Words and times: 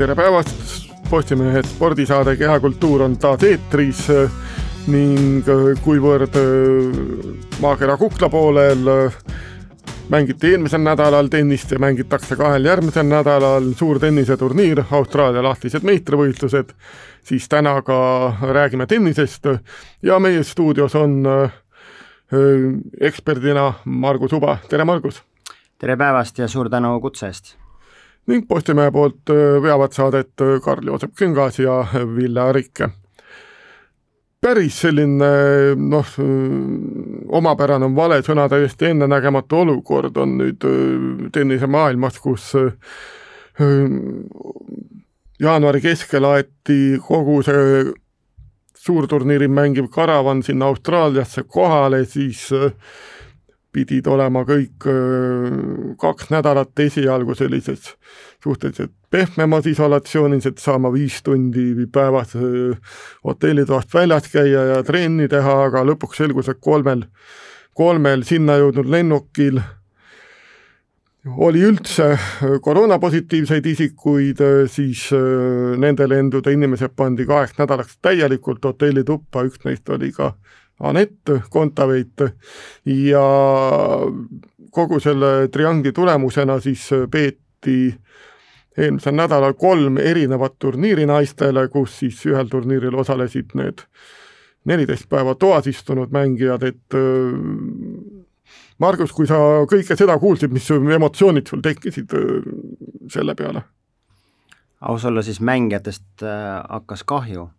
tere 0.00 0.14
päevast, 0.16 0.88
Postimehe 1.10 1.60
spordisaade 1.62 2.32
Kehakultuur 2.40 3.02
on 3.04 3.18
taas 3.20 3.42
eetris 3.44 4.06
ning 4.88 5.44
kuivõrd 5.84 6.38
maakera 7.60 7.98
kukla 8.00 8.30
poolel 8.32 8.88
mängiti 10.08 10.54
eelmisel 10.54 10.80
nädalal 10.86 11.28
tennist 11.28 11.76
ja 11.76 11.82
mängitakse 11.84 12.38
kahel 12.40 12.64
järgmisel 12.70 13.10
nädalal 13.12 13.68
suur 13.76 14.00
tenniseturniir, 14.00 14.86
Austraalia 14.88 15.44
lahtised 15.44 15.84
meistrivõistlused, 15.84 16.72
siis 17.20 17.52
täna 17.52 17.76
ka 17.84 18.00
räägime 18.40 18.88
tennisest 18.88 19.52
ja 20.00 20.16
meie 20.18 20.44
stuudios 20.48 20.96
on 20.96 21.26
eksperdina 23.00 23.72
Margus 23.84 24.32
Uba, 24.32 24.62
tere 24.68 24.88
Margus! 24.88 25.20
tere 25.76 26.00
päevast 26.00 26.40
ja 26.40 26.48
suur 26.48 26.72
tänu 26.72 26.96
kutse 27.04 27.28
eest! 27.28 27.59
Ning 28.30 28.46
Postimehe 28.48 28.92
poolt 28.94 29.30
veavad 29.62 29.94
saadet 29.94 30.32
Karl-Joosep 30.64 31.14
Küngas 31.18 31.58
ja 31.58 31.82
Ville 32.16 32.40
Arikke. 32.40 32.90
päris 34.40 34.78
selline 34.80 35.26
noh, 35.76 36.12
omapärane 37.28 37.84
on 37.84 37.96
vale 37.96 38.22
sõna, 38.24 38.46
täiesti 38.48 38.86
ennenägematu 38.88 39.58
olukord 39.60 40.16
on 40.16 40.38
nüüd 40.38 40.64
tennisemaailmas, 41.32 42.16
kus 42.18 42.54
jaanuari 45.40 45.80
keskel 45.84 46.24
aeti 46.24 46.96
kogu 47.04 47.42
see 47.44 47.84
suurturniiri 48.80 49.48
mängiv 49.48 49.90
karavan 49.92 50.42
sinna 50.42 50.70
Austraaliasse 50.72 51.44
kohale, 51.44 52.04
siis 52.08 52.48
pidid 53.72 54.06
olema 54.10 54.42
kõik 54.48 54.86
kaks 56.00 56.30
nädalat 56.32 56.78
esialgu 56.82 57.34
sellises 57.38 57.94
suhteliselt 58.42 58.92
pehmemas 59.10 59.66
isolatsioonis, 59.66 60.46
et 60.46 60.58
saama 60.58 60.92
viis 60.92 61.20
tundi 61.22 61.86
päevas 61.92 62.34
hotellitoast 63.24 63.94
väljas 63.94 64.30
käia 64.32 64.64
ja 64.74 64.82
trenni 64.86 65.28
teha, 65.28 65.56
aga 65.66 65.84
lõpuks 65.86 66.22
selgus, 66.22 66.48
et 66.48 66.60
kolmel, 66.60 67.04
kolmel 67.76 68.24
sinna 68.26 68.56
jõudnud 68.60 68.90
lennukil 68.90 69.60
oli 71.36 71.60
üldse 71.68 72.14
koroonapositiivseid 72.64 73.66
isikuid, 73.66 74.40
siis 74.72 75.10
nende 75.76 76.08
lendude 76.08 76.54
inimesed 76.56 76.94
pandi 76.96 77.26
kaheks 77.28 77.58
nädalaks 77.58 77.98
täielikult 78.02 78.64
hotellituppa, 78.64 79.44
üks 79.50 79.60
neist 79.66 79.88
oli 79.92 80.14
ka 80.16 80.32
Anett 80.80 81.30
Kontaveit 81.50 82.22
ja 82.88 83.24
kogu 84.72 85.00
selle 85.00 85.48
triangli 85.52 85.92
tulemusena 85.92 86.60
siis 86.60 86.86
peeti 87.10 87.94
eelmisel 88.78 89.14
nädalal 89.14 89.54
kolm 89.60 89.98
erinevat 89.98 90.56
turniiri 90.58 91.06
naistele, 91.06 91.66
kus 91.68 91.98
siis 92.00 92.22
ühel 92.26 92.48
turniiril 92.48 92.96
osalesid 93.02 93.52
need 93.58 93.84
neliteist 94.64 95.08
päeva 95.08 95.34
toas 95.34 95.66
istunud 95.66 96.12
mängijad, 96.12 96.64
et 96.68 96.96
Margus, 98.80 99.12
kui 99.12 99.28
sa 99.28 99.36
kõike 99.68 99.96
seda 99.96 100.16
kuulsid, 100.20 100.52
mis 100.52 100.68
emotsioonid 100.70 101.48
sul 101.48 101.60
tekkisid 101.64 102.16
selle 103.12 103.36
peale? 103.36 103.62
aus 104.80 105.04
olla, 105.04 105.20
siis 105.22 105.42
mängijatest 105.44 106.22
hakkas 106.24 107.04
kahju 107.04 107.50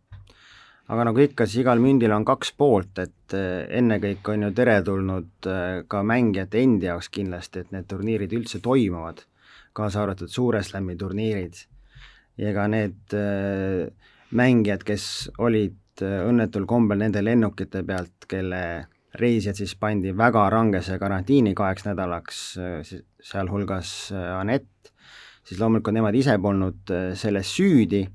aga 0.90 1.06
nagu 1.08 1.22
ikka, 1.24 1.46
siis 1.48 1.64
igal 1.64 1.82
mündil 1.84 2.14
on 2.16 2.26
kaks 2.28 2.54
poolt, 2.58 3.00
et 3.04 3.36
eh, 3.38 3.66
ennekõike 3.80 4.34
on 4.34 4.48
ju 4.48 4.54
teretulnud 4.58 5.50
eh, 5.50 5.82
ka 5.92 6.02
mängijate 6.08 6.62
endi 6.64 6.90
jaoks 6.90 7.12
kindlasti, 7.14 7.66
et 7.66 7.76
need 7.76 7.88
turniirid 7.92 8.34
üldse 8.36 8.62
toimuvad, 8.64 9.24
kaasa 9.78 10.04
arvatud 10.04 10.32
Suure 10.32 10.64
Slami 10.64 10.98
turniirid. 11.00 11.66
ja 12.38 12.50
ega 12.50 12.68
need 12.72 13.14
eh, 13.14 13.88
mängijad, 14.32 14.84
kes 14.88 15.06
olid 15.38 15.78
õnnetul 16.02 16.66
kombel 16.66 16.98
nende 17.04 17.22
lennukite 17.22 17.84
pealt, 17.86 18.26
kelle 18.28 18.88
reisijad 19.20 19.60
siis 19.60 19.76
pandi 19.76 20.14
väga 20.18 20.48
rangese 20.50 20.96
karantiini 20.98 21.52
kaheks 21.54 21.84
nädalaks, 21.86 22.38
sealhulgas 23.22 23.92
Anett, 24.16 24.90
siis 25.44 25.60
loomulikult 25.60 25.94
nemad 25.94 26.16
ise 26.16 26.38
polnud 26.42 26.94
selles 27.20 27.52
süüdi 27.54 28.06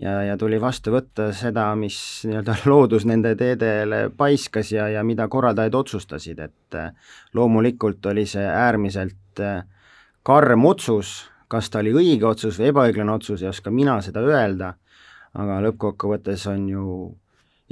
ja, 0.00 0.22
ja 0.22 0.36
tuli 0.38 0.60
vastu 0.60 0.92
võtta 0.94 1.30
seda, 1.36 1.66
mis 1.78 1.96
nii-öelda 2.28 2.56
loodus 2.70 3.06
nende 3.08 3.34
teedele 3.38 4.04
paiskas 4.16 4.72
ja, 4.72 4.88
ja 4.92 5.04
mida 5.04 5.28
korraldajad 5.28 5.74
otsustasid, 5.82 6.40
et 6.40 6.78
äh, 6.78 6.92
loomulikult 7.34 8.06
oli 8.12 8.26
see 8.28 8.46
äärmiselt 8.46 9.42
äh, 9.42 9.64
karm 10.22 10.66
otsus, 10.66 11.16
kas 11.48 11.70
ta 11.70 11.82
oli 11.82 11.92
õige 11.92 12.26
otsus 12.28 12.60
või 12.60 12.70
ebaõiglane 12.72 13.12
otsus, 13.12 13.42
ei 13.42 13.50
oska 13.50 13.70
mina 13.74 13.98
seda 14.04 14.22
öelda, 14.24 14.74
aga 15.36 15.60
lõppkokkuvõttes 15.66 16.46
on 16.52 16.68
ju 16.68 16.86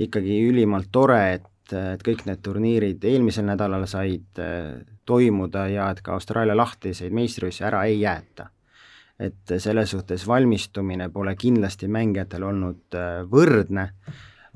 ikkagi 0.00 0.42
ülimalt 0.48 0.88
tore, 0.92 1.20
et, 1.38 1.75
et 1.76 2.02
kõik 2.04 2.25
need 2.28 2.41
turniirid 2.44 3.04
eelmisel 3.04 3.47
nädalal 3.48 3.87
said 3.88 4.41
äh, 4.41 4.81
toimuda 5.08 5.66
ja 5.72 5.91
et 5.91 6.04
ka 6.04 6.14
Austraalia 6.16 6.56
lahtiseid 6.56 7.12
meistrivõistlusi 7.16 7.66
ära 7.66 7.84
ei 7.88 8.00
jäeta 8.02 8.50
et 9.20 9.54
selles 9.60 9.91
suhtes 9.92 10.25
valmistumine 10.26 11.10
pole 11.12 11.34
kindlasti 11.36 11.88
mängijatel 11.92 12.44
olnud 12.48 12.97
äh, 12.97 13.20
võrdne, 13.28 13.91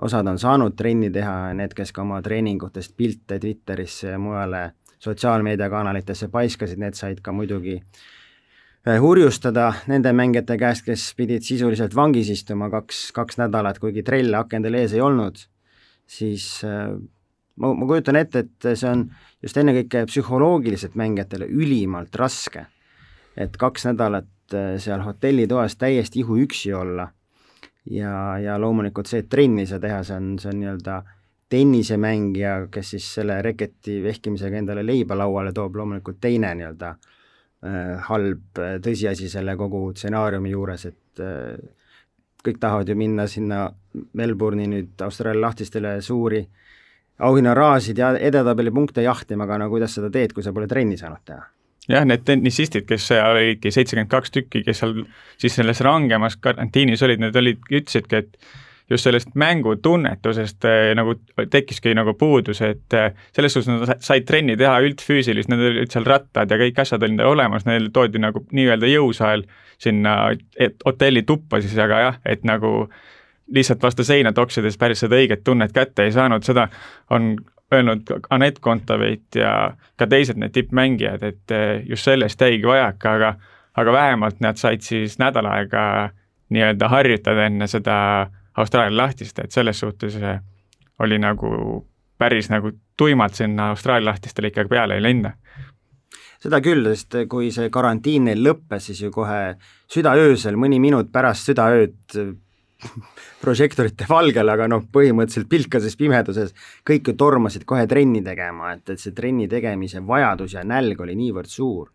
osad 0.02 0.26
on 0.26 0.41
saanud 0.41 0.76
trenni 0.76 1.10
teha, 1.12 1.52
need, 1.54 1.75
kes 1.76 1.92
ka 1.94 2.02
oma 2.02 2.22
treeningutest 2.25 2.97
pilte 2.97 3.38
Twitterisse 3.42 4.14
ja 4.14 4.19
mujale 4.19 4.64
sotsiaalmeediakanalitesse 5.04 6.30
paiskasid, 6.32 6.80
need 6.80 6.97
said 6.97 7.20
ka 7.22 7.34
muidugi 7.36 7.76
äh, 7.76 8.98
hurjustada 9.00 9.70
nende 9.91 10.14
mängijate 10.16 10.56
käest, 10.60 10.86
kes 10.88 11.10
pidid 11.19 11.44
sisuliselt 11.44 11.96
vangis 11.96 12.32
istuma 12.32 12.70
kaks, 12.72 13.10
kaks 13.16 13.42
nädalat, 13.42 13.82
kuigi 13.82 14.02
trelle 14.06 14.41
akendel 14.41 14.81
ees 14.81 14.96
ei 14.96 15.04
olnud, 15.04 15.44
siis 16.08 16.48
äh, 16.64 16.94
ma, 17.60 17.75
ma 17.75 17.88
kujutan 17.91 18.19
ette, 18.20 18.46
et 18.46 18.70
see 18.72 18.91
on 18.91 19.08
just 19.44 19.58
ennekõike 19.60 20.06
psühholoogiliselt 20.10 20.96
mängijatele 20.98 21.48
ülimalt 21.52 22.16
raske. 22.16 22.66
Et 23.36 23.56
kaks 23.56 23.86
nädalat 23.90 24.28
Äh, 24.52 24.78
seal 24.78 25.00
hotellitoas 25.00 25.76
täiesti 25.76 26.20
ihuüksi 26.20 26.74
olla 26.74 27.08
ja, 27.90 28.38
ja 28.38 28.58
loomulikult 28.60 29.08
see, 29.08 29.22
et 29.24 29.28
trenni 29.32 29.62
ei 29.64 29.70
saa 29.70 29.80
teha, 29.80 30.02
see 30.04 30.18
on, 30.20 30.26
see 30.38 30.50
on 30.50 30.58
nii-öelda 30.60 30.98
tennisemängija, 31.48 32.52
kes 32.74 32.90
siis 32.92 33.06
selle 33.14 33.38
reketi 33.42 34.02
vehkimisega 34.04 34.60
endale 34.60 34.84
leiba 34.84 35.16
lauale 35.16 35.54
toob, 35.56 35.80
loomulikult 35.80 36.20
teine 36.20 36.52
nii-öelda 36.60 36.90
äh, 36.92 38.04
halb 38.10 38.60
äh, 38.60 38.76
tõsiasi 38.84 39.32
selle 39.32 39.56
kogu 39.56 39.80
stsenaariumi 39.96 40.52
juures, 40.52 40.86
et 40.92 41.24
äh, 41.24 41.56
kõik 42.44 42.60
tahavad 42.60 42.92
ju 42.92 43.00
minna 43.00 43.24
sinna 43.24 43.64
Melbourne'i 44.12 44.68
nüüd 44.68 45.08
Austraalia 45.08 45.46
lahtistele 45.48 45.96
suuri 46.04 46.44
auhinnarahasid 47.24 47.96
ja 47.96 48.12
edetabeli 48.20 48.76
punkte 48.76 49.08
jahtima, 49.08 49.48
aga 49.48 49.62
no 49.64 49.72
kuidas 49.72 49.96
seda 49.96 50.12
teed, 50.12 50.36
kui 50.36 50.44
sa 50.44 50.52
pole 50.52 50.68
trenni 50.68 51.00
saanud 51.00 51.24
teha 51.24 51.48
jah, 51.90 52.04
need 52.08 52.24
tennisistid, 52.24 52.86
kes 52.88 53.08
seal 53.12 53.36
olidki 53.36 53.72
seitsekümmend 53.74 54.12
kaks 54.12 54.34
tükki, 54.34 54.64
kes 54.66 54.82
seal 54.82 55.00
siis 55.40 55.56
selles 55.58 55.82
rangemas 55.84 56.38
karantiinis 56.40 57.02
olid, 57.04 57.22
need 57.22 57.36
olid, 57.36 57.60
ütlesidki, 57.70 58.22
et 58.22 58.38
just 58.90 59.06
sellest 59.06 59.32
mängutunnetusest 59.40 60.66
äh, 60.68 60.90
nagu 60.96 61.16
tekkiski 61.50 61.94
nagu 61.96 62.14
puudus, 62.20 62.60
et 62.64 62.96
äh, 62.96 63.12
selles 63.36 63.56
suhtes 63.56 63.70
nad 63.72 64.04
said 64.04 64.26
trenni 64.28 64.56
teha 64.60 64.76
üldfüüsilist, 64.84 65.48
need 65.52 65.64
olid 65.70 65.94
seal 65.94 66.08
rattad 66.08 66.52
ja 66.52 66.60
kõik 66.60 66.80
asjad 66.84 67.04
olid 67.06 67.24
olemas, 67.24 67.64
neil 67.68 67.88
toodi 67.94 68.20
nagu 68.20 68.44
nii-öelda 68.52 68.90
jõusaal 68.92 69.46
sinna 69.80 70.14
hotelli 70.84 71.24
tuppa 71.26 71.60
siis, 71.64 71.76
aga 71.80 72.00
jah, 72.04 72.20
et 72.28 72.44
nagu 72.46 72.84
lihtsalt 73.54 73.82
vastu 73.82 74.04
seina 74.04 74.32
toksides 74.32 74.76
päris 74.80 75.02
seda 75.04 75.18
õiget 75.20 75.42
tunnet 75.44 75.72
kätte 75.72 76.06
ei 76.06 76.12
saanud, 76.12 76.44
seda 76.46 76.68
on 77.12 77.34
öelnud 77.72 78.10
Anett 78.30 78.58
Kontaveit 78.60 79.34
ja 79.34 79.75
ka 79.97 80.06
teised 80.06 80.38
need 80.40 80.52
tippmängijad, 80.55 81.22
et 81.22 81.55
eh, 81.55 81.82
just 81.88 82.05
sellest 82.05 82.40
jäigi 82.40 82.66
vajaka, 82.66 83.12
aga 83.12 83.34
aga 83.75 83.93
vähemalt 83.93 84.40
nad 84.40 84.58
said 84.61 84.84
siis 84.87 85.19
nädal 85.19 85.49
aega 85.50 86.11
nii-öelda 86.55 86.88
harjutada 86.88 87.49
enne 87.49 87.66
seda 87.66 87.96
Austraalia 88.56 88.96
lahtist, 88.96 89.38
et 89.38 89.52
selles 89.52 89.81
suhtes 89.81 90.16
eh, 90.20 90.38
oli 91.02 91.19
nagu 91.19 91.84
päris 92.19 92.50
nagu 92.50 92.70
tuimalt 92.96 93.34
sinna 93.34 93.72
Austraalia 93.75 94.12
lahtistele 94.12 94.52
ikkagi 94.52 94.70
peale 94.70 94.94
ei 94.94 95.02
lenda 95.02 95.34
seda 96.44 96.61
küll, 96.61 96.84
sest 96.93 97.16
kui 97.32 97.49
see 97.55 97.70
karantiin 97.72 98.28
neil 98.28 98.43
lõppes, 98.44 98.90
siis 98.90 99.00
ju 99.06 99.11
kohe 99.14 99.55
südaöösel, 99.90 100.58
mõni 100.61 100.76
minut 100.82 101.08
pärast 101.12 101.49
südaööd 101.49 102.19
prožektorite 103.44 104.06
valgel, 104.08 104.48
aga 104.52 104.69
noh, 104.70 104.84
põhimõtteliselt 104.92 105.48
pilkases 105.50 105.96
pimeduses 106.00 106.54
kõik 106.86 107.10
ju 107.10 107.16
tormasid 107.19 107.66
kohe 107.69 107.86
trenni 107.90 108.22
tegema, 108.25 108.75
et, 108.75 108.86
et 108.94 109.00
see 109.00 109.14
trenni 109.16 109.48
tegemise 109.50 110.02
vajadus 110.06 110.56
ja 110.56 110.64
nälg 110.64 111.00
oli 111.00 111.16
niivõrd 111.19 111.50
suur. 111.50 111.90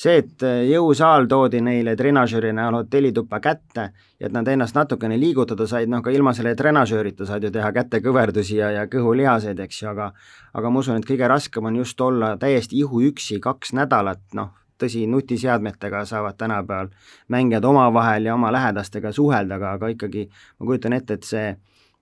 see, 0.00 0.16
et 0.22 0.42
äh, 0.46 0.62
jõusaal 0.70 1.26
toodi 1.28 1.60
neile 1.60 1.92
trenažööri 1.96 2.54
näol 2.56 2.78
hotellituppa 2.78 3.40
kätte 3.40 3.90
ja 4.20 4.28
et 4.28 4.32
nad 4.32 4.48
ennast 4.48 4.74
natukene 4.74 5.18
liigutada 5.20 5.66
said, 5.66 5.90
noh 5.90 6.00
ka 6.02 6.10
ilma 6.10 6.32
selle 6.32 6.54
trenažöörita 6.56 7.26
said 7.26 7.44
ju 7.44 7.50
teha 7.50 7.72
kätekõverdusi 7.72 8.56
ja, 8.56 8.70
ja 8.70 8.86
kõhulihaseid, 8.88 9.60
eks 9.60 9.82
ju, 9.82 9.90
aga 9.90 10.12
aga 10.54 10.70
ma 10.70 10.80
usun, 10.80 10.96
et 10.96 11.08
kõige 11.08 11.28
raskem 11.28 11.68
on 11.68 11.76
just 11.82 12.00
olla 12.00 12.36
täiesti 12.40 12.80
ihuüksi 12.80 13.40
kaks 13.44 13.74
nädalat, 13.76 14.22
noh, 14.34 14.54
tõsi, 14.80 15.06
nutiseadmetega 15.10 16.04
saavad 16.08 16.38
tänapäeval 16.40 16.90
mängijad 17.28 17.64
omavahel 17.64 18.28
ja 18.30 18.34
oma 18.34 18.52
lähedastega 18.52 19.12
suhelda, 19.12 19.60
aga, 19.60 19.76
aga 19.78 19.92
ikkagi 19.94 20.26
ma 20.30 20.66
kujutan 20.66 20.96
ette, 20.96 21.18
et 21.18 21.28
see 21.28 21.50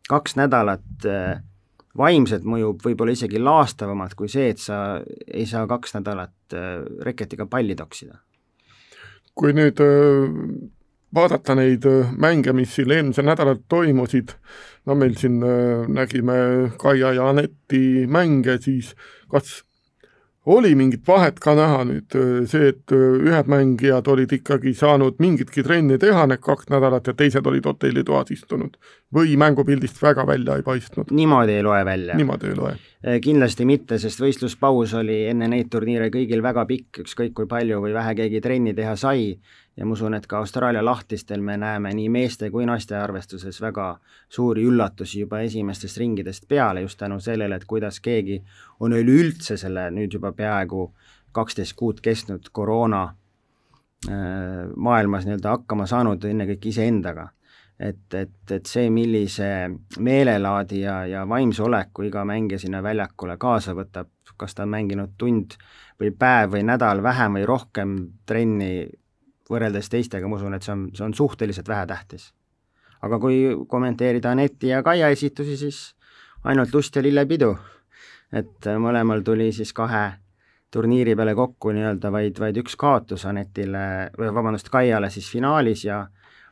kaks 0.08 0.38
nädalat 0.38 1.06
äh, 1.08 1.42
vaimselt 1.98 2.46
mõjub 2.48 2.82
võib-olla 2.84 3.14
isegi 3.16 3.40
laastavamalt 3.42 4.16
kui 4.18 4.30
see, 4.32 4.52
et 4.54 4.62
sa 4.62 5.00
ei 5.26 5.46
saa 5.48 5.66
kaks 5.70 5.98
nädalat 5.98 6.56
äh, 6.56 6.80
reketiga 7.04 7.46
palli 7.46 7.76
toksida. 7.76 8.18
kui 9.38 9.52
nüüd 9.54 9.78
äh, 9.84 10.32
vaadata 11.14 11.54
neid 11.54 11.84
mänge, 12.18 12.52
mis 12.52 12.74
siin 12.74 12.90
eelmisel 12.92 13.28
nädalal 13.28 13.60
toimusid, 13.68 14.34
no 14.86 14.96
meil 14.98 15.14
siin 15.16 15.38
nägime 15.94 16.34
Kaia 16.80 17.14
ja 17.16 17.28
Aneti 17.30 18.04
mänge, 18.06 18.58
siis 18.60 18.94
kas 19.32 19.62
oli 20.46 20.74
mingit 20.74 21.02
vahet 21.06 21.40
ka 21.42 21.54
näha 21.58 21.82
nüüd 21.88 22.14
see, 22.48 22.70
et 22.72 22.92
ühed 22.94 23.50
mängijad 23.50 24.06
olid 24.08 24.32
ikkagi 24.38 24.72
saanud 24.76 25.18
mingitki 25.20 25.64
trenni 25.66 25.98
teha 26.00 26.26
need 26.30 26.42
kaks 26.44 26.70
nädalat 26.72 27.10
ja 27.10 27.14
teised 27.18 27.46
olid 27.46 27.66
hotellitoas 27.68 28.32
istunud 28.32 28.78
või 29.14 29.36
mängupildist 29.40 30.00
väga 30.02 30.26
välja 30.26 30.56
ei 30.56 30.64
paistnud? 30.64 31.10
niimoodi 31.10 31.58
ei 31.58 31.62
loe 31.66 31.84
välja. 31.84 32.16
niimoodi 32.16 32.52
ei 32.52 32.56
loe? 32.56 32.74
kindlasti 33.22 33.68
mitte, 33.68 33.98
sest 33.98 34.20
võistluspaus 34.22 34.94
oli 34.98 35.24
enne 35.30 35.50
neid 35.52 35.70
turniire 35.70 36.08
kõigil 36.14 36.42
väga 36.42 36.64
pikk, 36.66 37.04
ükskõik 37.04 37.34
kui 37.34 37.46
palju 37.50 37.82
või 37.84 37.94
vähe 37.94 38.14
keegi 38.22 38.40
trenni 38.44 38.74
teha 38.74 38.96
sai 38.96 39.34
ja 39.78 39.86
ma 39.86 39.94
usun, 39.94 40.14
et 40.14 40.26
ka 40.26 40.38
Austraalia 40.42 40.82
lahtistel 40.84 41.42
me 41.44 41.56
näeme 41.56 41.92
nii 41.94 42.08
meeste 42.10 42.50
kui 42.50 42.66
naiste 42.66 42.96
arvestuses 42.98 43.60
väga 43.62 43.86
suuri 44.28 44.64
üllatusi 44.66 45.22
juba 45.22 45.40
esimestest 45.46 46.00
ringidest 46.02 46.48
peale, 46.48 46.82
just 46.82 46.98
tänu 46.98 47.20
sellele, 47.20 47.56
et 47.56 47.64
kuidas 47.64 48.00
keegi 48.00 48.40
on 48.80 48.96
üleüldse 48.98 49.56
selle 49.56 49.88
nüüd 49.94 50.18
juba 50.18 50.32
peaaegu 50.32 50.90
kaksteist 51.32 51.76
kuud 51.78 52.02
kestnud 52.02 52.50
koroona 52.52 53.04
äh, 53.06 54.66
maailmas 54.76 55.28
nii-öelda 55.28 55.56
hakkama 55.56 55.86
saanud 55.86 56.24
ennekõike 56.26 56.74
iseendaga. 56.74 57.30
et, 57.78 58.14
et, 58.14 58.50
et 58.50 58.66
see, 58.66 58.88
millise 58.90 59.70
meelelaadi 60.02 60.80
ja, 60.80 61.04
ja 61.06 61.20
vaimse 61.28 61.62
oleku 61.62 62.02
iga 62.02 62.24
mängija 62.26 62.58
sinna 62.58 62.82
väljakule 62.82 63.36
kaasa 63.38 63.74
võtab, 63.78 64.08
kas 64.36 64.54
ta 64.54 64.64
on 64.66 64.72
mänginud 64.74 65.12
tund 65.18 65.54
või 66.00 66.10
päev 66.10 66.56
või 66.56 66.64
nädal 66.66 67.02
vähem 67.02 67.38
või 67.38 67.46
rohkem 67.46 67.94
trenni 68.26 68.88
võrreldes 69.50 69.88
teistega, 69.88 70.28
ma 70.28 70.36
usun, 70.36 70.54
et 70.54 70.62
see 70.62 70.74
on, 70.74 70.88
see 70.94 71.04
on 71.04 71.14
suhteliselt 71.14 71.68
vähetähtis. 71.68 72.32
aga 73.02 73.18
kui 73.18 73.42
kommenteerida 73.68 74.30
Aneti 74.30 74.68
ja 74.68 74.82
Kaia 74.82 75.08
esitusi, 75.08 75.56
siis 75.56 75.94
ainult 76.44 76.74
lust 76.74 76.96
ja 76.96 77.02
lillepidu. 77.02 77.56
et 78.32 78.66
mõlemal 78.78 79.22
tuli 79.24 79.52
siis 79.52 79.72
kahe 79.72 80.12
turniiri 80.70 81.16
peale 81.16 81.34
kokku 81.34 81.72
nii-öelda 81.72 82.12
vaid, 82.12 82.38
vaid 82.40 82.56
üks 82.60 82.76
kaotus 82.76 83.24
Anetile, 83.26 84.10
või 84.18 84.32
vabandust, 84.34 84.68
Kaiale 84.68 85.10
siis 85.10 85.30
finaalis 85.32 85.84
ja 85.84 86.06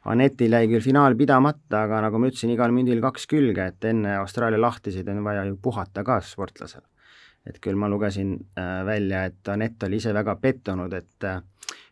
Anetil 0.07 0.55
jäi 0.55 0.69
küll 0.71 0.85
finaal 0.85 1.17
pidamata, 1.19 1.83
aga 1.83 2.01
nagu 2.05 2.19
ma 2.23 2.29
ütlesin, 2.31 2.53
igal 2.55 2.71
mündil 2.71 3.01
kaks 3.03 3.27
külge, 3.27 3.73
et 3.73 3.87
enne 3.91 4.15
Austraalia 4.21 4.61
lahtisid 4.61 5.09
on 5.11 5.25
vaja 5.25 5.43
ju 5.49 5.57
puhata 5.63 6.05
ka 6.07 6.21
sportlasel. 6.23 6.85
et 7.47 7.61
küll 7.63 7.77
ma 7.79 7.87
lugesin 7.87 8.33
äh, 8.59 8.85
välja, 8.87 9.25
et 9.25 9.49
Anett 9.49 9.83
oli 9.87 10.01
ise 10.01 10.15
väga 10.15 10.35
pettunud, 10.43 10.93
et 10.93 11.25
äh, 11.25 11.43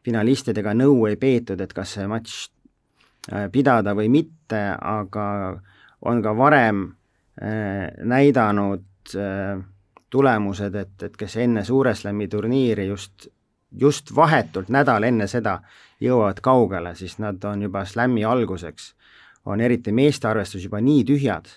finalistidega 0.05 0.75
nõu 0.77 1.07
ei 1.09 1.17
peetud, 1.21 1.61
et 1.61 1.73
kas 1.73 1.97
see 1.97 2.09
matš 2.11 2.35
äh, 3.33 3.49
pidada 3.53 3.95
või 3.97 4.11
mitte, 4.13 4.61
aga 4.77 5.27
on 6.05 6.21
ka 6.23 6.35
varem 6.37 6.85
äh, 7.41 7.89
näidanud 8.05 9.15
äh, 9.17 9.63
tulemused, 10.11 10.75
et, 10.75 10.95
et 11.03 11.17
kes 11.17 11.39
enne 11.43 11.65
Suure 11.65 11.95
Slami 11.95 12.29
turniiri 12.29 12.87
just, 12.87 13.29
just 13.81 14.13
vahetult 14.15 14.69
nädal 14.69 15.09
enne 15.09 15.27
seda 15.31 15.59
jõuavad 16.05 16.41
kaugele, 16.45 16.95
siis 16.95 17.19
nad 17.19 17.43
on 17.49 17.65
juba 17.67 17.85
Slami 17.89 18.25
alguseks, 18.25 18.93
on 19.51 19.61
eriti 19.61 19.93
meeste 19.93 20.29
arvestus 20.29 20.65
juba 20.65 20.81
nii 20.85 21.05
tühjad, 21.09 21.49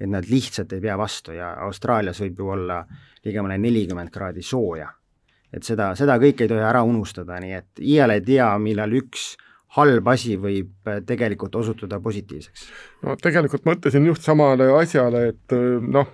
et 0.00 0.08
nad 0.08 0.24
lihtsalt 0.28 0.72
ei 0.72 0.80
pea 0.80 0.96
vastu 0.98 1.36
ja 1.36 1.52
Austraalias 1.66 2.20
võib 2.24 2.40
ju 2.40 2.48
olla 2.56 2.80
ligemale 3.24 3.58
nelikümmend 3.60 4.10
kraadi 4.10 4.42
sooja 4.42 4.88
et 5.52 5.66
seda, 5.66 5.92
seda 5.98 6.18
kõike 6.22 6.46
ei 6.46 6.50
tohi 6.50 6.64
ära 6.64 6.82
unustada, 6.86 7.40
nii 7.42 7.54
et 7.58 7.82
iial 7.82 8.14
ei 8.14 8.24
tea, 8.26 8.50
millal 8.62 8.92
üks 9.00 9.32
halb 9.76 10.08
asi 10.10 10.34
võib 10.40 10.88
äh, 10.90 10.98
tegelikult 11.06 11.54
osutuda 11.60 12.00
positiivseks? 12.02 12.66
no 13.06 13.16
tegelikult 13.22 13.66
mõtlesin 13.68 14.06
just 14.08 14.26
samale 14.26 14.70
asjale, 14.80 15.28
et 15.34 15.56
äh, 15.56 15.78
noh, 15.80 16.10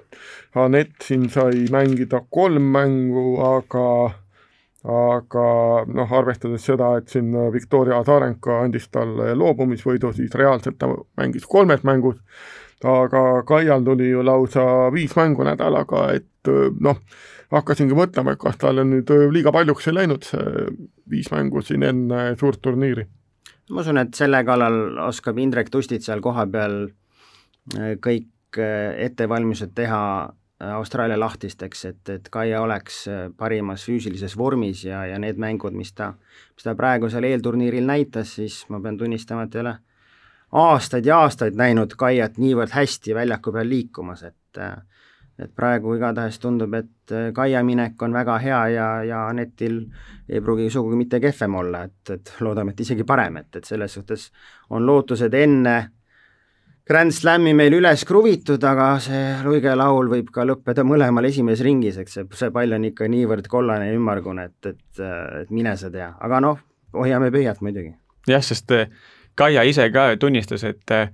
Anett 0.57 1.05
siin 1.05 1.27
sai 1.29 1.67
mängida 1.73 2.23
kolm 2.33 2.71
mängu, 2.73 3.35
aga 3.45 3.87
aga 4.87 5.47
noh, 5.91 6.13
arvestades 6.15 6.65
seda, 6.65 6.93
et 7.01 7.11
siin 7.11 7.33
Viktoria 7.53 7.99
Azarenka 8.01 8.61
andis 8.63 8.87
talle 8.95 9.33
loobumisvõidu, 9.35 10.13
siis 10.15 10.35
reaalselt 10.39 10.79
ta 10.79 10.89
mängis 11.19 11.45
kolmes 11.51 11.83
mängus, 11.85 12.21
aga 12.87 13.43
Kaial 13.49 13.85
tuli 13.85 14.13
ju 14.13 14.23
lausa 14.25 14.93
viis 14.95 15.17
mängu 15.19 15.45
nädalaga, 15.49 16.07
et 16.21 16.53
äh, 16.53 16.69
noh, 16.81 17.03
hakkasingi 17.53 17.97
mõtlema, 17.97 18.35
et 18.35 18.41
kas 18.43 18.59
talle 18.61 18.85
nüüd 18.87 19.11
liiga 19.33 19.53
paljuks 19.55 19.89
ei 19.89 19.95
läinud 19.95 20.27
see 20.27 20.67
viis 21.11 21.31
mängu 21.33 21.63
siin 21.63 21.85
enne 21.87 22.23
suurt 22.41 22.63
turniiri. 22.63 23.07
ma 23.71 23.83
usun, 23.83 23.99
et 23.99 24.15
selle 24.15 24.45
kallal 24.45 24.99
oskab 25.07 25.39
Indrek 25.39 25.71
Tustit 25.71 26.03
seal 26.03 26.21
kohapeal 26.21 26.89
kõik 28.03 28.59
ettevalmistused 29.07 29.75
teha 29.75 30.03
Austraalia 30.57 31.19
lahtisteks, 31.21 31.85
et, 31.85 32.09
et 32.09 32.29
Kaia 32.33 32.63
oleks 32.65 33.03
parimas 33.37 33.83
füüsilises 33.85 34.37
vormis 34.39 34.87
ja, 34.87 35.03
ja 35.05 35.19
need 35.21 35.37
mängud, 35.37 35.75
mis 35.77 35.93
ta, 35.93 36.15
mis 36.55 36.65
ta 36.65 36.73
praegu 36.75 37.11
seal 37.13 37.27
eelturniiril 37.29 37.85
näitas, 37.85 38.39
siis 38.39 38.63
ma 38.73 38.81
pean 38.81 38.97
tunnistama, 38.97 39.45
et 39.45 39.59
ei 39.59 39.61
ole 39.61 39.75
aastaid 40.57 41.07
ja 41.07 41.19
aastaid 41.27 41.59
näinud 41.59 41.93
Kaiat 41.99 42.39
niivõrd 42.41 42.73
hästi 42.73 43.15
väljaku 43.15 43.53
peal 43.53 43.69
liikumas, 43.69 44.23
et 44.25 44.61
äh, 44.63 44.79
et 45.39 45.51
praegu 45.53 45.95
igatahes 45.97 46.39
tundub, 46.41 46.75
et 46.75 47.13
äh, 47.13 47.33
Kaia 47.37 47.63
minek 47.65 48.03
on 48.03 48.15
väga 48.17 48.39
hea 48.41 48.61
ja, 48.73 48.87
ja 49.05 49.27
Anetil 49.29 49.83
ei 50.29 50.41
pruugi 50.41 50.71
sugugi 50.73 50.97
mitte 50.97 51.21
kehvem 51.21 51.59
olla, 51.61 51.83
et, 51.85 52.15
et 52.15 52.33
loodame, 52.41 52.73
et 52.73 52.81
isegi 52.87 53.05
parem, 53.05 53.37
et, 53.43 53.51
et 53.57 53.69
selles 53.69 53.93
suhtes 53.99 54.31
on 54.71 54.87
lootused 54.87 55.35
enne 55.35 55.77
Grand 56.87 57.11
Slami 57.11 57.51
meil 57.59 57.75
üles 57.75 58.05
kruvitud, 58.07 58.63
aga 58.63 58.93
see 59.03 59.23
luige 59.43 59.73
laul 59.75 60.07
võib 60.07 60.29
ka 60.31 60.45
lõppeda 60.47 60.85
mõlemal 60.87 61.27
esimeses 61.27 61.65
ringis, 61.67 61.99
eks 61.99 62.15
see, 62.15 62.27
see 62.39 62.53
pall 62.55 62.77
on 62.77 62.87
ikka 62.87 63.09
niivõrd 63.11 63.49
kollane 63.51 63.89
ja 63.89 63.97
ümmargune, 63.97 64.45
et, 64.47 64.71
et, 64.71 65.01
et 65.43 65.51
mine 65.51 65.75
sa 65.77 65.91
tea, 65.91 66.13
aga 66.23 66.39
noh, 66.45 66.61
hoiame 66.95 67.33
pöialt 67.35 67.65
muidugi. 67.67 67.91
jah, 68.31 68.45
sest 68.45 68.71
äh, 68.77 68.87
Kaia 69.37 69.67
ise 69.69 69.91
ka 69.93 70.13
tunnistas, 70.17 70.63
et 70.65 70.95
äh, 70.95 71.11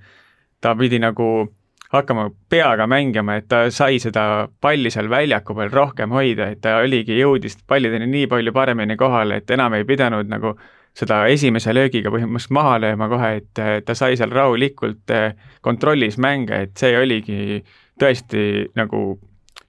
ta 0.61 0.77
pidi 0.79 1.01
nagu 1.03 1.49
hakkama 1.93 2.31
peaga 2.51 2.87
mängima, 2.89 3.37
et 3.37 3.49
ta 3.49 3.67
sai 3.71 3.99
seda 4.01 4.49
palli 4.61 4.91
seal 4.91 5.11
väljaku 5.13 5.57
peal 5.59 5.73
rohkem 5.73 6.15
hoida, 6.15 6.49
et 6.53 6.63
ta 6.65 6.79
oligi, 6.81 7.19
jõudis 7.21 7.59
pallideni 7.69 8.09
nii 8.09 8.31
palju 8.33 8.55
paremini 8.57 8.97
kohale, 8.97 9.43
et 9.43 9.51
enam 9.53 9.77
ei 9.77 9.85
pidanud 9.89 10.31
nagu 10.33 10.55
seda 10.97 11.23
esimese 11.33 11.73
löögiga 11.73 12.13
põhimõtteliselt 12.13 12.57
maha 12.57 12.79
lööma 12.81 13.09
kohe, 13.13 13.31
et 13.41 13.85
ta 13.85 13.97
sai 13.97 14.17
seal 14.21 14.33
rahulikult 14.33 15.13
eh, 15.13 15.37
kontrollis 15.65 16.19
mänge, 16.21 16.65
et 16.67 16.77
see 16.81 16.97
oligi 16.97 17.61
tõesti 18.01 18.73
nagu 18.77 19.05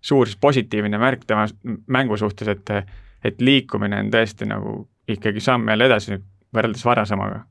suur 0.03 0.31
positiivne 0.41 0.99
märk 0.99 1.23
tema 1.27 1.47
mängu 1.87 2.19
suhtes, 2.19 2.47
et 2.47 2.75
et 3.23 3.39
liikumine 3.39 4.01
on 4.03 4.09
tõesti 4.11 4.47
nagu 4.47 4.81
ikkagi 5.07 5.39
samm 5.43 5.69
jälle 5.71 5.85
edasi 5.87 6.17
võrreldes 6.53 6.85
varasemaga. 6.85 7.45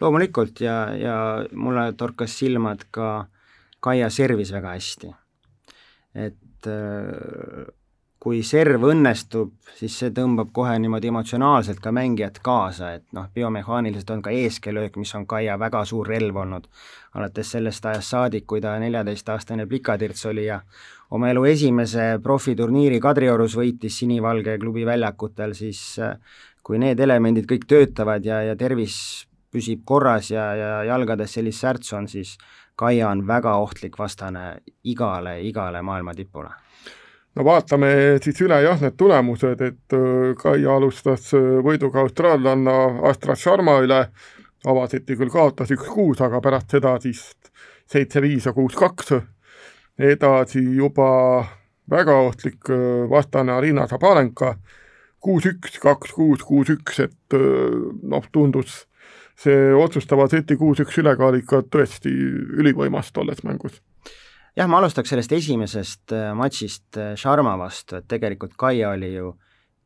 loomulikult 0.00 0.60
ja, 0.60 0.76
ja 0.98 1.16
mulle 1.54 1.92
torkas 1.92 2.34
silma, 2.38 2.72
et 2.72 2.86
ka 2.90 3.26
Kaia 3.82 4.10
servis 4.10 4.52
väga 4.54 4.76
hästi. 4.76 5.14
et 6.14 6.68
äh, 6.68 7.66
kui 8.22 8.44
serv 8.46 8.84
õnnestub, 8.86 9.50
siis 9.74 9.96
see 9.98 10.12
tõmbab 10.14 10.52
kohe 10.54 10.76
niimoodi 10.78 11.10
emotsionaalselt 11.10 11.80
ka 11.82 11.90
mängijat 11.94 12.38
kaasa, 12.44 12.92
et 12.98 13.04
noh, 13.16 13.26
biomehaaniliselt 13.34 14.12
on 14.14 14.22
ka 14.22 14.30
eeskelöök, 14.30 14.98
mis 15.00 15.10
on 15.18 15.26
Kaia 15.26 15.56
väga 15.58 15.80
suur 15.88 16.06
relv 16.06 16.38
olnud, 16.44 16.68
alates 17.18 17.50
sellest 17.56 17.88
ajast 17.90 18.14
saadik, 18.14 18.46
kui 18.46 18.62
ta 18.62 18.76
neljateistaastane 18.78 19.66
plikatirts 19.66 20.28
oli 20.30 20.46
ja 20.46 20.60
oma 21.10 21.32
elu 21.32 21.42
esimese 21.50 22.06
profiturniiri 22.22 23.02
Kadriorus 23.02 23.58
võitis 23.58 23.98
sinivalge 24.04 24.54
klubi 24.62 24.86
väljakutel, 24.86 25.56
siis 25.58 25.82
äh, 25.98 26.14
kui 26.62 26.78
need 26.78 27.02
elemendid 27.02 27.50
kõik 27.50 27.66
töötavad 27.66 28.22
ja, 28.22 28.44
ja 28.46 28.54
tervis 28.56 29.26
püsib 29.52 29.82
korras 29.84 30.30
ja, 30.30 30.46
ja 30.56 30.72
jalgades 30.88 31.34
sellist 31.34 31.66
särtsu 31.66 31.98
on, 31.98 32.06
siis 32.08 32.36
Kaia 32.82 33.12
on 33.14 33.20
väga 33.26 33.54
ohtlik 33.62 33.94
vastane 33.98 34.56
igale, 34.90 35.36
igale 35.46 35.82
maailma 35.82 36.14
tipule. 36.18 36.50
no 37.34 37.44
vaatame 37.44 37.90
siis 38.24 38.40
üle 38.42 38.58
jah, 38.64 38.80
need 38.82 38.96
tulemused, 38.98 39.60
et 39.62 39.94
äh, 39.96 40.32
Kaia 40.40 40.74
alustas 40.76 41.30
äh, 41.38 41.60
võiduga 41.62 42.02
austraallanna 42.02 42.74
Astra 43.10 43.36
Sharma 43.38 43.78
üle, 43.84 44.00
avaseti 44.66 45.16
küll 45.16 45.30
kaotas 45.30 45.70
üks-kuus, 45.70 46.20
aga 46.26 46.42
pärast 46.42 46.74
seda 46.74 46.96
siis 47.00 47.22
seitse-viis 47.92 48.50
ja 48.50 48.52
kuus-kaks. 48.56 49.14
edasi 49.98 50.60
juba 50.74 51.08
väga 51.90 52.18
ohtlik 52.26 52.70
äh, 52.70 53.08
vastane 53.10 53.52
Arina 53.52 53.86
Zabalenka, 53.86 54.56
kuus-üks, 55.22 55.78
kaks-kuus, 55.78 56.42
kuus-üks, 56.42 56.98
et 57.06 57.38
noh, 58.02 58.26
tundus 58.32 58.88
see 59.38 59.72
otsustava 59.76 60.26
seti 60.30 60.56
kuus-üks 60.60 60.98
ülekaal 61.02 61.38
ikka 61.40 61.62
tõesti 61.72 62.12
ülivõimas 62.60 63.12
tolles 63.12 63.42
mängus. 63.46 63.80
Jah, 64.56 64.68
ma 64.68 64.82
alustaks 64.82 65.08
sellest 65.14 65.32
esimesest 65.32 66.12
äh, 66.12 66.32
matšist 66.36 66.98
äh, 67.00 67.14
Sharma 67.16 67.54
vastu, 67.60 67.96
et 67.96 68.08
tegelikult 68.10 68.52
Kaia 68.60 68.90
oli 68.92 69.14
ju 69.14 69.32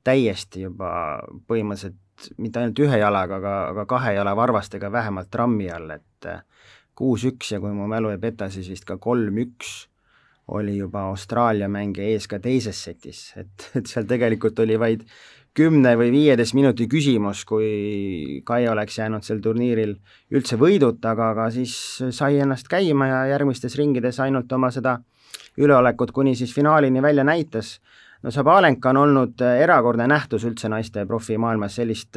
täiesti 0.06 0.64
juba 0.64 0.90
põhimõtteliselt 1.46 2.02
mitte 2.40 2.62
ainult 2.62 2.80
ühe 2.80 2.98
jalaga, 2.98 3.38
aga, 3.38 3.54
aga 3.74 3.84
kahe 3.90 4.14
jala 4.16 4.32
varvastega 4.38 4.90
vähemalt 4.92 5.30
trammi 5.30 5.68
all, 5.70 5.92
et 5.98 6.28
äh, 6.30 6.42
kuus-üks 6.96 7.52
ja 7.52 7.60
kui 7.62 7.74
mu 7.76 7.86
mälu 7.90 8.10
ei 8.14 8.18
peta, 8.18 8.48
siis 8.50 8.70
vist 8.72 8.88
ka 8.88 8.96
kolm-üks 8.98 9.76
oli 10.56 10.76
juba 10.78 11.08
Austraalia 11.10 11.68
mängija 11.70 12.06
ees 12.14 12.28
ka 12.30 12.38
teises 12.42 12.78
setis, 12.88 13.20
et, 13.38 13.70
et 13.78 13.86
seal 13.90 14.06
tegelikult 14.08 14.58
oli 14.62 14.78
vaid 14.78 15.02
kümne 15.56 15.94
või 15.96 16.10
viieteist 16.12 16.54
minuti 16.56 16.86
küsimus, 16.90 17.44
kui 17.48 18.40
Kai 18.44 18.68
oleks 18.68 18.98
jäänud 18.98 19.24
sel 19.24 19.40
turniiril 19.44 19.94
üldse 20.34 20.58
võiduta, 20.60 21.14
aga, 21.14 21.30
aga 21.32 21.48
siis 21.54 21.74
sai 22.14 22.40
ennast 22.44 22.68
käima 22.68 23.08
ja 23.08 23.20
järgmistes 23.32 23.76
ringides 23.80 24.20
ainult 24.20 24.52
oma 24.52 24.70
seda 24.74 24.98
üleolekut 25.56 26.12
kuni 26.12 26.34
siis 26.36 26.52
finaalini 26.54 27.02
välja 27.02 27.24
näitas. 27.24 27.80
no 28.22 28.30
Sabalenka 28.30 28.90
on 28.90 28.96
olnud 28.96 29.40
erakordne 29.40 30.06
nähtus 30.06 30.44
üldse 30.44 30.68
naiste 30.68 31.06
profimaailmas, 31.06 31.74
sellist 31.74 32.16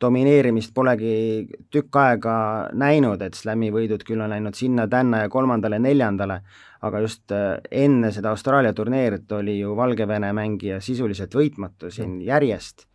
domineerimist 0.00 0.74
polegi 0.74 1.46
tükk 1.72 1.96
aega 2.00 2.34
näinud, 2.76 3.22
et 3.24 3.36
slam'i 3.36 3.70
võidud 3.72 4.02
küll 4.04 4.20
on 4.20 4.32
läinud 4.32 4.56
sinna-tänna 4.56 5.22
ja 5.24 5.30
kolmandale-neljandale, 5.32 6.40
aga 6.84 7.00
just 7.04 7.32
äh, 7.32 7.56
enne 7.70 8.10
seda 8.12 8.34
Austraalia 8.34 8.74
turneerit 8.76 9.32
oli 9.32 9.58
ju 9.60 9.76
Valgevene 9.76 10.32
mängija 10.36 10.82
sisuliselt 10.84 11.34
võitmatu 11.34 11.90
siin 11.90 12.20
järjest. 12.24 12.86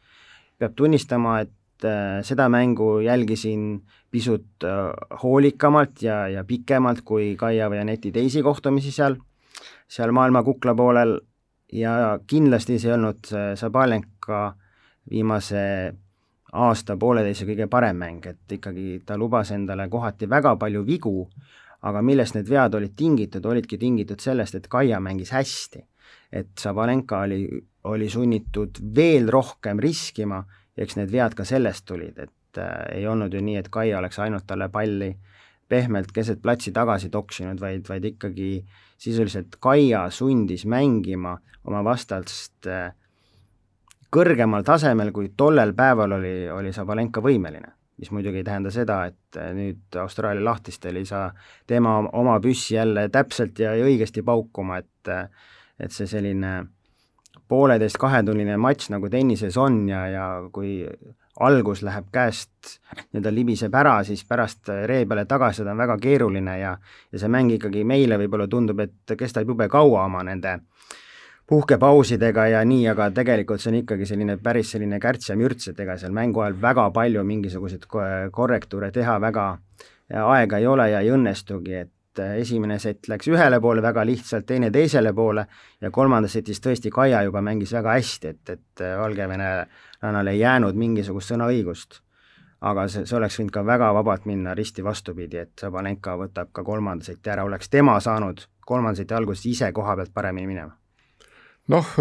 peab 0.61 0.75
tunnistama, 0.77 1.39
et 1.41 1.85
äh, 1.89 2.21
seda 2.21 2.49
mängu 2.49 2.99
jälgisin 3.01 3.81
pisut 4.11 4.63
äh, 4.63 4.93
hoolikamalt 5.23 6.03
ja, 6.05 6.27
ja 6.29 6.43
pikemalt 6.45 7.01
kui 7.01 7.35
Kaia 7.35 7.69
või 7.69 7.81
Aneti 7.81 8.11
teisi 8.11 8.43
kohtumisi 8.45 8.91
seal, 8.91 9.17
seal 9.89 10.13
maailma 10.13 10.43
kukla 10.43 10.75
poolel 10.75 11.17
ja 11.73 12.19
kindlasti 12.27 12.77
see 12.77 12.91
ei 12.91 12.93
olnud 12.93 13.27
Sabalenka 13.55 14.53
viimase 15.09 15.65
aasta-pooleteise 16.51 17.45
kõige 17.47 17.67
parem 17.71 17.99
mäng, 18.01 18.25
et 18.27 18.57
ikkagi 18.57 19.01
ta 19.05 19.17
lubas 19.17 19.53
endale 19.55 19.87
kohati 19.89 20.27
väga 20.29 20.55
palju 20.59 20.83
vigu, 20.87 21.15
aga 21.87 22.01
millest 22.05 22.35
need 22.35 22.49
vead 22.51 22.75
olid 22.77 22.93
tingitud, 22.97 23.45
olidki 23.45 23.79
tingitud 23.81 24.19
sellest, 24.21 24.55
et 24.55 24.67
Kaia 24.67 24.99
mängis 24.99 25.31
hästi. 25.31 25.87
et 26.31 26.47
Sabalenka 26.59 27.19
oli, 27.25 27.47
oli 27.83 28.09
sunnitud 28.09 28.77
veel 28.95 29.27
rohkem 29.31 29.79
riskima 29.79 30.37
ja 30.77 30.83
eks 30.83 30.95
need 30.95 31.11
vead 31.11 31.33
ka 31.35 31.43
sellest 31.43 31.85
tulid, 31.85 32.19
et 32.19 32.57
äh, 32.57 32.99
ei 32.99 33.07
olnud 33.07 33.33
ju 33.33 33.41
nii, 33.41 33.57
et 33.59 33.69
Kaia 33.69 33.97
oleks 33.99 34.19
ainult 34.19 34.47
talle 34.47 34.69
palli 34.69 35.11
pehmelt 35.67 36.11
keset 36.11 36.41
platsi 36.41 36.71
tagasi 36.71 37.09
toksinud, 37.09 37.59
vaid, 37.59 37.83
vaid 37.89 38.05
ikkagi 38.05 38.65
sisuliselt 38.97 39.55
Kaia 39.59 40.09
sundis 40.09 40.65
mängima 40.65 41.37
oma 41.67 41.83
vastast 41.83 42.67
äh, 42.67 42.93
kõrgemal 44.11 44.65
tasemel, 44.67 45.11
kui 45.15 45.31
tollel 45.37 45.73
päeval 45.77 46.17
oli, 46.19 46.35
oli 46.51 46.73
Sabalenka 46.73 47.23
võimeline. 47.23 47.77
mis 48.01 48.09
muidugi 48.11 48.39
ei 48.41 48.43
tähenda 48.43 48.71
seda, 48.73 48.95
et 49.05 49.37
nüüd 49.53 49.95
Austraalia 50.01 50.41
lahtistel 50.41 50.95
ei 50.97 51.05
saa 51.05 51.27
tema 51.67 51.99
oma 52.17 52.39
püssi 52.41 52.73
jälle 52.73 53.09
täpselt 53.13 53.59
ja 53.59 53.75
õigesti 53.77 54.23
paukuma, 54.25 54.77
et 54.77 55.09
et 55.79 55.91
see 55.91 56.07
selline 56.07 56.65
pooleteist 57.47 57.97
kahetunnine 57.97 58.57
matš, 58.57 58.89
nagu 58.89 59.09
tennises 59.09 59.57
on 59.57 59.83
ja, 59.89 60.05
ja 60.07 60.25
kui 60.53 60.81
algus 61.39 61.81
läheb 61.85 62.09
käest, 62.11 62.79
nii-öelda 63.11 63.33
libiseb 63.33 63.75
ära, 63.75 64.01
siis 64.03 64.23
pärast 64.27 64.69
ree 64.89 65.05
peale 65.05 65.25
tagasi 65.25 65.61
seda 65.61 65.73
on 65.75 65.81
väga 65.83 65.97
keeruline 66.01 66.57
ja 66.59 66.75
ja 67.11 67.19
see 67.19 67.31
mäng 67.31 67.53
ikkagi 67.55 67.83
meile 67.87 68.17
võib-olla 68.21 68.47
tundub, 68.51 68.79
et 68.79 69.15
kestab 69.17 69.47
jube 69.47 69.67
kaua 69.69 70.05
oma 70.05 70.23
nende 70.27 70.57
puhkepausidega 71.51 72.45
ja 72.47 72.59
nii, 72.65 72.85
aga 72.87 73.09
tegelikult 73.11 73.59
see 73.59 73.73
on 73.73 73.77
ikkagi 73.81 74.05
selline 74.07 74.37
päris 74.39 74.69
selline 74.71 75.01
kärts 75.03 75.33
ja 75.33 75.35
mürts, 75.35 75.67
et 75.67 75.79
ega 75.83 75.97
seal 75.99 76.13
mängu 76.15 76.39
ajal 76.39 76.55
väga 76.61 76.85
palju 76.95 77.23
mingisuguseid 77.27 77.87
korrektuure 78.31 78.91
teha 78.95 79.17
väga 79.19 79.47
aega 80.31 80.61
ei 80.61 80.67
ole 80.67 80.85
ja 80.93 81.01
ei 81.03 81.11
õnnestugi, 81.11 81.75
et 81.81 82.21
esimene 82.37 82.79
sett 82.79 83.11
läks 83.11 83.27
ühele 83.27 83.59
poole 83.59 83.83
väga 83.83 84.07
lihtsalt, 84.07 84.47
teine 84.47 84.71
teisele 84.71 85.11
poole 85.13 85.45
ja 85.81 85.91
kolmandas 85.91 86.39
setis 86.39 86.63
tõesti 86.63 86.91
Kaia 86.91 87.25
juba 87.27 87.43
mängis 87.43 87.75
väga 87.75 87.99
hästi, 87.99 88.31
et, 88.31 88.55
et 88.55 88.87
Valgevenelannal 89.03 90.31
ei 90.31 90.39
jäänud 90.39 90.79
mingisugust 90.79 91.35
sõnaõigust. 91.35 91.99
aga 92.61 92.87
see, 92.87 93.07
see 93.09 93.17
oleks 93.17 93.39
võinud 93.39 93.51
ka 93.51 93.65
väga 93.65 93.93
vabalt 93.93 94.25
minna 94.29 94.53
risti 94.55 94.83
vastupidi, 94.83 95.37
et 95.37 95.51
Sabalenka 95.59 96.15
võtab 96.15 96.51
ka 96.53 96.63
kolmanda 96.63 97.03
seti 97.03 97.29
ära, 97.29 97.43
oleks 97.43 97.69
tema 97.69 97.99
saanud 97.99 98.45
kolmanda 98.65 99.01
seti 99.01 99.13
alguses 99.13 99.45
ise 99.45 99.71
koha 99.71 99.95
pealt 99.95 100.13
paremini 100.13 100.47
minema 100.47 100.80
noh, 101.71 101.93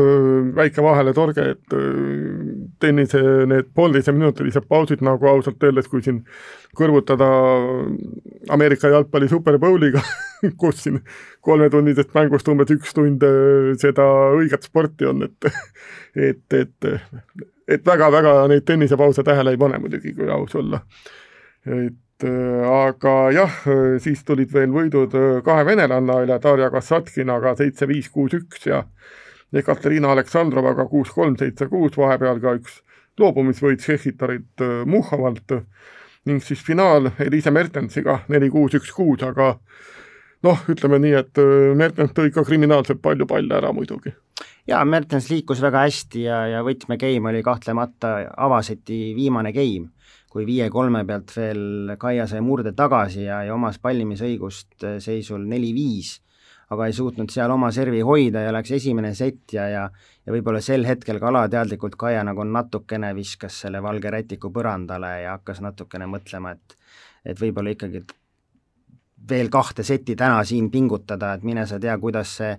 väike 0.57 0.83
vaheletorge, 0.83 1.45
et 1.55 1.77
tennise 2.83 3.21
need 3.51 3.71
poolteiseminutilised 3.77 4.67
pausid 4.71 5.05
nagu 5.07 5.29
ausalt 5.31 5.63
öeldes, 5.63 5.89
kui 5.91 6.03
siin 6.05 6.25
kõrvutada 6.77 7.29
Ameerika 8.51 8.91
jalgpalli 8.91 9.31
Super 9.31 9.59
Bowliga 9.63 10.03
kus 10.61 10.85
siin 10.85 11.01
kolmetunnisest 11.45 12.13
mängust 12.17 12.49
umbes 12.51 12.73
üks 12.75 12.95
tund 12.97 13.25
seda 13.81 14.07
õiget 14.37 14.67
sporti 14.69 15.09
on, 15.11 15.25
et 15.29 15.51
et, 16.31 16.61
et 16.61 16.93
et 17.71 17.87
väga-väga 17.87 18.35
neid 18.51 18.67
tennisepause 18.67 19.23
tähele 19.27 19.55
ei 19.55 19.61
pane 19.61 19.79
muidugi, 19.79 20.15
kui 20.17 20.31
aus 20.31 20.55
olla. 20.59 20.83
et 21.67 22.27
aga 22.71 23.15
jah, 23.33 23.61
siis 24.03 24.25
tulid 24.29 24.51
veel 24.53 24.73
võidud 24.75 25.15
kahe 25.45 25.65
venelanna 25.65 26.19
üle, 26.25 26.37
Darja 26.43 26.69
Kassatkinaga 26.73 27.55
seitse-viis, 27.57 28.11
kuus-üks 28.13 28.67
ja 28.69 28.83
Ekaterina 29.53 30.13
Aleksandrovaga 30.15 30.87
kuus-kolm, 30.91 31.35
seitse-kuus, 31.39 31.97
vahepeal 31.99 32.39
ka 32.43 32.55
üks 32.61 32.81
loobumisvõit 33.21 33.83
Tšehhitarilt 33.83 34.63
äh, 34.65 34.83
Muhavalt 34.87 35.57
ning 36.29 36.45
siis 36.45 36.61
finaal 36.65 37.11
Elise 37.19 37.51
Mertensiga 37.51 38.21
neli-kuus, 38.29 38.77
üks-kuus, 38.79 39.25
aga 39.27 39.55
noh, 40.47 40.65
ütleme 40.73 41.01
nii, 41.03 41.15
et 41.19 41.41
äh, 41.41 41.71
Mertens 41.77 42.15
tõi 42.17 42.33
ka 42.35 42.45
kriminaalselt 42.47 43.03
palju 43.03 43.29
palle 43.31 43.57
ära 43.57 43.73
muidugi. 43.77 44.13
jaa, 44.69 44.85
Mertens 44.85 45.31
liikus 45.33 45.63
väga 45.65 45.85
hästi 45.87 46.25
ja, 46.27 46.43
ja 46.55 46.65
võtmegeim 46.67 47.27
oli 47.33 47.43
kahtlemata 47.43 48.17
avaseti 48.37 49.11
viimane 49.17 49.53
game, 49.57 49.91
kui 50.31 50.47
viie-kolme 50.47 51.05
pealt 51.09 51.35
veel 51.37 51.97
Kaia 51.99 52.27
sai 52.31 52.41
murde 52.45 52.73
tagasi 52.77 53.27
ja, 53.27 53.43
ja 53.49 53.55
omas 53.55 53.81
pallimisõigust 53.83 54.85
äh, 54.85 54.99
seisul 55.03 55.47
neli-viis 55.49 56.21
aga 56.71 56.87
ei 56.87 56.95
suutnud 56.95 57.33
seal 57.35 57.51
oma 57.51 57.73
servi 57.75 58.01
hoida 58.07 58.45
ja 58.45 58.53
läks 58.55 58.71
esimene 58.79 59.15
sett 59.15 59.55
ja, 59.57 59.67
ja 59.69 59.85
ja 60.27 60.35
võib-olla 60.35 60.61
sel 60.63 60.85
hetkel 60.87 61.19
ka 61.21 61.31
alateadlikult 61.31 61.97
Kaia 61.99 62.23
nagu 62.27 62.45
natukene 62.47 63.13
viskas 63.17 63.61
selle 63.65 63.83
valge 63.83 64.11
rätiku 64.13 64.53
põrandale 64.55 65.15
ja 65.25 65.37
hakkas 65.39 65.63
natukene 65.65 66.07
mõtlema, 66.11 66.55
et 66.55 66.77
et 67.25 67.41
võib-olla 67.41 67.75
ikkagi 67.75 68.05
veel 69.31 69.51
kahte 69.53 69.85
setti 69.85 70.17
täna 70.17 70.45
siin 70.45 70.71
pingutada, 70.71 71.35
et 71.35 71.43
mine 71.45 71.67
sa 71.67 71.79
tea, 71.81 71.97
kuidas 72.01 72.37
see 72.39 72.55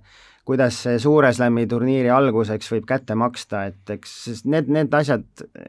kuidas 0.46 0.78
see 0.84 1.00
Suure 1.00 1.32
Slami 1.34 1.68
turniiri 1.70 2.10
alguseks 2.10 2.72
võib 2.74 2.86
kätte 2.90 3.16
maksta, 3.18 3.66
et 3.70 3.94
eks 3.96 4.44
need, 4.50 4.70
need 4.74 4.94
asjad, 4.98 5.26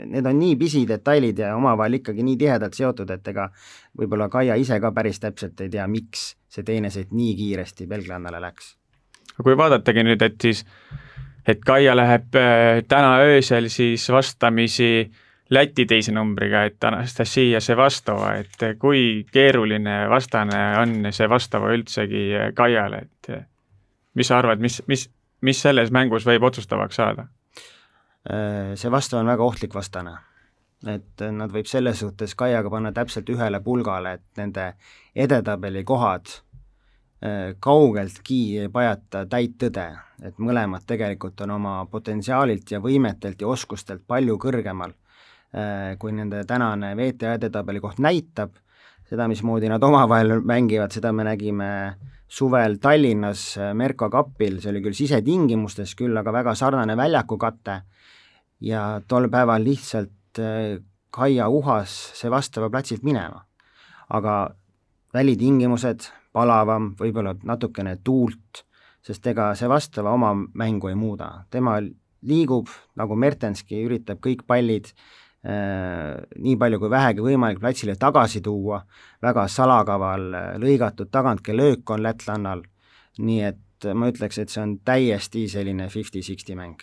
need 0.08 0.26
on 0.28 0.38
nii 0.40 0.56
pisidetailid 0.60 1.42
ja 1.44 1.52
omavahel 1.56 2.00
ikkagi 2.00 2.24
nii 2.26 2.38
tihedalt 2.40 2.78
seotud, 2.78 3.10
et 3.12 3.32
ega 3.34 3.48
võib-olla 3.98 4.30
Kaia 4.32 4.56
ise 4.60 4.80
ka 4.80 4.92
päris 4.96 5.20
täpselt 5.20 5.60
ei 5.60 5.72
tea, 5.72 5.86
miks 5.90 6.32
see 6.52 6.64
teine 6.64 6.90
sett 6.92 7.12
nii 7.12 7.34
kiiresti 7.36 7.88
belglannale 7.90 8.40
läks. 8.40 8.76
kui 9.42 9.56
vaadatagi 9.56 10.06
nüüd, 10.06 10.22
et 10.22 10.40
siis, 10.40 10.64
et 11.46 11.60
Kaia 11.66 11.96
läheb 11.96 12.40
äh, 12.40 12.80
täna 12.88 13.18
öösel 13.26 13.68
siis 13.72 14.08
vastamisi 14.10 15.10
Läti 15.52 15.84
teise 15.84 16.14
numbriga, 16.16 16.62
et 16.64 16.84
Anastasia 16.88 17.60
Sevastova, 17.60 18.30
et 18.40 18.78
kui 18.80 19.26
keeruline 19.32 20.06
vastane 20.08 20.60
on 20.80 21.10
Sevastova 21.12 21.74
üldsegi 21.76 22.30
Kaiale, 22.56 23.02
et 23.02 23.51
mis 24.14 24.28
sa 24.28 24.38
arvad, 24.38 24.60
mis, 24.60 24.82
mis, 24.88 25.06
mis 25.40 25.62
selles 25.62 25.90
mängus 25.94 26.26
võib 26.28 26.44
otsustavaks 26.48 26.98
saada? 27.00 27.26
Äh, 28.22 28.74
see 28.78 28.90
vastu 28.92 29.18
on 29.18 29.26
väga 29.26 29.44
ohtlik 29.44 29.74
vastane. 29.74 30.18
et 30.82 31.22
nad 31.30 31.50
võib 31.54 31.68
selles 31.70 32.00
suhtes 32.02 32.32
Kaiaga 32.34 32.70
panna 32.70 32.90
täpselt 32.90 33.28
ühele 33.30 33.60
pulgale, 33.62 34.16
et 34.16 34.40
nende 34.40 34.64
edetabeli 35.14 35.84
kohad 35.86 36.26
äh, 37.22 37.54
kaugeltki 37.62 38.58
ei 38.64 38.68
pajata 38.68 39.22
täit 39.30 39.54
tõde, 39.62 39.84
et 40.26 40.40
mõlemad 40.42 40.82
tegelikult 40.86 41.40
on 41.46 41.54
oma 41.54 41.76
potentsiaalilt 41.90 42.74
ja 42.74 42.80
võimetelt 42.82 43.40
ja 43.40 43.52
oskustelt 43.54 44.02
palju 44.06 44.34
kõrgemal, 44.42 44.96
äh, 45.54 45.94
kui 46.02 46.12
nende 46.18 46.42
tänane 46.50 46.96
VTA 46.98 47.36
edetabeli 47.38 47.80
koht 47.80 48.02
näitab, 48.02 48.58
seda, 49.06 49.28
mismoodi 49.30 49.70
nad 49.70 49.82
omavahel 49.82 50.40
mängivad, 50.40 50.90
seda 50.94 51.12
me 51.14 51.26
nägime 51.30 51.70
suvel 52.32 52.78
Tallinnas 52.80 53.58
äh, 53.58 53.74
Merko 53.74 54.08
kapil, 54.10 54.58
see 54.62 54.72
oli 54.72 54.82
küll 54.84 54.96
sisetingimustes 54.96 55.94
küll, 55.98 56.16
aga 56.16 56.32
väga 56.32 56.54
sarnane 56.56 56.96
väljakukate 56.96 57.76
ja 58.64 58.84
tol 59.08 59.28
päeval 59.32 59.64
lihtsalt 59.66 60.40
äh, 60.40 60.80
Kaia 61.12 61.48
uhas 61.52 61.92
Sevastova 62.16 62.70
platsilt 62.72 63.02
minema. 63.04 63.44
aga 64.12 64.54
välitingimused, 65.14 66.04
palavam, 66.32 66.90
võib-olla 66.96 67.34
natukene 67.48 67.98
tuult, 68.04 68.62
sest 69.04 69.26
ega 69.26 69.50
Sevastova 69.56 70.12
oma 70.12 70.32
mängu 70.34 70.88
ei 70.88 70.96
muuda, 70.96 71.44
tema 71.50 71.78
liigub, 72.22 72.68
nagu 72.96 73.16
Mertenski 73.16 73.84
üritab 73.84 74.20
kõik 74.24 74.44
pallid 74.48 74.88
äh, 74.88 75.21
nii 75.42 76.56
palju 76.56 76.78
kui 76.78 76.90
vähegi 76.90 77.24
võimalik 77.24 77.58
platsile 77.60 77.96
tagasi 77.98 78.40
tuua, 78.40 78.78
väga 79.22 79.48
salakaval 79.50 80.28
äh, 80.34 80.48
lõigatud 80.62 81.10
tagantkelöök 81.10 81.90
on 81.90 82.02
lätlannal, 82.02 82.62
nii 83.18 83.40
et 83.48 83.88
ma 83.94 84.06
ütleks, 84.12 84.38
et 84.38 84.52
see 84.52 84.62
on 84.62 84.76
täiesti 84.86 85.48
selline 85.50 85.88
fifty-sixty 85.90 86.54
mäng. 86.54 86.78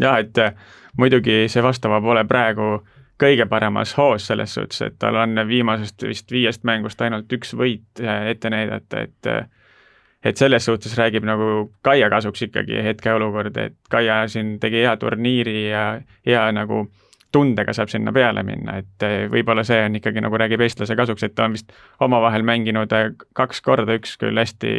Jah, 0.00 0.18
et 0.20 0.38
äh, 0.38 0.52
muidugi 1.00 1.46
see 1.48 1.62
vastava 1.64 2.00
pole 2.04 2.24
praegu 2.28 2.82
kõige 3.22 3.46
paremas 3.48 3.94
hoos 3.96 4.26
selles 4.26 4.54
suhtes, 4.54 4.80
et 4.82 4.98
tal 4.98 5.16
on 5.20 5.40
viimasest 5.48 6.02
vist 6.08 6.32
viiest 6.32 6.64
mängust 6.68 7.00
ainult 7.00 7.32
üks 7.32 7.54
võit 7.56 8.00
äh, 8.04 8.28
ette 8.34 8.50
näidata, 8.52 9.06
et 9.06 9.32
äh, 9.32 9.46
et 10.22 10.38
selles 10.38 10.64
suhtes 10.64 10.92
räägib 10.98 11.24
nagu 11.26 11.72
Kaia 11.82 12.06
kasuks 12.10 12.44
ikkagi 12.46 12.82
hetkeolukord, 12.84 13.56
et 13.56 13.74
Kaia 13.90 14.20
siin 14.28 14.58
tegi 14.62 14.84
hea 14.84 14.92
turniiri 14.96 15.70
ja 15.70 15.86
hea 16.26 16.44
nagu 16.54 16.84
tundega 17.32 17.72
saab 17.76 17.90
sinna 17.92 18.12
peale 18.12 18.42
minna, 18.46 18.76
et 18.82 19.06
võib-olla 19.32 19.64
see 19.66 19.80
on 19.86 19.96
ikkagi 19.98 20.22
nagu 20.24 20.38
räägib 20.40 20.62
eestlase 20.64 20.96
kasuks, 20.98 21.24
et 21.26 21.34
ta 21.34 21.46
on 21.48 21.56
vist 21.56 21.72
omavahel 22.04 22.44
mänginud 22.46 22.92
kaks 23.38 23.62
korda, 23.64 23.96
üks 23.98 24.18
küll 24.20 24.38
hästi 24.38 24.72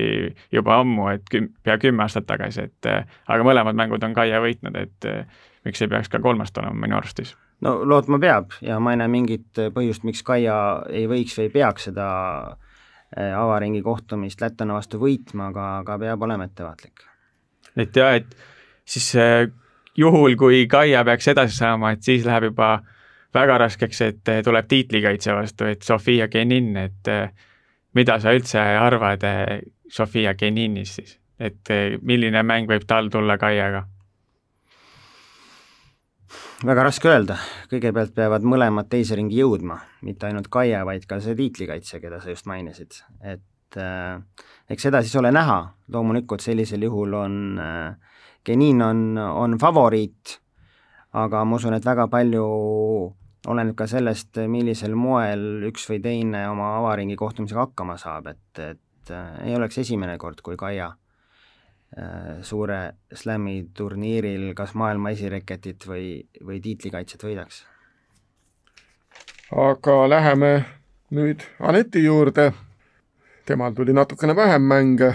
juba 0.54 0.80
ammu, 0.82 1.08
et 1.16 1.26
küm-, 1.34 1.50
pea 1.66 1.78
kümme 1.82 2.06
aastat 2.06 2.28
tagasi, 2.30 2.68
et 2.70 2.92
aga 2.92 3.48
mõlemad 3.48 3.78
mängud 3.80 4.06
on 4.06 4.14
Kaia 4.14 4.42
võitnud, 4.44 4.78
et 4.78 5.10
miks 5.66 5.82
ei 5.82 5.90
peaks 5.92 6.12
ka 6.14 6.22
kolmast 6.24 6.58
olema 6.62 6.86
minu 6.86 7.00
arustis? 7.00 7.36
no 7.64 7.78
lootma 7.88 8.20
peab 8.20 8.54
ja 8.62 8.80
ma 8.84 8.94
ei 8.94 9.00
näe 9.00 9.12
mingit 9.12 9.64
põhjust, 9.74 10.06
miks 10.08 10.24
Kaia 10.26 10.58
ei 10.92 11.08
võiks 11.10 11.38
või 11.40 11.48
ei 11.48 11.54
peaks 11.54 11.90
seda 11.90 12.08
avaringi 13.14 13.82
kohtumist 13.86 14.42
lätlane 14.42 14.74
vastu 14.74 15.00
võitma, 15.02 15.52
aga, 15.54 15.68
aga 15.84 15.98
peab 16.02 16.26
olema 16.28 16.48
ettevaatlik. 16.50 17.06
et 17.78 17.96
jah, 17.96 18.18
et 18.20 18.36
siis 18.86 19.14
juhul, 19.98 20.36
kui 20.40 20.66
Kaia 20.68 21.04
peaks 21.06 21.28
edasi 21.34 21.58
saama, 21.58 21.94
et 21.94 22.04
siis 22.04 22.26
läheb 22.26 22.52
juba 22.52 22.76
väga 23.34 23.58
raskeks, 23.66 24.02
et 24.02 24.30
äh, 24.34 24.44
tuleb 24.46 24.68
tiitlikaitse 24.70 25.34
vastu, 25.34 25.70
et 25.70 25.82
Sofia 25.82 26.28
Genin, 26.28 26.76
et 26.78 27.14
mida 27.94 28.20
sa 28.20 28.34
üldse 28.34 28.60
arvad 28.60 29.26
Sofia 29.90 30.34
Geninist 30.34 31.02
siis, 31.02 31.18
et 31.40 31.74
milline 32.02 32.44
mäng 32.44 32.70
võib 32.70 32.86
tal 32.90 33.10
tulla 33.14 33.38
Kaiaga? 33.38 33.88
väga 36.66 36.86
raske 36.88 37.10
öelda, 37.10 37.38
kõigepealt 37.72 38.14
peavad 38.16 38.46
mõlemad 38.48 38.88
teise 38.92 39.18
ringi 39.20 39.40
jõudma, 39.42 39.80
mitte 40.06 40.28
ainult 40.30 40.50
Kaia, 40.54 40.84
vaid 40.88 41.06
ka 41.10 41.20
see 41.24 41.36
tiitlikaitsja, 41.38 42.00
keda 42.04 42.22
sa 42.24 42.32
just 42.32 42.48
mainisid, 42.50 43.02
et 43.20 43.80
äh, 43.80 44.22
eks 44.72 44.88
seda 44.88 45.04
siis 45.04 45.16
ole 45.20 45.34
näha, 45.36 45.60
loomulikult 45.94 46.44
sellisel 46.44 46.86
juhul 46.88 47.18
on 47.20 47.38
äh, 47.60 48.13
Genin 48.46 48.82
on, 48.82 49.18
on 49.18 49.58
favoriit, 49.60 50.40
aga 51.14 51.44
ma 51.46 51.60
usun, 51.60 51.78
et 51.78 51.86
väga 51.86 52.08
palju 52.12 52.48
oleneb 53.48 53.76
ka 53.76 53.88
sellest, 53.88 54.40
millisel 54.48 54.96
moel 54.96 55.64
üks 55.68 55.88
või 55.90 56.02
teine 56.04 56.48
oma 56.50 56.74
avaringi 56.80 57.16
kohtumisega 57.20 57.68
hakkama 57.68 57.98
saab, 58.00 58.28
et, 58.32 58.60
et 58.60 59.12
äh, 59.12 59.48
ei 59.48 59.56
oleks 59.56 59.80
esimene 59.84 60.18
kord, 60.20 60.44
kui 60.44 60.60
Kaia 60.60 60.94
Äh, 61.94 62.42
suure 62.42 62.96
slam'i 63.14 63.68
turniiril 63.78 64.48
kas 64.58 64.72
maailma 64.74 65.12
esireketit 65.14 65.84
või, 65.86 66.24
või 66.42 66.58
tiitlikaitset 66.64 67.22
võidaks. 67.22 67.60
aga 69.54 69.98
läheme 70.10 70.50
nüüd 71.14 71.46
Aneti 71.62 72.02
juurde, 72.02 72.48
temal 73.46 73.74
tuli 73.76 73.94
natukene 73.94 74.36
vähem 74.36 74.62
mänge, 74.68 75.10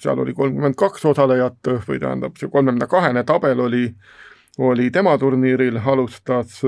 seal 0.00 0.18
oli 0.22 0.34
kolmkümmend 0.34 0.76
kaks 0.78 1.04
osalejat 1.10 1.70
või 1.88 1.98
tähendab, 1.98 2.36
see 2.38 2.50
kolmekümne 2.50 2.86
kahene 2.90 3.24
tabel 3.26 3.60
oli, 3.64 3.86
oli 4.62 4.90
tema 4.94 5.16
turniiril, 5.18 5.80
alustas 5.82 6.60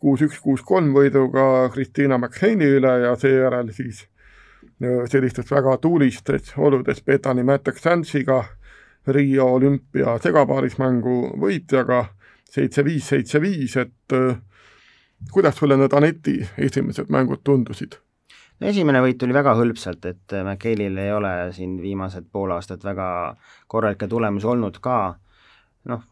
kuus-üks, 0.00 0.40
kuus-kolm 0.42 0.94
võiduga 0.96 1.68
Kristiina 1.74 2.18
McHale'i 2.18 2.78
üle 2.80 2.94
ja 3.04 3.14
seejärel 3.20 3.70
siis 3.76 4.06
sellistes 5.12 5.50
väga 5.52 5.76
tuulistes 5.78 6.54
oludes 6.56 7.02
Betani 7.04 7.44
Matek 7.44 7.78
Sansiga, 7.78 8.42
Riia 9.06 9.44
olümpia 9.44 10.18
segapaarismängu 10.20 11.36
võitjaga 11.40 12.04
seitse-viis, 12.50 13.06
seitse-viis, 13.08 13.76
et 13.80 14.16
kuidas 15.32 15.56
sulle 15.56 15.76
need 15.80 15.94
Aneti 15.96 16.40
esimesed 16.58 17.12
mängud 17.12 17.44
tundusid? 17.44 18.00
Esimene 18.60 19.00
võit 19.04 19.18
tuli 19.20 19.34
väga 19.36 19.54
hõlpsalt, 19.58 20.06
et 20.10 20.36
McHale'il 20.42 20.98
ei 21.00 21.12
ole 21.12 21.34
siin 21.56 21.78
viimased 21.82 22.28
pool 22.32 22.52
aastat 22.56 22.84
väga 22.84 23.08
korralikke 23.70 24.08
tulemusi 24.08 24.48
olnud 24.50 24.80
ka, 24.84 25.00
noh, 25.90 26.06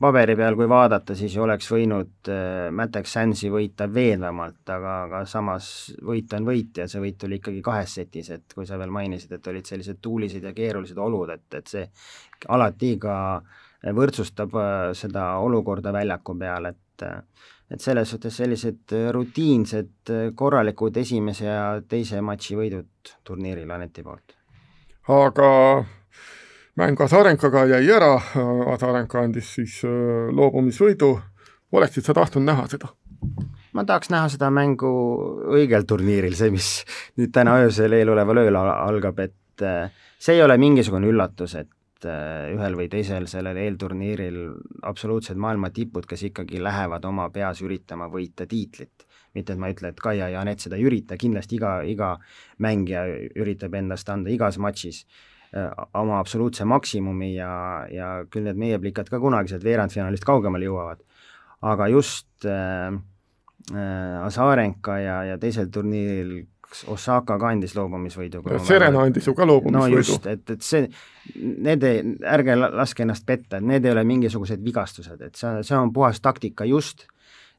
paberi 0.00 0.36
peal, 0.38 0.56
kui 0.56 0.68
vaadata, 0.70 1.16
siis 1.18 1.34
oleks 1.42 1.68
võinud 1.72 2.30
äh, 2.32 2.68
Matex 2.74 3.12
Sansi 3.16 3.50
võita 3.52 3.88
veenvamalt, 3.92 4.62
aga, 4.72 4.96
aga 5.06 5.22
samas 5.28 5.68
võit 6.06 6.32
on 6.36 6.48
võit 6.48 6.80
ja 6.80 6.86
see 6.90 7.02
võit 7.02 7.18
tuli 7.20 7.40
ikkagi 7.40 7.62
kahes 7.64 7.96
setis, 7.98 8.30
et 8.32 8.54
kui 8.54 8.66
sa 8.68 8.78
veel 8.80 8.92
mainisid, 8.94 9.36
et 9.36 9.52
olid 9.52 9.68
sellised 9.68 10.00
tuulised 10.02 10.44
ja 10.44 10.54
keerulised 10.56 10.98
olud, 11.02 11.32
et, 11.34 11.46
et 11.58 11.72
see 11.72 11.84
alati 12.52 12.94
ka 13.02 13.16
võrdsustab 13.96 14.56
äh, 14.60 14.74
seda 14.98 15.34
olukorda 15.44 15.92
väljaku 15.96 16.38
peal, 16.40 16.72
et 16.72 17.06
et 17.70 17.82
selles 17.82 18.10
suhtes 18.10 18.36
sellised 18.36 18.94
rutiinsed 19.12 20.12
korralikud 20.38 20.96
esimese 20.96 21.48
ja 21.48 21.82
teise 21.88 22.20
matši 22.22 22.58
võidud 22.58 23.14
turniiril 23.26 23.70
Aneti 23.74 24.04
poolt. 24.06 24.36
aga 25.08 25.48
mäng 26.76 27.00
Azarenkaga 27.00 27.64
jäi 27.72 27.88
ära, 27.90 28.14
Azarenka 28.72 29.22
andis 29.24 29.54
siis 29.56 29.80
äh, 29.84 30.28
loobumisvõidu, 30.36 31.14
oleksid 31.72 32.06
sa 32.06 32.14
tahtnud 32.16 32.46
näha 32.46 32.66
seda? 32.70 32.92
ma 33.76 33.84
tahaks 33.84 34.08
näha 34.12 34.28
seda 34.32 34.48
mängu 34.54 34.90
õigel 35.52 35.84
turniiril, 35.88 36.36
see, 36.36 36.52
mis 36.52 36.68
nüüd 37.20 37.32
täna 37.34 37.58
öösel 37.64 37.92
eeloleval 37.92 38.40
ööl 38.44 38.56
algab, 38.56 39.18
et 39.20 39.64
äh, 39.64 39.90
see 40.18 40.36
ei 40.38 40.44
ole 40.44 40.56
mingisugune 40.60 41.08
üllatus, 41.10 41.56
et 41.60 41.68
äh, 42.04 42.52
ühel 42.52 42.76
või 42.76 42.90
teisel 42.92 43.28
sellel 43.30 43.56
eelturniiril 43.56 44.40
absoluutsed 44.82 45.38
maailma 45.40 45.70
tipud, 45.70 46.06
kes 46.06 46.26
ikkagi 46.28 46.60
lähevad 46.62 47.04
oma 47.08 47.30
peas 47.30 47.62
üritama 47.62 48.10
võita 48.12 48.46
tiitlit. 48.46 49.06
mitte 49.34 49.52
et 49.52 49.58
ma 49.58 49.68
ei 49.68 49.74
ütle, 49.74 49.88
et 49.88 50.00
Kaia 50.00 50.28
ja 50.32 50.40
Anett 50.40 50.60
seda 50.60 50.76
ei 50.76 50.84
ürita, 50.88 51.16
kindlasti 51.16 51.56
iga, 51.56 51.82
iga 51.84 52.18
mängija 52.58 53.04
üritab 53.36 53.74
endast 53.74 54.08
anda 54.08 54.30
igas 54.30 54.56
matšis 54.56 55.04
Äh, 55.54 55.70
oma 55.94 56.18
absoluutse 56.18 56.64
maksimumi 56.66 57.30
ja, 57.36 57.50
ja 57.92 58.08
küll 58.30 58.48
need 58.48 58.58
meie 58.58 58.80
plikad 58.82 59.06
ka 59.08 59.20
kunagi 59.22 59.52
sealt 59.52 59.64
veerandfinaalist 59.64 60.26
kaugemale 60.26 60.66
jõuavad. 60.66 61.04
aga 61.62 61.86
just 61.88 62.44
äh, 62.44 62.96
äh, 63.72 64.24
Azarenka 64.26 64.98
ja, 64.98 65.20
ja 65.30 65.38
teisel 65.38 65.70
turniiril 65.72 66.48
Osaka 66.92 67.38
ka 67.38 67.48
andis 67.48 67.74
loobumisvõidu. 67.76 68.42
Serena 68.66 69.04
andis 69.06 69.26
ju 69.26 69.34
ka 69.34 69.46
loobumisvõidu. 69.48 69.96
no 69.96 70.02
just, 70.02 70.26
et, 70.26 70.44
et 70.50 70.62
see, 70.62 70.88
need 71.36 71.84
ei, 71.86 72.02
ärge 72.36 72.56
laske 72.58 73.06
ennast 73.06 73.26
petta, 73.26 73.60
et 73.60 73.66
need 73.66 73.84
ei 73.86 73.94
ole 73.94 74.04
mingisugused 74.04 74.62
vigastused, 74.64 75.22
et 75.22 75.36
see, 75.38 75.62
see 75.66 75.78
on 75.78 75.92
puhas 75.94 76.20
taktika 76.20 76.66
just, 76.68 77.06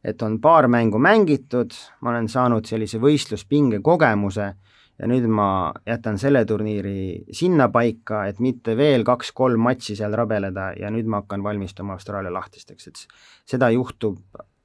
et 0.04 0.22
on 0.22 0.40
paar 0.42 0.68
mängu 0.72 1.00
mängitud, 1.02 1.74
ma 2.02 2.14
olen 2.14 2.30
saanud 2.32 2.68
sellise 2.70 3.00
võistluspinge 3.02 3.82
kogemuse 3.84 4.54
ja 4.98 5.08
nüüd 5.10 5.28
ma 5.30 5.72
jätan 5.86 6.18
selle 6.22 6.44
turniiri 6.46 7.26
sinnapaika, 7.36 8.26
et 8.30 8.40
mitte 8.44 8.78
veel 8.78 9.06
kaks-kolm 9.08 9.62
matši 9.70 9.98
seal 10.00 10.16
rabeleda 10.18 10.72
ja 10.80 10.92
nüüd 10.94 11.10
ma 11.10 11.22
hakkan 11.22 11.44
valmistuma 11.46 11.98
Austraalia 11.98 12.34
lahtisteks, 12.34 12.88
et 12.88 13.04
seda 13.46 13.70
juhtub 13.74 14.20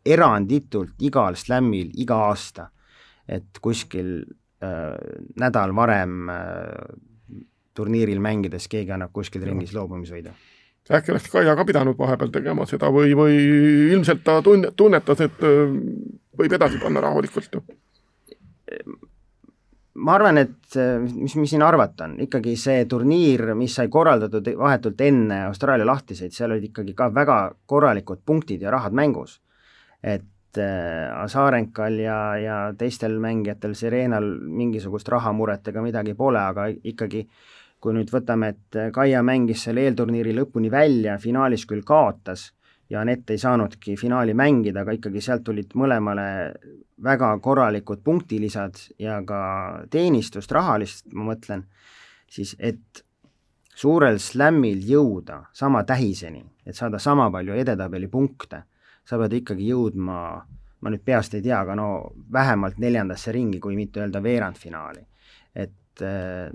eranditult 0.06 1.02
igal 1.04 1.36
slämmil 1.38 1.92
iga 2.00 2.24
aasta. 2.28 2.70
Et 3.28 3.60
kuskil 3.62 4.14
äh, 4.62 4.96
nädal 5.40 5.74
varem 5.76 6.30
äh, 6.32 6.96
turniiril 7.74 8.20
mängides 8.20 8.68
keegi 8.68 8.92
annab 8.92 9.12
kuskil 9.12 9.44
ringis 9.46 9.74
loobumisvõidu 9.76 10.34
äkki 10.92 11.12
oleks 11.14 11.30
Kaia 11.30 11.54
ka 11.56 11.64
pidanud 11.64 11.98
vahepeal 11.98 12.32
tegema 12.34 12.66
seda 12.66 12.90
või, 12.92 13.14
või 13.16 13.36
ilmselt 13.94 14.24
ta 14.26 14.40
tun-, 14.44 14.66
tunnetas, 14.76 15.22
et 15.24 15.44
äh, 15.46 15.76
võib 16.38 16.58
edasi 16.58 16.82
panna 16.82 17.04
rahulikult? 17.04 17.60
ma 20.02 20.14
arvan, 20.16 20.38
et 20.40 20.76
mis, 21.04 21.34
mis 21.36 21.50
siin 21.52 21.62
arvata 21.62 22.06
on, 22.06 22.14
ikkagi 22.24 22.54
see 22.56 22.86
turniir, 22.88 23.52
mis 23.58 23.74
sai 23.76 23.90
korraldatud 23.92 24.48
vahetult 24.58 25.00
enne 25.04 25.42
Austraalia 25.50 25.86
lahtiseid, 25.86 26.32
seal 26.32 26.54
olid 26.54 26.70
ikkagi 26.70 26.94
ka 26.96 27.10
väga 27.12 27.38
korralikud 27.68 28.22
punktid 28.26 28.64
ja 28.64 28.72
rahad 28.72 28.96
mängus. 28.96 29.40
et 30.02 30.24
äh, 30.60 31.08
Azarenkal 31.22 31.98
ja, 32.02 32.18
ja 32.40 32.56
teistel 32.78 33.18
mängijatel, 33.22 33.76
Serenal 33.78 34.26
mingisugust 34.42 35.08
rahamuret 35.08 35.68
ega 35.72 35.84
midagi 35.84 36.14
pole, 36.18 36.40
aga 36.40 36.68
ikkagi 36.68 37.26
kui 37.82 37.94
nüüd 37.96 38.12
võtame, 38.14 38.52
et 38.54 38.80
Kaia 38.94 39.22
mängis 39.26 39.64
selle 39.66 39.82
eelturniiri 39.88 40.34
lõpuni 40.36 40.70
välja, 40.70 41.16
finaalis 41.18 41.66
küll 41.66 41.82
kaotas 41.86 42.52
ja 42.92 43.00
Anett 43.00 43.30
ei 43.30 43.38
saanudki 43.38 43.96
finaali 43.96 44.34
mängida, 44.38 44.84
aga 44.84 44.94
ikkagi 44.98 45.22
sealt 45.24 45.44
tulid 45.46 45.72
mõlemale 45.78 46.26
väga 47.02 47.32
korralikud 47.42 48.02
punktilisad 48.04 48.78
ja 49.02 49.18
ka 49.26 49.40
teenistust, 49.90 50.52
rahalist, 50.52 51.08
ma 51.12 51.32
mõtlen, 51.32 51.64
siis 52.30 52.54
et 52.58 53.02
suurel 53.74 54.20
slämmil 54.20 54.84
jõuda 54.86 55.42
sama 55.56 55.82
tähiseni, 55.88 56.44
et 56.66 56.76
saada 56.76 57.00
sama 57.02 57.30
palju 57.32 57.56
edetabeli 57.56 58.10
punkte, 58.12 58.62
sa 59.04 59.18
pead 59.18 59.38
ikkagi 59.40 59.68
jõudma, 59.68 60.18
ma 60.82 60.92
nüüd 60.92 61.04
peast 61.04 61.34
ei 61.34 61.42
tea, 61.42 61.60
aga 61.60 61.76
no 61.78 61.88
vähemalt 62.32 62.78
neljandasse 62.82 63.32
ringi, 63.34 63.60
kui 63.60 63.76
mitte 63.76 64.02
öelda 64.02 64.22
veerandfinaali. 64.22 65.06
et 65.54 66.00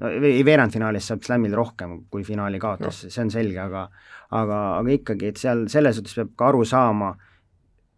no 0.01 0.09
ei, 0.09 0.41
veerandfinaalis 0.45 1.11
saab 1.11 1.21
slämmil 1.23 1.53
rohkem 1.53 1.99
kui 2.09 2.23
finaali 2.25 2.59
kaotas, 2.59 3.05
see 3.07 3.21
on 3.21 3.31
selge, 3.31 3.59
aga 3.61 3.87
aga, 4.31 4.59
aga 4.79 4.93
ikkagi, 4.95 5.31
et 5.31 5.41
seal 5.41 5.67
selles 5.71 5.99
suhtes 5.99 6.15
peab 6.17 6.33
ka 6.35 6.47
aru 6.51 6.65
saama, 6.65 7.13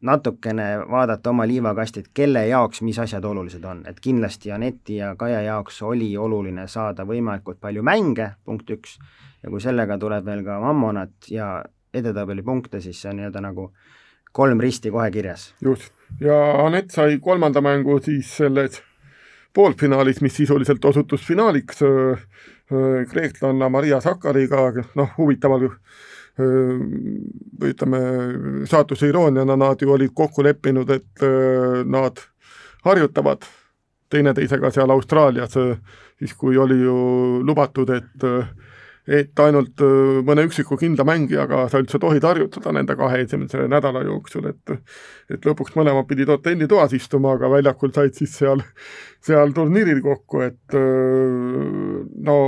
natukene 0.01 0.67
vaadata 0.89 1.31
oma 1.33 1.47
liivakasti, 1.47 2.03
et 2.03 2.11
kelle 2.15 2.45
jaoks 2.47 2.81
mis 2.87 2.99
asjad 2.99 3.25
olulised 3.25 3.63
on, 3.67 3.81
et 3.89 3.99
kindlasti 3.99 4.51
Aneti 4.55 4.99
ja 5.01 5.13
Kaia 5.19 5.41
jaoks 5.43 5.81
oli 5.83 6.13
oluline 6.17 6.67
saada 6.71 7.03
võimalikult 7.07 7.59
palju 7.59 7.83
mänge, 7.83 8.31
punkt 8.45 8.69
üks, 8.71 8.95
ja 9.43 9.51
kui 9.51 9.61
sellega 9.63 9.97
tuleb 9.99 10.25
veel 10.25 10.45
ka 10.47 10.59
mammonat 10.63 11.31
ja 11.31 11.57
edetabeli 11.93 12.45
punkte, 12.45 12.79
siis 12.81 13.01
see 13.01 13.11
on 13.11 13.19
nii-öelda 13.19 13.43
nagu 13.43 13.71
kolm 14.31 14.59
risti 14.61 14.91
kohe 14.91 15.11
kirjas. 15.11 15.53
just, 15.61 15.91
ja 16.21 16.65
Anett 16.65 16.91
sai 16.91 17.19
kolmanda 17.19 17.61
mängu 17.61 17.99
siis 18.03 18.37
selles 18.37 18.81
poolfinaalis, 19.53 20.21
mis 20.21 20.35
sisuliselt 20.35 20.85
osutus 20.85 21.25
finaaliks 21.25 21.81
kreeklanna 23.09 23.69
Maria 23.69 24.01
Sakariga, 24.01 24.69
noh, 24.95 25.09
huvitaval 25.17 25.65
ütleme, 27.65 27.99
saatuse 28.69 29.09
irooniana 29.09 29.57
nad 29.59 29.81
ju 29.81 29.91
olid 29.91 30.13
kokku 30.15 30.43
leppinud, 30.45 30.89
et 30.93 31.25
nad 31.85 32.21
harjutavad 32.85 33.43
teineteisega 34.09 34.71
seal 34.71 34.93
Austraalias, 34.93 35.57
siis 36.19 36.33
kui 36.37 36.57
oli 36.57 36.79
ju 36.79 36.95
lubatud, 37.45 37.89
et 37.89 38.27
et 39.09 39.41
ainult 39.41 39.81
mõne 40.27 40.43
üksiku 40.45 40.77
kindla 40.77 41.05
mängijaga 41.07 41.63
sa 41.71 41.81
üldse 41.81 41.97
tohid 42.01 42.25
harjutada 42.27 42.73
nende 42.75 42.95
kahe 42.99 43.23
esimese 43.23 43.65
nädala 43.71 44.03
jooksul, 44.05 44.49
et 44.51 44.75
et 45.33 45.45
lõpuks 45.45 45.73
mõlemad 45.77 46.05
pidid 46.09 46.29
hotellitoas 46.29 46.93
istuma, 46.93 47.33
aga 47.37 47.49
väljakul 47.49 47.93
said 47.95 48.13
siis 48.17 48.35
seal, 48.37 48.61
seal 49.25 49.53
turniiril 49.57 50.01
kokku, 50.05 50.43
et 50.45 50.79
no 52.29 52.39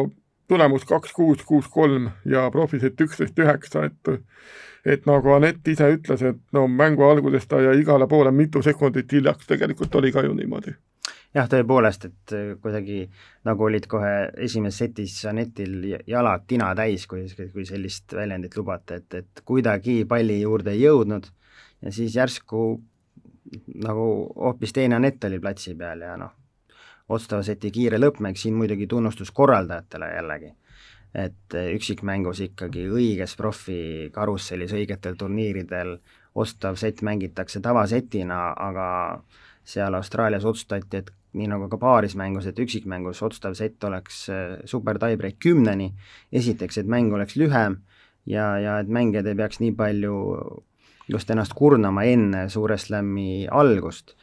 tulemus 0.52 0.86
kaks, 0.86 1.14
kuus, 1.16 1.44
kuus, 1.48 1.68
kolm 1.72 2.10
ja 2.28 2.50
profisett 2.52 3.00
üksteist, 3.02 3.40
üheksa, 3.40 3.88
et 3.90 4.18
et 4.86 5.06
nagu 5.06 5.36
Anett 5.36 5.68
ise 5.70 5.92
ütles, 5.94 6.24
et 6.26 6.40
no 6.58 6.66
mängu 6.68 7.06
alguses 7.06 7.46
ta 7.48 7.60
jäi 7.62 7.84
igale 7.84 8.08
poole 8.10 8.32
mitu 8.34 8.64
sekundit 8.66 9.14
hiljaks, 9.14 9.46
tegelikult 9.48 9.96
oli 9.96 10.12
ka 10.12 10.26
ju 10.26 10.34
niimoodi. 10.34 10.74
Jah, 11.36 11.48
tõepoolest, 11.52 12.06
et 12.10 12.36
kuidagi 12.62 13.06
nagu 13.48 13.68
olid 13.68 13.88
kohe 13.92 14.14
esimeses 14.46 14.84
setis 14.84 15.18
Anetil 15.30 16.02
jalad 16.08 16.48
tina 16.48 16.72
täis, 16.76 17.08
kui, 17.08 17.26
kui 17.54 17.66
sellist 17.66 18.14
väljendit 18.18 18.58
lubate, 18.60 19.02
et, 19.02 19.20
et 19.24 19.44
kuidagi 19.46 20.02
palli 20.10 20.42
juurde 20.42 20.76
ei 20.76 20.86
jõudnud. 20.86 21.30
Ja 21.82 21.92
siis 21.96 22.16
järsku 22.16 22.66
nagu 23.84 24.08
hoopis 24.36 24.74
teine 24.74 24.96
Anett 24.96 25.24
oli 25.24 25.40
platsi 25.40 25.76
peal 25.76 26.04
ja 26.06 26.16
noh, 26.20 26.34
otsustava 27.10 27.44
seti 27.44 27.72
kiire 27.74 28.00
lõppmäng, 28.00 28.38
siin 28.38 28.56
muidugi 28.56 28.88
tunnustus 28.88 29.32
korraldajatele 29.36 30.12
jällegi, 30.14 30.52
et 31.26 31.58
üksikmängus 31.76 32.44
ikkagi 32.48 32.88
õiges 32.92 33.36
profi 33.40 34.10
karussellis 34.14 34.76
õigetel 34.78 35.18
turniiridel 35.20 35.98
ostav 36.36 36.78
sett 36.80 37.02
mängitakse 37.04 37.60
tavasetina, 37.60 38.54
aga 38.56 38.88
seal 39.68 39.94
Austraalias 39.98 40.46
otsustati, 40.48 41.02
et 41.02 41.12
nii 41.38 41.48
nagu 41.48 41.70
ka 41.72 41.80
paarismängus, 41.80 42.50
et 42.50 42.60
üksikmängus 42.60 43.22
otsustav 43.24 43.56
sett 43.60 43.84
oleks 43.88 44.26
äh, 44.30 44.58
super 44.66 45.00
tiebreak 45.00 45.40
kümneni, 45.40 45.92
esiteks, 46.32 46.82
et 46.82 46.90
mäng 46.92 47.14
oleks 47.16 47.38
lühem 47.40 47.80
ja, 48.26 48.58
ja 48.60 48.80
et 48.82 48.92
mängijad 48.92 49.30
ei 49.30 49.38
peaks 49.40 49.62
nii 49.64 49.72
palju 49.78 50.18
just 51.12 51.32
ennast 51.32 51.56
kurnama 51.58 52.04
enne 52.08 52.46
suure 52.52 52.78
slam'i 52.80 53.48
algust, 53.52 54.16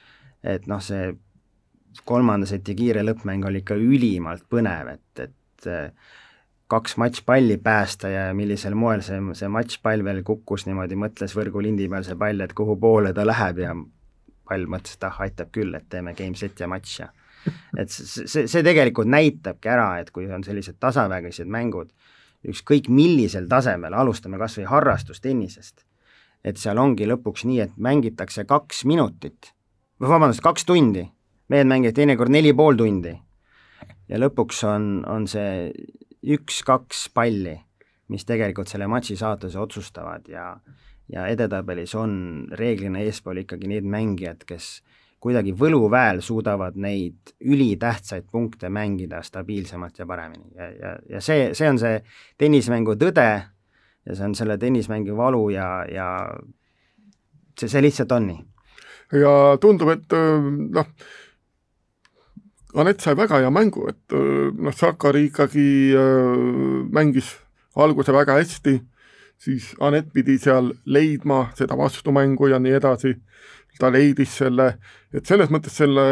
et 0.45 0.69
noh, 0.71 0.83
see 0.85 1.13
kolmanda 2.09 2.47
seti 2.47 2.77
kiire 2.79 3.03
lõppmäng 3.03 3.47
oli 3.49 3.63
ikka 3.65 3.77
ülimalt 3.81 4.45
põnev, 4.51 4.95
et, 4.95 5.25
et 5.25 5.69
äh, 5.69 6.17
kaks 6.69 6.99
matšpalli 7.01 7.57
päästa 7.65 8.11
ja 8.13 8.25
millisel 8.37 8.77
moel 8.77 9.03
see, 9.05 9.19
see 9.39 9.49
matšpall 9.53 10.05
veel 10.05 10.21
kukkus 10.27 10.67
niimoodi, 10.69 10.99
mõtles 11.01 11.35
võrgulindi 11.37 11.89
peal 11.89 12.05
see 12.07 12.19
pall, 12.21 12.45
et 12.45 12.53
kuhu 12.57 12.77
poole 12.81 13.15
ta 13.17 13.25
läheb 13.27 13.63
ja 13.65 13.73
pall 14.49 14.69
mõtles, 14.71 14.97
et 14.97 15.07
ah, 15.09 15.21
aitab 15.25 15.53
küll, 15.55 15.75
et 15.77 15.89
teeme 15.91 16.15
game 16.19 16.37
set 16.39 16.61
ja 16.61 16.69
matš 16.71 17.01
ja 17.03 17.11
et 17.79 17.93
see, 17.93 18.27
see, 18.27 18.47
see 18.51 18.65
tegelikult 18.67 19.09
näitabki 19.09 19.71
ära, 19.71 19.91
et 20.03 20.11
kui 20.15 20.27
on 20.33 20.43
sellised 20.45 20.81
tasavägised 20.83 21.49
mängud, 21.49 21.93
ükskõik 22.49 22.91
millisel 22.93 23.47
tasemel, 23.51 23.95
alustame 23.95 24.41
kas 24.41 24.59
või 24.59 24.67
harrastustennisest, 24.71 25.85
et 26.45 26.59
seal 26.61 26.79
ongi 26.79 27.07
lõpuks 27.09 27.47
nii, 27.49 27.61
et 27.65 27.79
mängitakse 27.79 28.45
kaks 28.49 28.85
minutit, 28.89 29.53
või 30.03 30.13
vabandust, 30.13 30.45
kaks 30.45 30.67
tundi 30.69 31.07
mehed 31.49 31.69
mängivad 31.69 31.97
teinekord 31.97 32.33
neli 32.33 32.53
pool 32.53 32.77
tundi. 32.77 33.15
ja 34.09 34.19
lõpuks 34.19 34.63
on, 34.69 34.85
on 35.09 35.27
see 35.29 35.71
üks-kaks 36.25 37.09
palli, 37.15 37.55
mis 38.09 38.25
tegelikult 38.25 38.69
selle 38.69 38.89
matši 38.89 39.17
saatuse 39.21 39.59
otsustavad 39.61 40.29
ja 40.29 40.55
ja 41.13 41.27
edetabelis 41.27 41.95
on 41.95 42.13
reeglina 42.53 43.01
eespool 43.05 43.43
ikkagi 43.45 43.71
need 43.71 43.87
mängijad, 43.89 44.45
kes 44.49 44.79
kuidagi 45.19 45.53
võluväel 45.59 46.21
suudavad 46.23 46.77
neid 46.79 47.33
ülitähtsaid 47.43 48.29
punkte 48.31 48.71
mängida 48.71 49.23
stabiilsemalt 49.27 49.99
ja 49.99 50.07
paremini 50.07 50.53
ja, 50.55 50.69
ja, 50.71 50.93
ja 51.17 51.23
see, 51.25 51.53
see 51.59 51.71
on 51.71 51.81
see 51.81 51.97
tennismängu 52.39 52.95
tõde 53.01 53.29
ja 54.09 54.15
see 54.15 54.29
on 54.29 54.37
selle 54.39 54.59
tennismängu 54.59 55.17
valu 55.19 55.49
ja, 55.55 55.71
ja 55.91 56.09
see, 57.59 57.69
see 57.69 57.83
lihtsalt 57.83 58.13
on 58.15 58.29
nii. 58.31 58.45
ja 59.23 59.33
tundub, 59.61 59.97
et 59.97 60.15
noh, 60.77 60.93
Anett 62.79 63.01
sai 63.01 63.17
väga 63.17 63.39
hea 63.41 63.51
mängu, 63.51 63.87
et 63.89 64.15
noh, 64.15 64.75
Sakari 64.77 65.25
ikkagi 65.31 65.65
mängis 66.95 67.33
alguse 67.81 68.13
väga 68.13 68.37
hästi, 68.37 68.75
siis 69.39 69.73
Anett 69.81 70.13
pidi 70.15 70.39
seal 70.43 70.73
leidma 70.87 71.49
seda 71.59 71.77
vastumängu 71.79 72.51
ja 72.51 72.59
nii 72.59 72.75
edasi, 72.79 73.15
ta 73.79 73.93
leidis 73.95 74.33
selle, 74.41 74.73
et 75.15 75.27
selles 75.27 75.53
mõttes 75.55 75.77
selle 75.79 76.05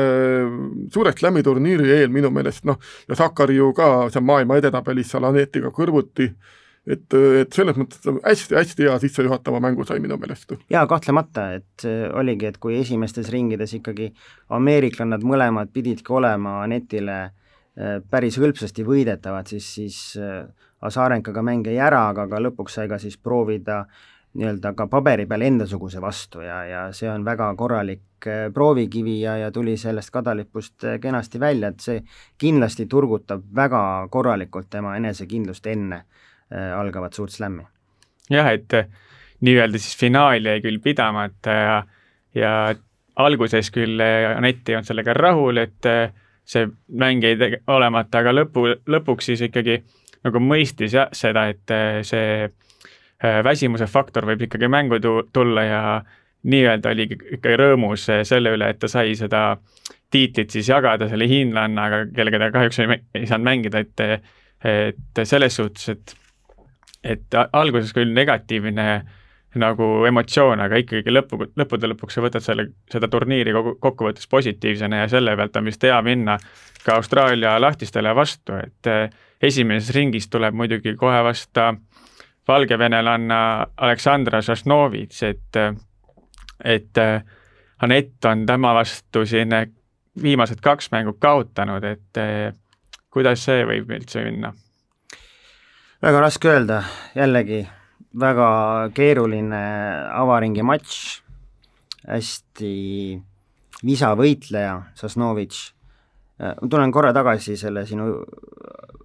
suure 0.95 1.11
slam'i 1.17 1.43
turniiri 1.43 1.91
eel 1.97 2.13
minu 2.15 2.31
meelest 2.31 2.65
noh, 2.69 2.79
ja 3.09 3.19
Sakari 3.19 3.57
ju 3.59 3.73
ka 3.75 4.07
seal 4.15 4.23
maailma 4.25 4.61
edetabelis 4.61 5.11
seal 5.11 5.27
Anetiga 5.27 5.73
kõrvuti 5.75 6.29
äh, 6.31 6.55
et, 6.87 7.17
et 7.43 7.57
selles 7.57 7.79
mõttes 7.79 8.03
hästi-hästi 8.25 8.87
hea 8.87 8.97
sissejuhatava 9.03 9.61
mängu 9.63 9.85
sai 9.87 9.99
minu 10.03 10.19
meelest. 10.21 10.55
jaa, 10.71 10.85
kahtlemata, 10.91 11.49
et 11.59 11.87
oligi, 12.15 12.51
et 12.51 12.61
kui 12.63 12.79
esimestes 12.81 13.31
ringides 13.35 13.75
ikkagi 13.81 14.13
ameeriklannad 14.57 15.27
mõlemad 15.27 15.73
pididki 15.75 16.15
olema 16.15 16.61
Anetile 16.63 17.19
äh, 17.27 17.99
päris 18.11 18.39
hõlpsasti 18.41 18.87
võidetavad, 18.87 19.51
siis, 19.51 19.73
siis 19.79 20.01
äh, 20.87 20.91
Azarenkaga 20.91 21.43
mäng 21.43 21.67
jäi 21.67 21.79
ära, 21.79 22.09
aga 22.13 22.29
ka 22.31 22.43
lõpuks 22.43 22.79
sai 22.79 22.89
ka 22.89 22.99
siis 23.03 23.19
proovida 23.19 23.85
nii-öelda 24.37 24.75
ka 24.77 24.87
paberi 24.93 25.25
peal 25.27 25.43
endasuguse 25.43 26.01
vastu 26.01 26.43
ja, 26.45 26.61
ja 26.69 26.81
see 26.93 27.09
on 27.09 27.25
väga 27.25 27.49
korralik 27.57 28.27
äh, 28.27 28.47
proovikivi 28.55 29.21
ja, 29.21 29.37
ja 29.37 29.51
tuli 29.51 29.77
sellest 29.81 30.13
kadalipust 30.13 30.87
kenasti 31.01 31.41
välja, 31.41 31.73
et 31.73 31.81
see 31.81 32.03
kindlasti 32.39 32.87
turgutab 32.87 33.45
väga 33.55 33.83
korralikult 34.11 34.71
tema 34.71 34.97
enesekindlust 34.97 35.67
enne 35.67 36.05
Äh, 36.55 36.79
algavat 36.79 37.13
suurt 37.13 37.31
slämmi. 37.31 37.65
jah, 38.31 38.47
et 38.55 38.75
äh, 38.75 38.87
nii-öelda 39.41 39.79
siis 39.83 39.97
finaal 39.99 40.45
jäi 40.47 40.61
küll 40.63 40.79
pidamata 40.79 41.51
ja, 41.51 41.79
ja 42.35 42.51
alguses 43.17 43.73
küll 43.75 43.99
äh, 43.99 44.31
Anett 44.31 44.69
ei 44.69 44.77
olnud 44.77 44.87
sellega 44.87 45.15
rahul, 45.19 45.59
et 45.59 45.89
see 46.47 46.69
mäng 47.03 47.27
jäi 47.27 47.59
olemata, 47.67 48.23
aga 48.23 48.37
lõpu, 48.37 48.63
lõpuks 48.87 49.27
siis 49.27 49.43
ikkagi 49.43 49.81
nagu 50.27 50.43
mõistis 50.43 50.95
jah, 50.97 51.11
seda, 51.15 51.47
et 51.53 51.75
see 52.07 52.47
väsimuse 53.47 53.87
faktor 53.89 54.27
võib 54.29 54.43
ikkagi 54.47 54.69
mängu 54.69 54.99
tu-, 55.01 55.23
tulla 55.33 55.65
ja 55.65 55.83
nii-öelda 56.47 56.93
oli 56.93 57.07
ikka 57.39 57.57
rõõmus 57.59 58.05
selle 58.29 58.53
üle, 58.55 58.69
et 58.71 58.79
ta 58.83 58.91
sai 58.91 59.15
seda 59.19 59.57
tiitlit 60.13 60.53
siis 60.53 60.69
jagada 60.69 61.09
selle 61.11 61.27
hiinlannaga, 61.31 62.05
kellega 62.15 62.41
ta 62.45 62.51
kahjuks 62.55 62.83
ei, 62.83 62.99
ei 63.17 63.27
saanud 63.27 63.49
mängida, 63.49 63.83
et 63.83 64.05
et 64.67 65.27
selles 65.29 65.57
suhtes, 65.57 65.89
et 65.95 66.17
et 67.07 67.39
alguses 67.53 67.93
küll 67.95 68.13
negatiivne 68.15 68.87
nagu 69.61 69.87
emotsioon, 70.09 70.61
aga 70.61 70.81
ikkagi 70.83 71.13
lõpu, 71.13 71.39
lõppude 71.57 71.91
lõpuks 71.93 72.19
sa 72.19 72.25
võtad 72.25 72.45
selle, 72.45 72.67
seda 72.93 73.09
turniiri 73.09 73.55
kogu, 73.57 73.77
kokkuvõttes 73.81 74.29
positiivsena 74.29 75.05
ja 75.05 75.11
selle 75.13 75.37
pealt 75.39 75.57
on 75.57 75.71
vist 75.71 75.87
hea 75.87 75.97
minna 76.05 76.37
ka 76.85 76.99
Austraalia 77.01 77.57
lahtistele 77.63 78.13
vastu, 78.17 78.59
et 78.61 78.91
eh, 78.91 79.07
esimeses 79.43 79.95
ringis 79.95 80.29
tuleb 80.33 80.55
muidugi 80.55 80.97
kohe 80.97 81.23
vasta 81.25 81.75
valgevenelanna 82.49 83.41
Aleksandra 83.77 84.43
Šašnovitš, 84.43 85.23
et, 85.23 85.59
et 86.65 87.01
Anett 87.83 88.25
on 88.25 88.47
tema 88.47 88.73
vastu 88.75 89.27
siin 89.27 89.53
viimased 90.23 90.63
kaks 90.65 90.89
mängu 90.95 91.13
kaotanud, 91.21 91.85
et 91.85 92.21
kuidas 93.13 93.43
see 93.45 93.67
võib 93.69 93.91
üldse 93.99 94.25
minna? 94.25 94.55
väga 96.03 96.21
raske 96.23 96.49
öelda, 96.49 96.83
jällegi 97.17 97.65
väga 98.21 98.49
keeruline 98.97 99.63
avaringi 100.17 100.65
matš, 100.65 100.99
hästi 102.07 102.73
visa 103.85 104.13
võitleja, 104.17 104.77
Sosnovitš. 104.97 105.63
ma 106.39 106.69
tulen 106.71 106.93
korra 106.93 107.13
tagasi 107.17 107.57
selle 107.57 107.87
sinu 107.87 108.11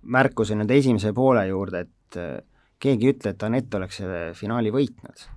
märkuse 0.01 0.55
nüüd 0.57 0.71
esimese 0.73 1.13
poole 1.13 1.45
juurde, 1.47 1.85
et 1.85 2.19
keegi 2.81 3.07
ei 3.07 3.13
ütle, 3.15 3.35
et 3.35 3.43
Anett 3.45 3.77
oleks 3.77 4.01
selle 4.01 4.21
finaali 4.37 4.73
võitnud. 4.73 5.27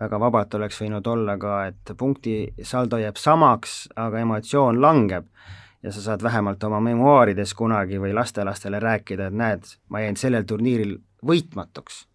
Väga 0.00 0.20
vabalt 0.20 0.54
oleks 0.56 0.80
võinud 0.80 1.06
olla 1.12 1.36
ka, 1.38 1.56
et 1.68 1.92
punktisaldo 1.98 2.98
jääb 3.02 3.18
samaks, 3.20 3.82
aga 4.00 4.22
emotsioon 4.24 4.80
langeb. 4.80 5.26
Ja 5.82 5.92
sa 5.92 6.02
saad 6.04 6.22
vähemalt 6.24 6.64
oma 6.64 6.80
memuaarides 6.84 7.54
kunagi 7.56 8.00
või 8.00 8.12
lastelastele 8.16 8.80
rääkida, 8.80 9.30
et 9.30 9.36
näed, 9.36 9.68
ma 9.88 10.02
jäin 10.02 10.16
sellel 10.20 10.44
turniiril 10.44 10.98
võitmatuks. 11.24 12.06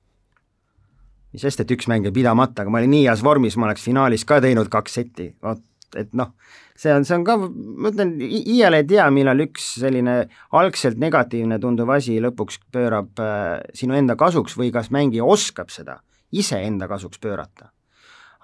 mis 1.34 1.42
sest, 1.42 1.60
et 1.60 1.72
üks 1.72 1.90
mäng 1.92 2.06
jäi 2.06 2.14
pidamata, 2.16 2.62
aga 2.62 2.72
ma 2.72 2.80
olin 2.80 2.94
nii 2.94 3.08
heas 3.10 3.24
vormis, 3.24 3.58
ma 3.58 3.66
oleks 3.68 3.84
finaalis 3.84 4.24
ka 4.24 4.38
teinud 4.42 4.70
kaks 4.72 4.94
seti, 4.94 5.34
vot 5.44 5.60
et 6.00 6.12
noh, 6.18 6.34
see 6.80 6.94
on, 6.94 7.06
see 7.08 7.16
on 7.18 7.24
ka, 7.28 7.38
ma 7.40 7.92
ütlen, 7.92 8.16
iial 8.22 8.78
ei 8.78 8.86
tea, 8.88 9.06
millal 9.14 9.46
üks 9.46 9.76
selline 9.82 10.18
algselt 10.58 11.00
negatiivne 11.02 11.60
tunduv 11.64 11.94
asi 11.96 12.18
lõpuks 12.24 12.60
pöörab 12.74 13.22
äh, 13.24 13.62
sinu 13.78 13.98
enda 13.98 14.18
kasuks 14.20 14.58
või 14.60 14.72
kas 14.76 14.92
mängija 14.96 15.28
oskab 15.28 15.72
seda 15.74 16.00
iseenda 16.36 16.88
kasuks 16.92 17.20
pöörata. 17.22 17.72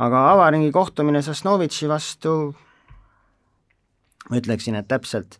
Aga 0.01 0.25
avaringi 0.31 0.71
kohtumine 0.73 1.21
Sosnovitši 1.21 1.89
vastu, 1.91 2.35
ma 4.29 4.39
ütleksin, 4.39 4.77
et 4.79 4.87
täpselt, 4.89 5.37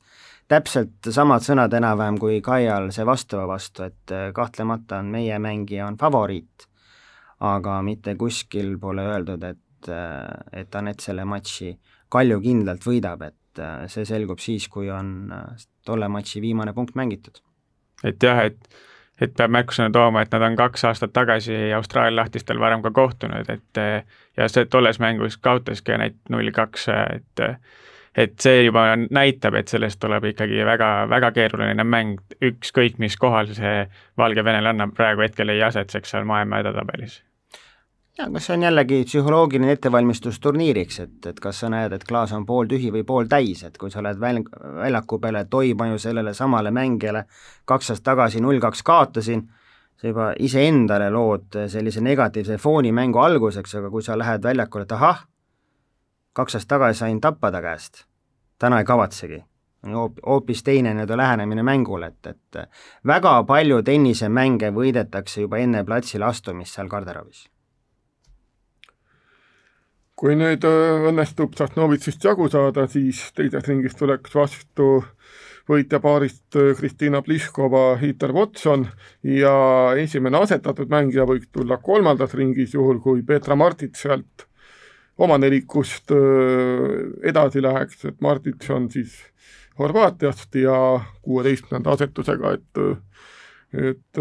täpselt 0.52 1.10
samad 1.16 1.46
sõnad 1.46 1.74
enam-vähem 1.74 2.20
kui 2.22 2.42
Kaial 2.46 2.92
see 2.94 3.08
vastava 3.08 3.48
vastu, 3.50 3.88
et 3.88 4.14
äh, 4.14 4.30
kahtlemata 4.36 5.00
on 5.02 5.14
meie 5.16 5.40
mängija 5.42 5.88
on 5.88 5.98
favoriit, 6.02 6.68
aga 7.42 7.80
mitte 7.86 8.16
kuskil 8.20 8.76
pole 8.80 9.06
öeldud, 9.14 9.44
et, 9.48 9.62
äh, 9.90 10.28
et 10.64 10.76
Anett 10.76 11.04
selle 11.04 11.26
matši 11.26 11.74
kaljukindlalt 12.12 12.86
võidab, 12.86 13.26
et 13.28 13.62
äh, 13.62 13.86
see 13.92 14.06
selgub 14.08 14.42
siis, 14.44 14.68
kui 14.72 14.90
on 14.92 15.32
tolle 15.86 16.10
matši 16.12 16.42
viimane 16.44 16.74
punkt 16.74 16.96
mängitud. 16.96 17.42
et 18.04 18.24
jah, 18.24 18.46
et 18.46 18.82
et 19.22 19.34
peab 19.38 19.52
märkusena 19.54 19.92
tooma, 19.94 20.24
et 20.24 20.32
nad 20.34 20.42
on 20.48 20.56
kaks 20.58 20.84
aastat 20.90 21.12
tagasi 21.14 21.54
Austraalia 21.78 22.16
lahtistel 22.16 22.60
varem 22.60 22.82
ka 22.82 22.90
kohtunud, 22.92 23.50
et 23.54 23.82
ja 24.38 24.48
see 24.50 24.66
tolles 24.66 24.98
mängus 25.00 25.38
kaotaski 25.38 25.98
neid 26.02 26.18
null 26.34 26.50
kaks, 26.56 26.88
et 26.90 27.44
et 28.18 28.34
see 28.44 28.66
juba 28.66 28.88
näitab, 28.98 29.56
et 29.56 29.72
sellest 29.72 30.00
tuleb 30.02 30.26
ikkagi 30.34 30.66
väga, 30.66 30.90
väga 31.10 31.32
keeruline 31.36 31.86
mäng, 31.88 32.18
ükskõik 32.44 32.98
mis 33.00 33.16
kohal 33.18 33.54
see 33.56 33.86
valgevenelane 34.18 34.90
praegu 34.98 35.24
hetkel 35.28 35.54
ei 35.54 35.62
asetseks 35.64 36.16
seal 36.16 36.26
maailma 36.28 36.60
edetabelis 36.66 37.22
ja 38.18 38.28
kas 38.34 38.46
see 38.46 38.56
on 38.58 38.64
jällegi 38.64 39.04
psühholoogiline 39.08 39.72
ettevalmistus 39.72 40.40
turniiriks, 40.40 41.00
et, 41.00 41.26
et 41.26 41.40
kas 41.40 41.62
sa 41.64 41.70
näed, 41.72 41.94
et 41.96 42.04
klaas 42.08 42.34
on 42.36 42.46
pooltühi 42.46 42.92
või 42.94 43.04
pooltäis, 43.08 43.64
et 43.64 43.78
kui 43.80 43.92
sa 43.92 44.02
oled 44.02 44.20
väl-, 44.20 44.44
väljaku 44.82 45.20
peale, 45.20 45.46
et 45.46 45.54
oi, 45.54 45.74
ma 45.78 45.88
ju 45.92 46.00
sellele 46.00 46.34
samale 46.38 46.72
mängijale 46.76 47.26
kaks 47.66 47.94
aastat 47.94 48.12
tagasi 48.12 48.42
null 48.44 48.60
kaks 48.60 48.84
kaotasin, 48.84 49.46
sa 49.96 50.08
juba 50.08 50.32
iseendale 50.40 51.10
lood 51.14 51.62
sellise 51.72 52.02
negatiivse 52.02 52.58
fooni 52.58 52.92
mängu 52.92 53.22
alguseks, 53.22 53.76
aga 53.80 53.94
kui 53.94 54.04
sa 54.04 54.18
lähed 54.20 54.44
väljakule, 54.44 54.84
et 54.84 54.98
ahah, 54.98 55.24
kaks 56.34 56.60
aastat 56.60 56.76
tagasi 56.76 57.06
sain 57.06 57.22
tappa 57.22 57.52
ta 57.52 57.62
käest, 57.64 58.06
täna 58.60 58.82
ei 58.82 58.86
kavatsegi. 58.86 59.44
Hoop-, 59.82 60.20
hoopis 60.28 60.60
teine 60.64 60.92
nii-öelda 60.94 61.16
lähenemine 61.18 61.64
mängule, 61.66 62.12
et, 62.12 62.36
et 62.36 62.60
väga 63.08 63.32
palju 63.50 63.82
tennisemänge 63.82 64.70
võidetakse 64.76 65.42
juba 65.42 65.58
enne 65.58 65.82
platsile 65.88 66.28
astumist 66.28 66.78
seal 66.78 66.92
garderoobis 66.92 67.48
kui 70.22 70.36
nüüd 70.38 70.66
äh, 70.70 71.08
õnnestub 71.10 71.56
Sasnovitšist 71.58 72.28
jagu 72.28 72.46
saada, 72.54 72.86
siis 72.92 73.24
teises 73.34 73.66
ringis 73.66 73.98
tuleks 73.98 74.36
vastu 74.38 74.92
võitjapaarist 75.70 76.58
Kristina 76.78 77.22
äh, 77.22 77.26
Pliškova, 77.26 77.96
Heather 78.02 78.34
Watson 78.36 78.86
ja 79.26 79.56
esimene 79.98 80.44
asetatud 80.44 80.92
mängija 80.94 81.26
võiks 81.30 81.50
tulla 81.50 81.80
kolmandas 81.82 82.36
ringis, 82.38 82.76
juhul 82.78 83.02
kui 83.02 83.26
Petra 83.26 83.58
Martits 83.58 84.06
sealt 84.06 84.46
oma 85.22 85.40
nelikust 85.42 86.14
äh, 86.14 87.02
edasi 87.34 87.66
läheks, 87.66 88.06
et 88.06 88.22
Martits 88.22 88.70
on 88.70 88.92
siis 88.94 89.18
Horvaatiast 89.82 90.54
ja 90.60 90.76
kuueteistkümnenda 91.26 91.96
asetusega, 91.96 92.58
et 92.60 92.82
et 93.72 94.20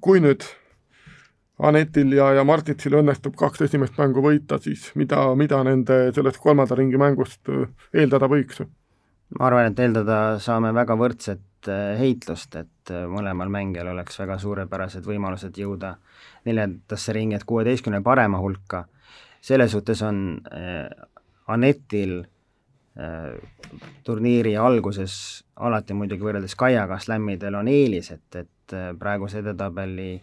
kui 0.00 0.20
nüüd 0.22 0.44
Anetil 1.58 2.12
ja, 2.14 2.28
ja 2.38 2.44
Martitsil 2.46 2.94
õnnestub 3.00 3.34
kaks 3.38 3.64
esimest 3.66 3.96
mängu 3.98 4.22
võita, 4.22 4.60
siis 4.62 4.92
mida, 4.94 5.24
mida 5.34 5.58
nende 5.66 6.12
sellest 6.14 6.38
kolmanda 6.38 6.76
ringi 6.78 7.00
mängust 7.00 7.50
eeldada 7.92 8.28
võiks? 8.30 8.62
ma 9.38 9.48
arvan, 9.48 9.72
et 9.72 9.80
eeldada 9.82 10.38
saame 10.40 10.70
väga 10.72 10.94
võrdset 10.96 11.68
heitlust, 11.98 12.54
et 12.56 12.92
mõlemal 13.10 13.50
mängijal 13.52 13.90
oleks 13.90 14.16
väga 14.20 14.38
suurepärased 14.40 15.04
võimalused 15.04 15.58
jõuda 15.58 15.96
neljandasse 16.46 17.12
ringi, 17.12 17.36
et 17.36 17.44
kuueteistkümne 17.44 18.00
parema 18.02 18.38
hulka. 18.40 18.86
selles 19.40 19.70
suhtes 19.72 20.02
on 20.02 20.40
Anetil 21.46 22.22
turniiri 24.04 24.56
alguses 24.56 25.44
alati 25.56 25.94
muidugi 25.94 26.22
võrreldes 26.22 26.56
Kaiaga 26.56 26.98
slämmidel 26.98 27.54
on 27.54 27.68
eelis, 27.68 28.10
et, 28.10 28.36
et 28.36 28.74
praeguse 28.98 29.38
edetabeli 29.38 30.22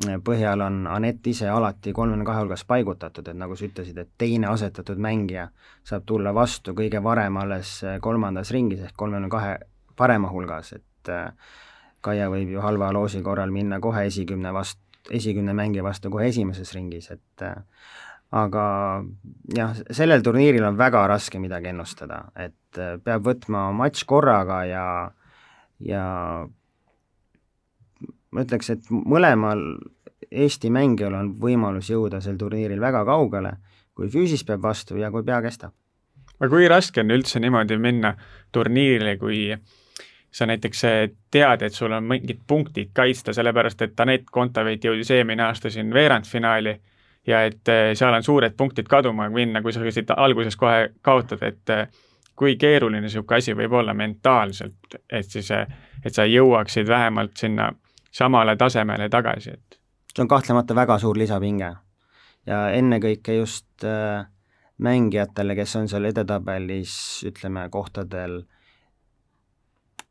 põhjal 0.00 0.60
on 0.64 0.86
Anett 0.88 1.26
ise 1.26 1.48
alati 1.52 1.92
kolmekümne 1.92 2.24
kahe 2.24 2.40
hulgas 2.42 2.64
paigutatud, 2.64 3.28
et 3.28 3.36
nagu 3.36 3.56
sa 3.56 3.66
ütlesid, 3.66 3.98
et 3.98 4.08
teine 4.18 4.48
asetatud 4.48 4.98
mängija 4.98 5.50
saab 5.84 6.06
tulla 6.08 6.32
vastu 6.34 6.72
kõige 6.74 7.02
varem 7.04 7.36
alles 7.36 7.82
kolmandas 8.00 8.50
ringis 8.50 8.80
ehk 8.80 8.96
kolmekümne 8.96 9.28
kahe 9.30 9.58
parema 9.96 10.30
hulgas, 10.32 10.72
et 10.72 11.12
äh, 11.12 11.28
Kaia 12.02 12.26
võib 12.26 12.48
ju 12.50 12.58
halva 12.58 12.88
loosi 12.90 13.20
korral 13.22 13.52
minna 13.54 13.78
kohe 13.78 14.08
esikümne 14.08 14.50
vast-, 14.50 14.80
esikümne 15.14 15.52
mängija 15.54 15.84
vastu 15.86 16.10
kohe 16.10 16.26
esimeses 16.32 16.72
ringis, 16.74 17.12
et 17.14 17.44
äh, 17.46 17.60
aga 18.32 18.64
jah, 19.54 19.76
sellel 19.92 20.24
turniiril 20.24 20.66
on 20.66 20.80
väga 20.80 21.04
raske 21.12 21.38
midagi 21.38 21.70
ennustada, 21.70 22.24
et 22.34 22.80
äh, 22.80 22.96
peab 23.04 23.28
võtma 23.28 23.68
matš 23.76 24.02
korraga 24.08 24.64
ja 24.66 24.86
ja 25.82 26.02
ma 28.32 28.46
ütleks, 28.46 28.70
et 28.74 28.90
mõlemal 28.90 29.62
Eesti 30.32 30.70
mängijal 30.72 31.12
on 31.18 31.34
võimalus 31.40 31.90
jõuda 31.90 32.22
sel 32.24 32.38
turniiril 32.40 32.80
väga 32.80 33.02
kaugele, 33.04 33.56
kui 33.92 34.08
füüsis 34.08 34.46
peab 34.48 34.62
vastu 34.64 34.96
ja 34.96 35.10
kui 35.12 35.24
pea 35.26 35.42
kestab. 35.44 35.74
aga 36.40 36.48
kui 36.50 36.68
raske 36.68 37.00
on 37.00 37.10
üldse 37.10 37.40
niimoodi 37.40 37.76
minna 37.78 38.14
turniirile, 38.52 39.16
kui 39.18 39.50
sa 40.32 40.46
näiteks 40.46 40.82
tead, 41.30 41.62
et 41.62 41.74
sul 41.74 41.92
on 41.92 42.04
mingid 42.04 42.40
punktid 42.46 42.90
kaitsta, 42.94 43.32
sellepärast 43.32 43.82
et 43.82 44.00
Anett 44.00 44.30
Kontaveit 44.30 44.84
jõudis 44.84 45.10
eelmine 45.10 45.42
aasta 45.44 45.70
siin 45.70 45.92
veerandfinaali 45.92 46.78
ja 47.26 47.44
et 47.44 47.68
eh, 47.68 47.92
seal 47.94 48.14
on 48.14 48.24
suured 48.24 48.56
punktid 48.56 48.88
kaduma 48.88 49.28
minna, 49.30 49.62
kui 49.62 49.72
sa 49.72 49.84
siit 49.90 50.10
alguses 50.16 50.56
kohe 50.56 50.90
kaotad, 51.02 51.42
et 51.46 51.74
eh, 51.74 51.86
kui 52.36 52.56
keeruline 52.56 53.04
niisugune 53.04 53.38
asi 53.38 53.54
võib 53.56 53.76
olla 53.78 53.94
mentaalselt, 53.94 54.98
et 55.10 55.28
siis, 55.28 55.50
eh, 55.50 55.66
et 56.04 56.14
sa 56.14 56.26
jõuaksid 56.26 56.88
vähemalt 56.88 57.36
sinna 57.36 57.70
samale 58.12 58.56
tasemele 58.56 59.08
tagasi, 59.08 59.50
et 59.50 59.78
see 60.12 60.22
on 60.22 60.28
kahtlemata 60.28 60.74
väga 60.74 60.98
suur 60.98 61.18
lisapinge. 61.18 61.72
ja 62.46 62.68
ennekõike 62.74 63.36
just 63.36 63.84
äh, 63.84 64.26
mängijatele, 64.78 65.54
kes 65.54 65.76
on 65.76 65.88
seal 65.88 66.04
edetabelis, 66.04 66.94
ütleme, 67.26 67.68
kohtadel 67.70 68.42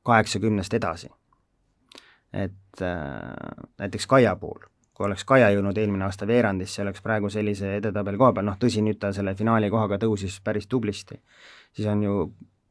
kaheksakümnest 0.04 0.74
edasi. 0.74 1.10
et 2.34 2.82
äh, 2.82 3.34
näiteks 3.80 4.08
Kaia 4.08 4.36
puhul, 4.36 4.64
kui 4.94 5.06
oleks 5.06 5.26
Kaia 5.26 5.50
jõudnud 5.52 5.78
eelmine 5.78 6.06
aasta 6.06 6.28
veerandisse, 6.28 6.82
oleks 6.82 7.02
praegu 7.02 7.30
sellise 7.30 7.76
edetabeli 7.76 8.18
koha 8.18 8.34
peal, 8.34 8.46
noh 8.48 8.58
tõsi, 8.60 8.82
nüüd 8.82 9.00
ta 9.00 9.12
selle 9.14 9.36
finaali 9.36 9.70
kohaga 9.70 10.00
tõusis 10.00 10.40
päris 10.44 10.68
tublisti, 10.68 11.20
siis 11.76 11.88
on 11.88 12.04
ju 12.04 12.16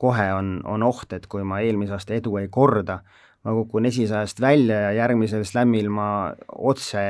kohe 0.01 0.33
on, 0.33 0.63
on 0.65 0.83
oht, 0.83 1.13
et 1.13 1.27
kui 1.29 1.45
ma 1.45 1.61
eelmise 1.61 1.93
aasta 1.93 2.17
edu 2.17 2.39
ei 2.41 2.49
korda, 2.49 3.03
ma 3.45 3.53
kukun 3.57 3.87
esisajast 3.89 4.41
välja 4.41 4.81
ja 4.81 4.93
järgmisel 4.93 5.45
slämmil 5.49 5.89
ma 5.93 6.09
otse 6.53 7.03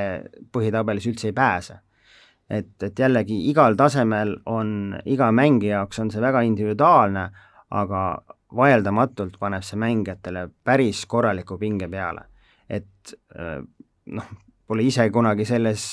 põhitabelis 0.53 1.09
üldse 1.11 1.31
ei 1.31 1.37
pääse. 1.37 1.81
et, 2.51 2.83
et 2.83 2.99
jällegi 2.99 3.37
igal 3.51 3.77
tasemel 3.79 4.37
on, 4.47 4.97
iga 5.07 5.31
mängija 5.33 5.77
jaoks 5.81 5.99
on 6.03 6.11
see 6.11 6.23
väga 6.23 6.41
individuaalne, 6.43 7.29
aga 7.71 8.03
vaieldamatult 8.57 9.37
paneb 9.39 9.63
see 9.63 9.79
mängijatele 9.79 10.49
päris 10.65 11.05
korraliku 11.07 11.59
pinge 11.59 11.89
peale. 11.89 12.25
et 12.69 13.15
noh, 14.07 14.31
pole 14.67 14.87
ise 14.87 15.09
kunagi 15.11 15.45
selles, 15.45 15.85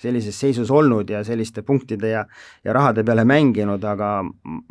sellises 0.00 0.40
seisus 0.40 0.70
olnud 0.70 1.08
ja 1.08 1.22
selliste 1.24 1.62
punktide 1.62 2.08
ja, 2.08 2.26
ja 2.64 2.72
rahade 2.76 3.04
peale 3.04 3.24
mänginud, 3.24 3.84
aga 3.84 4.18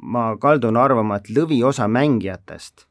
ma 0.02 0.26
kaldun 0.38 0.78
arvama, 0.78 1.18
et 1.18 1.32
lõviosa 1.34 1.88
mängijatest 1.90 2.86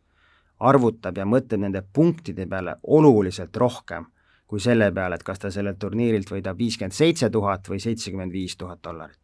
arvutab 0.71 1.19
ja 1.19 1.27
mõtleb 1.29 1.65
nende 1.67 1.83
punktide 1.83 2.47
peale 2.49 2.77
oluliselt 2.83 3.57
rohkem 3.57 4.09
kui 4.47 4.61
selle 4.61 4.91
peale, 4.93 5.17
et 5.17 5.25
kas 5.25 5.41
ta 5.41 5.51
sellelt 5.51 5.79
turniirilt 5.81 6.29
võidab 6.29 6.59
viiskümmend 6.59 6.93
seitse 6.93 7.31
tuhat 7.33 7.69
või 7.73 7.81
seitsekümmend 7.81 8.33
viis 8.33 8.57
tuhat 8.61 8.83
dollarit. 8.85 9.21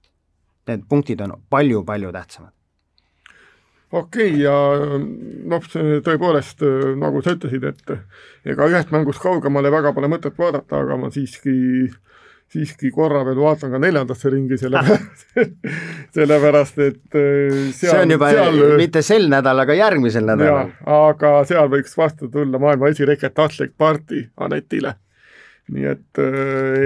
Need 0.68 0.86
punktid 0.88 1.20
on 1.20 1.34
palju-palju 1.52 2.12
tähtsamad 2.12 2.54
okei 3.92 4.30
okay, 4.30 4.40
ja 4.42 4.54
noh, 5.48 5.64
see 5.72 6.00
tõepoolest, 6.04 6.64
nagu 7.00 7.22
sa 7.24 7.34
ütlesid, 7.36 7.64
et 7.64 8.50
ega 8.52 8.68
ühest 8.68 8.92
mängust 8.92 9.22
kaugemale 9.22 9.72
väga 9.72 9.94
pole 9.96 10.10
mõtet 10.12 10.36
vaadata, 10.38 10.82
aga 10.82 10.98
ma 11.00 11.08
siiski, 11.14 11.88
siiski 12.52 12.90
korra 12.94 13.24
veel 13.26 13.40
vaatan 13.42 13.74
ka 13.74 13.80
neljandasse 13.82 14.30
ringi, 14.32 14.56
sellepärast 14.60 15.34
sellepärast 16.16 16.78
et 16.84 17.16
seal 17.16 17.72
see 17.76 17.98
on 18.00 18.14
juba 18.14 18.30
seal, 18.32 18.60
mitte 18.80 19.02
sel 19.04 19.28
nädalal, 19.28 19.66
aga 19.66 19.76
järgmisel 19.76 20.24
nädalal. 20.28 20.72
aga 20.98 21.34
seal 21.48 21.68
võiks 21.72 21.96
vastu 21.98 22.30
tulla 22.32 22.60
maailma 22.62 22.92
esireket 22.94 23.38
Aslek 23.44 23.74
Parti 23.76 24.24
Anetile. 24.44 24.94
nii 25.68 25.90
et, 25.90 26.22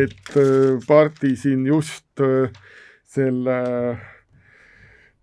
et 0.03 0.40
Parti 0.88 1.37
siin 1.38 1.66
just 1.66 2.25
selle 3.12 3.59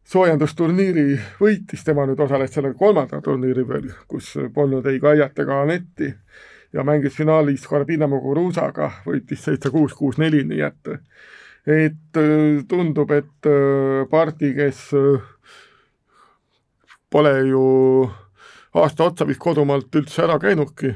soojendusturniiri 0.09 1.19
võitis, 1.41 1.83
tema 1.85 2.05
nüüd 2.07 2.19
osales 2.23 2.53
sellel 2.53 2.73
kolmandal 2.79 3.21
turniiril 3.25 3.67
veel, 3.67 3.91
kus 4.07 4.31
polnud 4.53 4.87
ei 4.89 5.01
Kaiat 5.03 5.43
ega 5.43 5.61
Anetti 5.65 6.13
ja 6.73 6.83
mängis 6.85 7.15
finaalis 7.17 7.67
Karbina 7.67 8.07
Muguruzaga, 8.07 8.91
võitis 9.05 9.43
seitse-kuus, 9.45 9.95
kuus-neli, 9.97 10.43
nii 10.47 10.65
et 10.67 10.95
et 11.69 12.17
äh, 12.17 12.63
tundub, 12.67 13.11
et 13.11 13.45
äh, 13.47 14.05
pardi, 14.09 14.53
kes 14.55 14.89
äh, 14.97 15.21
pole 17.09 17.33
ju 17.49 17.63
aasta 18.79 19.09
otsa 19.09 19.27
vist 19.27 19.41
kodumaalt 19.41 19.95
üldse 19.97 20.23
ära 20.27 20.37
käinudki, 20.41 20.93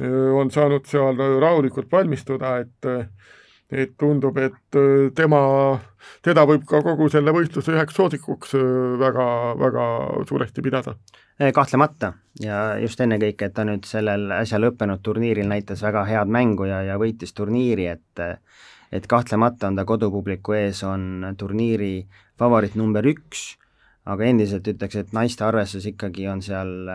on 0.00 0.48
saanud 0.48 0.86
seal 0.88 1.18
rahulikult 1.42 1.90
valmistuda, 1.92 2.52
et 2.62 2.86
et 3.70 3.92
tundub, 3.98 4.38
et 4.42 4.78
äh, 4.78 5.10
tema, 5.14 5.40
teda 6.26 6.44
võib 6.48 6.64
ka 6.68 6.80
kogu 6.84 7.06
selle 7.12 7.32
võistluse 7.34 7.74
üheks 7.74 7.94
soosikuks 7.96 8.56
äh, 8.58 8.64
väga, 9.00 9.26
väga 9.60 9.84
suuresti 10.28 10.64
pidada. 10.64 10.96
Äh, 11.38 11.52
kahtlemata 11.54 12.12
ja 12.42 12.80
just 12.82 13.00
ennekõike, 13.00 13.48
et 13.48 13.54
ta 13.54 13.64
nüüd 13.68 13.86
sellel 13.88 14.30
äsja 14.40 14.58
lõppenud 14.60 15.04
turniiril 15.06 15.48
näitas 15.50 15.84
väga 15.86 16.04
head 16.08 16.32
mängu 16.32 16.66
ja, 16.68 16.82
ja 16.88 16.98
võitis 17.00 17.34
turniiri, 17.36 17.86
et 17.94 18.26
et 18.90 19.04
kahtlemata 19.06 19.68
on 19.68 19.76
ta 19.78 19.84
kodupubliku 19.86 20.56
ees, 20.58 20.80
on 20.82 21.22
turniiri 21.38 22.08
favoriit 22.40 22.74
number 22.74 23.06
üks, 23.06 23.52
aga 24.10 24.26
endiselt 24.26 24.66
ütleks, 24.66 24.96
et 24.98 25.12
naiste 25.14 25.44
arvestuses 25.46 25.92
ikkagi 25.92 26.26
on 26.26 26.42
seal 26.42 26.90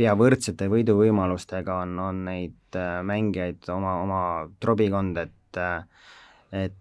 pea 0.00 0.14
võrdsete 0.16 0.70
võiduvõimalustega, 0.72 1.82
on, 1.84 1.98
on 2.00 2.22
neid 2.30 2.78
mängijaid 3.04 3.68
oma, 3.74 3.98
oma 4.06 4.22
trobikond, 4.56 5.20
et 5.20 5.36
et 5.56 6.52
et 6.52 6.76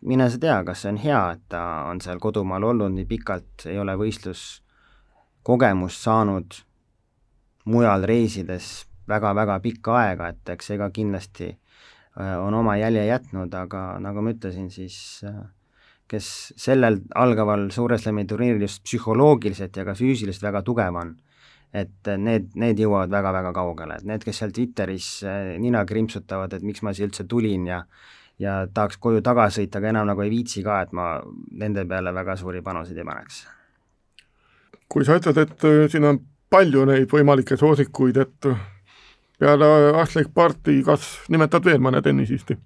mine 0.00 0.30
sa 0.30 0.38
tea, 0.40 0.58
kas 0.64 0.82
see 0.82 0.92
on 0.94 1.00
hea, 1.00 1.20
et 1.36 1.42
ta 1.52 1.62
on 1.90 2.00
seal 2.00 2.20
kodumaal 2.22 2.64
olnud 2.70 2.94
nii 2.94 3.06
pikalt, 3.08 3.66
ei 3.68 3.78
ole 3.78 3.96
võistluskogemust 4.00 6.06
saanud 6.06 6.60
mujal 7.70 8.06
reisides 8.08 8.70
väga-väga 9.10 9.58
pikka 9.60 9.96
aega, 10.00 10.30
et 10.32 10.54
eks 10.54 10.72
ka 10.80 10.90
kindlasti 10.94 11.50
äh, 11.50 12.36
on 12.40 12.54
oma 12.54 12.78
jälje 12.80 13.04
jätnud, 13.10 13.54
aga 13.54 13.98
nagu 14.02 14.24
ma 14.24 14.32
ütlesin, 14.34 14.70
siis 14.72 15.20
äh, 15.28 15.42
kes 16.10 16.52
sellel 16.58 17.02
algaval 17.14 17.68
Suure 17.74 17.98
Slami 17.98 18.24
turniiril 18.26 18.64
just 18.64 18.82
psühholoogiliselt 18.86 19.76
ja 19.76 19.84
ka 19.86 19.94
füüsiliselt 19.98 20.48
väga 20.48 20.64
tugev 20.66 20.96
on, 20.96 21.14
et 21.74 22.10
need, 22.18 22.48
need 22.58 22.80
jõuavad 22.82 23.12
väga-väga 23.12 23.52
kaugele, 23.54 24.00
et 24.00 24.06
need, 24.08 24.24
kes 24.26 24.42
seal 24.42 24.54
Twitteris 24.54 25.10
äh, 25.22 25.52
nina 25.62 25.84
krimpsutavad, 25.86 26.56
et 26.56 26.66
miks 26.66 26.82
ma 26.82 26.94
siia 26.94 27.06
üldse 27.08 27.26
tulin 27.30 27.68
ja 27.70 27.84
ja 28.40 28.54
tahaks 28.72 28.96
koju 28.96 29.20
tagasi 29.20 29.60
sõita, 29.60 29.78
aga 29.78 29.90
enam 29.92 30.06
nagu 30.08 30.22
ei 30.24 30.30
viitsi 30.32 30.62
ka, 30.64 30.80
et 30.80 30.94
ma 30.96 31.12
nende 31.60 31.84
peale 31.88 32.12
väga 32.16 32.38
suuri 32.40 32.62
panuseid 32.64 32.98
ei 32.98 33.04
paneks. 33.04 33.44
kui 34.90 35.04
sa 35.06 35.18
ütled, 35.20 35.38
et 35.38 35.66
äh, 35.68 35.86
siin 35.92 36.08
on 36.08 36.18
palju 36.50 36.84
neid 36.88 37.10
võimalikke 37.12 37.58
soosikuid, 37.60 38.16
et 38.18 38.52
peale 39.38 39.68
Aslek 40.00 40.32
Parti, 40.34 40.80
kas 40.82 41.20
nimetad 41.30 41.64
veel 41.64 41.78
mõne 41.78 42.02
tennisisti? 42.02 42.58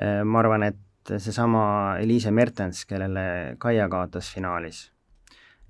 Äh, 0.00 0.22
ma 0.24 0.40
arvan, 0.40 0.70
et 0.70 1.18
seesama 1.18 1.98
Eliise 2.00 2.30
Mertens, 2.30 2.86
kellele 2.88 3.56
Kaia 3.60 3.88
kaotas 3.88 4.32
finaalis 4.32 4.86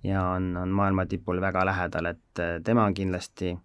ja 0.05 0.29
on, 0.29 0.57
on 0.57 0.69
maailma 0.69 1.07
tipul 1.07 1.41
väga 1.41 1.67
lähedal, 1.67 2.07
et 2.07 2.41
äh, 2.41 2.61
tema 2.65 2.85
on 2.85 2.95
kindlasti 2.95 3.57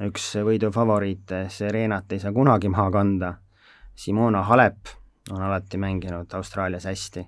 üks 0.00 0.32
võidufavoriite, 0.44 1.46
Serenat 1.50 2.12
ei 2.12 2.20
saa 2.22 2.32
kunagi 2.32 2.68
maha 2.70 2.90
kanda. 2.94 3.34
Simona 3.94 4.42
Halep 4.46 4.92
on 5.30 5.42
alati 5.42 5.78
mänginud 5.78 6.32
Austraalias 6.34 6.86
hästi. 6.88 7.26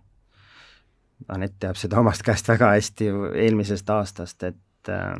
Anett 1.29 1.59
teab 1.61 1.77
seda 1.79 2.01
omast 2.01 2.23
käest 2.27 2.49
väga 2.49 2.73
hästi 2.75 3.09
eelmisest 3.45 3.91
aastast, 3.91 4.43
et 4.43 4.91
äh, 4.91 5.17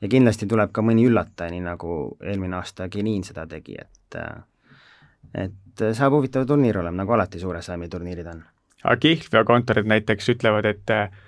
ja 0.00 0.08
kindlasti 0.08 0.46
tuleb 0.46 0.72
ka 0.72 0.84
mõni 0.84 1.06
üllataja, 1.08 1.52
nii 1.52 1.64
nagu 1.64 2.16
eelmine 2.24 2.60
aasta 2.60 2.88
Geniin 2.88 3.24
seda 3.24 3.46
tegi, 3.46 3.78
et 3.80 4.18
äh, 4.20 4.36
et 5.34 5.82
saab 5.92 6.14
huvitav 6.16 6.46
turniir 6.48 6.78
olema, 6.80 7.02
nagu 7.02 7.12
alati 7.12 7.40
Suure 7.40 7.62
Slami 7.62 7.88
turniirid 7.92 8.28
on. 8.30 8.44
aga 8.84 8.96
kihlveokontorid 9.02 9.88
näiteks 9.90 10.28
ütlevad, 10.32 10.64
et 10.70 10.92
Eh, 10.92 11.25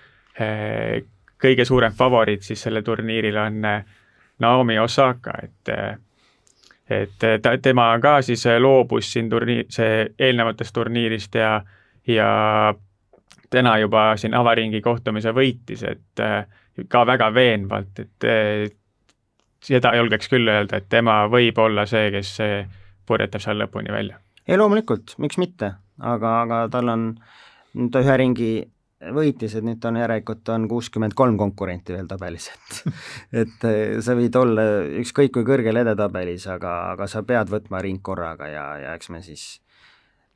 kõige 1.40 1.64
suurem 1.64 1.94
favoriit 1.94 2.42
siis 2.42 2.62
sellel 2.62 2.82
turniiril 2.82 3.36
on 3.36 3.64
eh, 3.64 3.84
Naomi 4.38 4.78
Osaka, 4.78 5.34
et 5.42 5.72
eh, 5.74 5.96
et 6.88 7.24
ta, 7.42 7.52
tema 7.62 7.90
ka 8.00 8.22
siis 8.24 8.46
loobus 8.58 9.12
siin 9.12 9.28
turniir, 9.28 9.66
see 9.68 10.06
eelnevatest 10.18 10.72
turniirist 10.72 11.34
ja, 11.36 11.50
ja 12.08 12.28
täna 13.50 13.74
juba 13.78 14.16
siin 14.16 14.32
avaringi 14.34 14.80
kohtumise 14.80 15.34
võitis, 15.36 15.82
et 15.84 16.22
ka 16.88 17.02
väga 17.06 17.28
veenvalt, 17.34 18.00
et 18.00 18.26
seda 19.68 19.92
julgeks 19.98 20.32
küll 20.32 20.48
öelda, 20.48 20.80
et 20.80 20.88
tema 20.88 21.18
võib 21.28 21.60
olla 21.60 21.84
see, 21.86 22.08
kes 22.14 22.32
purjetab 23.04 23.44
seal 23.44 23.60
lõpuni 23.60 23.92
välja. 23.92 24.16
ei 24.48 24.56
loomulikult, 24.56 25.12
miks 25.20 25.36
mitte, 25.36 25.74
aga, 26.00 26.34
aga 26.46 26.64
tal 26.72 26.88
on, 26.88 27.06
ta 27.92 28.00
ühe 28.00 28.16
ringi 28.16 28.52
võitis, 28.98 29.54
et 29.54 29.66
nüüd 29.66 29.84
on 29.86 30.00
järelikult 30.00 30.48
on 30.54 30.66
kuuskümmend 30.70 31.14
kolm 31.18 31.38
konkurenti 31.38 31.94
veel 31.94 32.08
tabelis, 32.10 32.50
et 32.50 32.82
et 33.44 33.68
eh, 33.68 33.94
sa 34.02 34.16
võid 34.18 34.34
olla 34.38 34.66
ükskõik 35.02 35.32
kui 35.36 35.46
kõrgel 35.46 35.82
edetabelis, 35.84 36.48
aga, 36.50 36.92
aga 36.94 37.06
sa 37.10 37.22
pead 37.22 37.52
võtma 37.52 37.82
ring 37.84 38.02
korraga 38.02 38.50
ja, 38.50 38.66
ja 38.82 38.98
eks 38.98 39.10
me 39.14 39.22
siis 39.22 39.46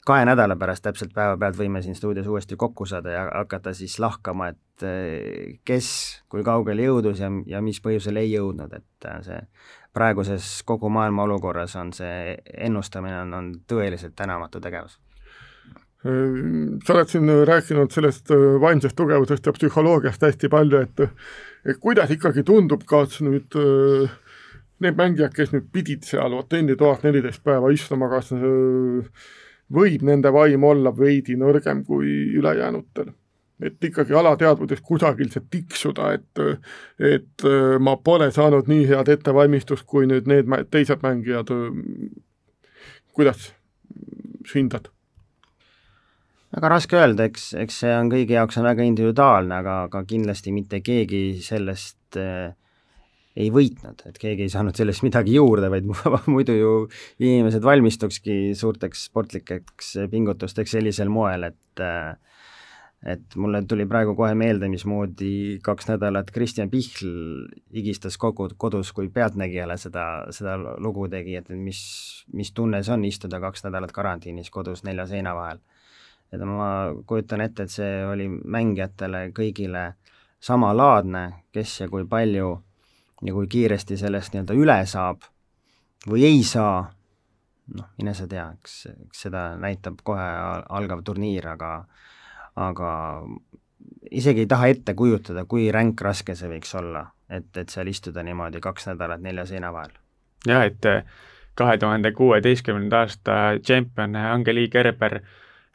kahe 0.07 0.25
nädala 0.27 0.57
pärast 0.59 0.83
täpselt 0.87 1.13
päevapealt 1.15 1.59
võime 1.59 1.83
siin 1.83 1.99
stuudios 1.99 2.27
uuesti 2.27 2.59
kokku 2.59 2.87
saada 2.87 3.11
ja 3.11 3.27
hakata 3.31 3.75
siis 3.75 3.99
lahkama, 4.03 4.53
et 4.55 4.87
eh, 4.87 5.61
kes 5.67 5.93
kui 6.31 6.47
kaugele 6.47 6.87
jõudus 6.87 7.23
ja, 7.23 7.31
ja 7.47 7.63
mis 7.63 7.83
põhjusel 7.83 8.23
ei 8.23 8.35
jõudnud, 8.37 8.79
et 8.79 9.11
eh, 9.11 9.23
see 9.27 9.45
praeguses 9.93 10.61
kogu 10.65 10.89
maailma 10.89 11.27
olukorras 11.27 11.75
on 11.77 11.91
see 11.93 12.37
ennustamine 12.55 13.25
on, 13.27 13.35
on 13.35 13.55
tõeliselt 13.69 14.15
tänamatu 14.17 14.63
tegevus 14.63 15.02
sa 16.03 16.95
oled 16.97 17.11
siin 17.11 17.31
rääkinud 17.47 17.93
sellest 17.95 18.31
äh, 18.35 18.41
vaimsest 18.61 18.97
tugevusest 18.99 19.47
ja 19.47 19.53
psühholoogiast 19.55 20.25
hästi 20.27 20.49
palju, 20.51 20.81
et 20.83 21.79
kuidas 21.81 22.11
ikkagi 22.11 22.43
tundub, 22.47 22.83
kas 22.91 23.21
nüüd 23.23 23.55
äh, 23.59 24.11
need 24.83 24.99
mängijad, 24.99 25.31
kes 25.37 25.53
nüüd 25.55 25.69
pidid 25.73 26.03
seal 26.07 26.35
hotellitoas 26.35 27.05
neliteist 27.07 27.45
päeva 27.47 27.71
istuma, 27.71 28.09
kas 28.11 28.33
äh, 28.35 29.29
võib 29.73 30.03
nende 30.09 30.33
vaim 30.35 30.67
olla 30.67 30.91
veidi 30.97 31.39
nõrgem 31.39 31.85
kui 31.87 32.15
ülejäänutel? 32.39 33.15
et 33.63 33.85
ikkagi 33.87 34.11
alateadvuses 34.19 34.81
kusagil 34.83 35.29
see 35.31 35.45
tiksuda, 35.53 36.09
et 36.17 36.41
et 36.99 37.45
ma 37.79 37.93
pole 37.95 38.27
saanud 38.35 38.67
nii 38.67 38.89
head 38.89 39.13
ettevalmistust 39.13 39.87
kui 39.87 40.09
nüüd 40.11 40.27
need 40.27 40.51
teised 40.75 41.05
mängijad, 41.07 41.53
kuidas 43.15 43.53
hindad? 44.51 44.91
Väga 46.53 46.73
raske 46.75 46.99
öelda, 47.01 47.29
eks, 47.31 47.53
eks 47.63 47.79
see 47.85 47.93
on 47.97 48.11
kõigi 48.13 48.37
jaoks 48.37 48.59
on 48.61 48.67
väga 48.69 48.87
individuaalne, 48.89 49.61
aga, 49.63 49.77
aga 49.89 50.03
kindlasti 50.09 50.53
mitte 50.53 50.83
keegi 50.85 51.23
sellest 51.45 52.19
äh, 52.21 52.53
ei 53.37 53.49
võitnud, 53.53 54.03
et 54.09 54.19
keegi 54.21 54.47
ei 54.47 54.53
saanud 54.53 54.77
sellest 54.77 55.05
midagi 55.07 55.39
juurde, 55.39 55.71
vaid 55.73 55.89
muidu 56.35 56.57
ju 56.57 56.73
inimesed 57.23 57.65
valmistukski 57.65 58.53
suurteks 58.59 59.07
sportlikeks 59.09 59.95
pingutusteks 60.13 60.77
sellisel 60.77 61.13
moel, 61.13 61.49
et 61.53 61.85
äh, 61.85 62.13
et 63.03 63.35
mulle 63.35 63.65
tuli 63.67 63.83
praegu 63.91 64.15
kohe 64.15 64.35
meelde, 64.39 64.69
mismoodi 64.71 65.59
kaks 65.67 65.89
nädalat 65.91 66.31
Kristjan 66.31 66.71
Pihl 66.71 67.49
higistas 67.75 68.15
kogu, 68.21 68.47
kodus, 68.57 68.93
kui 68.95 69.09
Pealtnägijale 69.11 69.77
seda, 69.81 70.05
seda 70.31 70.55
lugu 70.79 71.09
tegi, 71.11 71.35
et 71.41 71.51
mis, 71.51 71.81
mis 72.33 72.53
tunne 72.55 72.83
see 72.83 72.95
on 72.95 73.05
istuda 73.09 73.41
kaks 73.43 73.67
nädalat 73.67 73.93
karantiinis 73.93 74.53
kodus 74.55 74.85
nelja 74.87 75.09
seina 75.11 75.35
vahel. 75.35 75.59
Et 76.33 76.45
ma 76.49 76.69
kujutan 77.07 77.41
ette, 77.45 77.67
et 77.67 77.73
see 77.73 78.05
oli 78.09 78.29
mängijatele 78.29 79.29
kõigile 79.37 79.93
samalaadne, 80.43 81.45
kes 81.53 81.81
ja 81.81 81.89
kui 81.93 82.07
palju 82.09 82.51
ja 83.23 83.35
kui 83.35 83.47
kiiresti 83.47 83.97
sellest 84.01 84.35
nii-öelda 84.35 84.57
üle 84.59 84.79
saab 84.91 85.23
või 86.09 86.25
ei 86.27 86.43
saa, 86.47 86.83
noh, 87.77 87.91
mine 87.99 88.15
sa 88.19 88.27
tea, 88.31 88.49
eks, 88.59 88.79
eks 89.07 89.27
seda 89.29 89.53
näitab 89.61 90.01
kohe 90.05 90.29
algav 90.69 91.05
turniir, 91.07 91.47
aga 91.53 91.75
aga 92.63 92.91
isegi 94.11 94.45
ei 94.45 94.51
taha 94.51 94.69
ette 94.73 94.95
kujutada, 94.95 95.45
kui 95.49 95.71
ränk 95.73 96.01
raske 96.05 96.35
see 96.39 96.51
võiks 96.51 96.75
olla, 96.79 97.07
et, 97.31 97.49
et 97.57 97.71
seal 97.73 97.89
istuda 97.89 98.25
niimoodi 98.27 98.61
kaks 98.61 98.91
nädalat 98.91 99.23
nelja 99.23 99.47
seina 99.49 99.73
vahel. 99.73 99.95
jah, 100.47 100.67
et 100.67 100.91
kahe 101.55 101.79
tuhande 101.79 102.13
kuueteistkümnenda 102.17 103.05
aasta 103.05 103.39
tšempion 103.63 104.17
Angeli 104.17 104.69
Gerber 104.69 105.21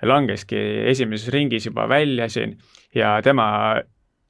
langeski 0.04 0.58
esimeses 0.92 1.32
ringis 1.34 1.66
juba 1.66 1.88
välja 1.90 2.30
siin 2.30 2.58
ja 2.96 3.18
tema 3.24 3.48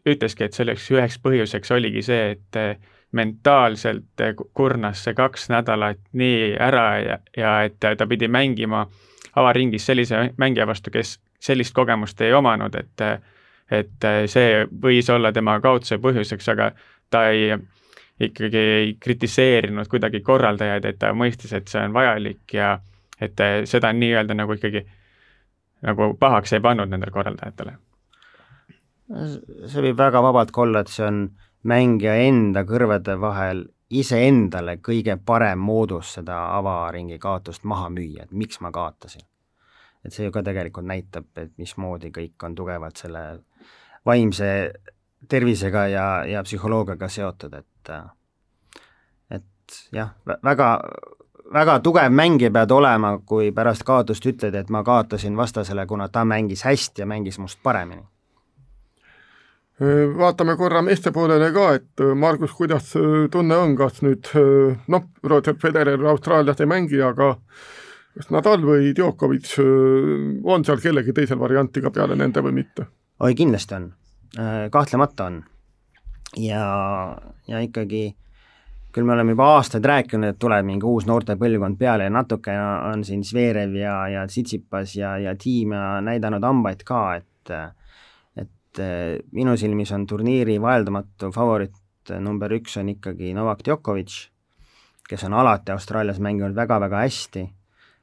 ütleski, 0.08 0.48
et 0.48 0.56
selleks 0.56 0.92
üheks 0.92 1.20
põhjuseks 1.24 1.74
oligi 1.76 2.04
see, 2.06 2.32
et 2.38 2.60
eh, 2.60 2.78
mentaalselt 3.12 4.24
kurnas 4.56 5.04
see 5.04 5.16
kaks 5.16 5.50
nädalat 5.52 6.00
nii 6.14 6.56
ära 6.60 6.88
ja, 7.00 7.18
ja 7.38 7.54
et 7.68 7.80
ta 7.80 8.08
pidi 8.08 8.28
mängima 8.28 8.86
avaringis 9.38 9.86
sellise 9.86 10.30
mängija 10.38 10.68
vastu, 10.68 10.92
kes 10.92 11.18
sellist 11.40 11.76
kogemust 11.76 12.22
ei 12.22 12.34
omanud, 12.34 12.76
et 12.76 13.04
et 13.72 14.06
see 14.32 14.62
võis 14.84 15.10
olla 15.12 15.34
tema 15.36 15.58
kaotuse 15.60 15.98
põhjuseks, 16.00 16.48
aga 16.54 16.70
ta 17.12 17.26
ei, 17.30 17.58
ikkagi 18.20 18.58
ei 18.58 18.94
kritiseerinud 19.00 19.90
kuidagi 19.92 20.22
korraldajaid, 20.24 20.86
et 20.86 21.00
ta 21.00 21.12
mõistis, 21.14 21.52
et 21.54 21.68
see 21.68 21.82
on 21.84 21.96
vajalik 21.96 22.54
ja 22.56 22.78
et 23.22 23.44
seda 23.68 23.92
nii-öelda 23.94 24.38
nagu 24.38 24.56
ikkagi 24.56 24.86
nagu 25.88 26.12
pahaks 26.20 26.54
ei 26.54 26.64
pannud 26.64 26.92
nendele 26.92 27.12
korraldajatele. 27.16 27.78
see 29.72 29.82
võib 29.88 29.98
väga 29.98 30.22
vabalt 30.24 30.52
ka 30.52 30.62
olla, 30.62 30.84
et 30.84 30.92
see 30.92 31.08
on 31.08 31.24
mängija 31.68 32.18
enda 32.28 32.64
kõrvade 32.68 33.16
vahel 33.20 33.66
iseendale 33.90 34.78
kõige 34.84 35.16
parem 35.26 35.64
moodus 35.64 36.14
seda 36.18 36.42
avaringi 36.58 37.20
kaotust 37.20 37.64
maha 37.64 37.90
müüa, 37.90 38.28
et 38.28 38.32
miks 38.36 38.60
ma 38.60 38.72
kaotasin 38.76 39.24
et 40.08 40.16
see 40.16 40.28
ju 40.28 40.34
ka 40.34 40.44
tegelikult 40.46 40.88
näitab, 40.88 41.28
et 41.40 41.52
mismoodi 41.60 42.12
kõik 42.16 42.46
on 42.48 42.56
tugevalt 42.56 43.00
selle 43.02 43.24
vaimse 44.08 44.50
tervisega 45.28 45.88
ja, 45.92 46.08
ja 46.30 46.44
psühholoogiaga 46.48 47.10
seotud, 47.12 47.58
et 47.58 47.92
et 49.36 49.80
jah, 49.92 50.14
väga, 50.44 50.68
väga 51.54 51.80
tugev 51.80 52.12
mängija 52.12 52.52
pead 52.52 52.72
olema, 52.72 53.18
kui 53.26 53.52
pärast 53.56 53.84
kaotust 53.88 54.26
ütled, 54.26 54.56
et 54.56 54.70
ma 54.70 54.84
kaotasin 54.84 55.38
vastasele, 55.38 55.86
kuna 55.86 56.10
ta 56.10 56.26
mängis 56.26 56.64
hästi 56.66 57.02
ja 57.02 57.08
mängis 57.08 57.40
must 57.40 57.60
paremini. 57.64 58.04
Vaatame 60.18 60.56
korra 60.58 60.82
meeste 60.82 61.12
poolele 61.14 61.52
ka, 61.54 61.68
et 61.78 62.02
Margus, 62.16 62.54
kuidas 62.58 62.94
tunne 63.32 63.58
on, 63.58 63.76
kas 63.78 64.02
nüüd 64.02 64.32
noh, 64.90 65.04
Roger 65.24 65.56
Federer 65.62 66.06
Austraalias 66.10 66.64
ei 66.64 66.70
mängi, 66.70 67.02
aga 67.06 67.36
kas 68.18 68.32
Nadal 68.34 68.66
või 68.66 68.96
Djokovic, 68.98 69.52
on 70.44 70.66
seal 70.66 70.82
kellegi 70.82 71.14
teisel 71.14 71.38
varianti 71.40 71.84
ka 71.86 71.94
peale 71.94 72.18
nende 72.18 72.42
või 72.42 72.58
mitte? 72.64 72.88
oi, 73.22 73.36
kindlasti 73.38 73.78
on, 73.78 73.92
kahtlemata 74.74 75.30
on. 75.30 75.44
ja, 76.42 76.66
ja 77.48 77.62
ikkagi 77.62 78.16
küll 78.98 79.06
me 79.06 79.14
oleme 79.14 79.36
juba 79.36 79.52
aastaid 79.60 79.86
rääkinud, 79.86 80.34
et 80.34 80.40
tuleb 80.42 80.66
mingi 80.66 80.88
uus 80.90 81.06
noorte 81.06 81.36
põlvkond 81.38 81.78
peale 81.78 82.08
ja 82.08 82.14
natuke 82.14 82.56
on 82.58 83.04
siin 83.06 83.22
Zverev 83.24 83.76
ja, 83.78 83.98
ja 84.10 84.24
Tsitsipas 84.26 84.96
ja, 84.98 85.18
ja 85.22 85.36
tiim 85.38 85.76
ja 85.78 86.00
näidanud 86.02 86.44
hambaid 86.44 86.82
ka, 86.88 87.04
et 87.22 87.54
et 88.38 88.82
minu 89.34 89.56
silmis 89.58 89.90
on 89.96 90.04
turniiri 90.06 90.58
vaieldamatu 90.62 91.32
favoriit 91.34 91.78
number 92.20 92.52
üks 92.58 92.78
on 92.80 92.90
ikkagi 92.92 93.34
Novak 93.36 93.64
Djokovic, 93.66 94.16
kes 95.08 95.24
on 95.28 95.36
alati 95.38 95.72
Austraalias 95.72 96.20
mänginud 96.24 96.56
väga-väga 96.56 97.04
hästi. 97.06 97.48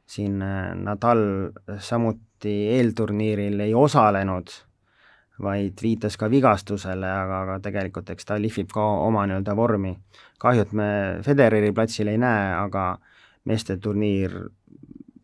Siin 0.06 0.42
äh, 0.44 0.74
Nadal 0.76 1.50
samuti 1.80 2.54
eelturniiril 2.76 3.60
ei 3.64 3.74
osalenud, 3.74 4.52
vaid 5.42 5.80
viitas 5.82 6.16
ka 6.16 6.28
vigastusele, 6.30 7.08
aga, 7.10 7.40
aga 7.42 7.58
tegelikult 7.62 8.10
eks 8.14 8.28
ta 8.28 8.38
lihvib 8.38 8.70
ka 8.72 8.84
oma 9.06 9.26
nii-öelda 9.26 9.56
vormi. 9.56 9.96
kahju, 10.38 10.62
et 10.62 10.72
me 10.72 10.88
Federeri 11.24 11.72
platsil 11.72 12.08
ei 12.08 12.18
näe, 12.18 12.52
aga 12.54 12.98
meeste 13.44 13.76
turniir 13.76 14.36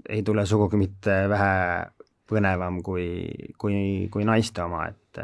ei 0.08 0.22
tule 0.22 0.46
sugugi 0.46 0.76
mitte 0.76 1.28
vähe 1.28 1.86
põnevam 2.30 2.82
kui, 2.82 3.28
kui, 3.58 4.08
kui 4.11 4.24
naiste 4.24 4.62
oma, 4.62 4.86
et 4.88 5.22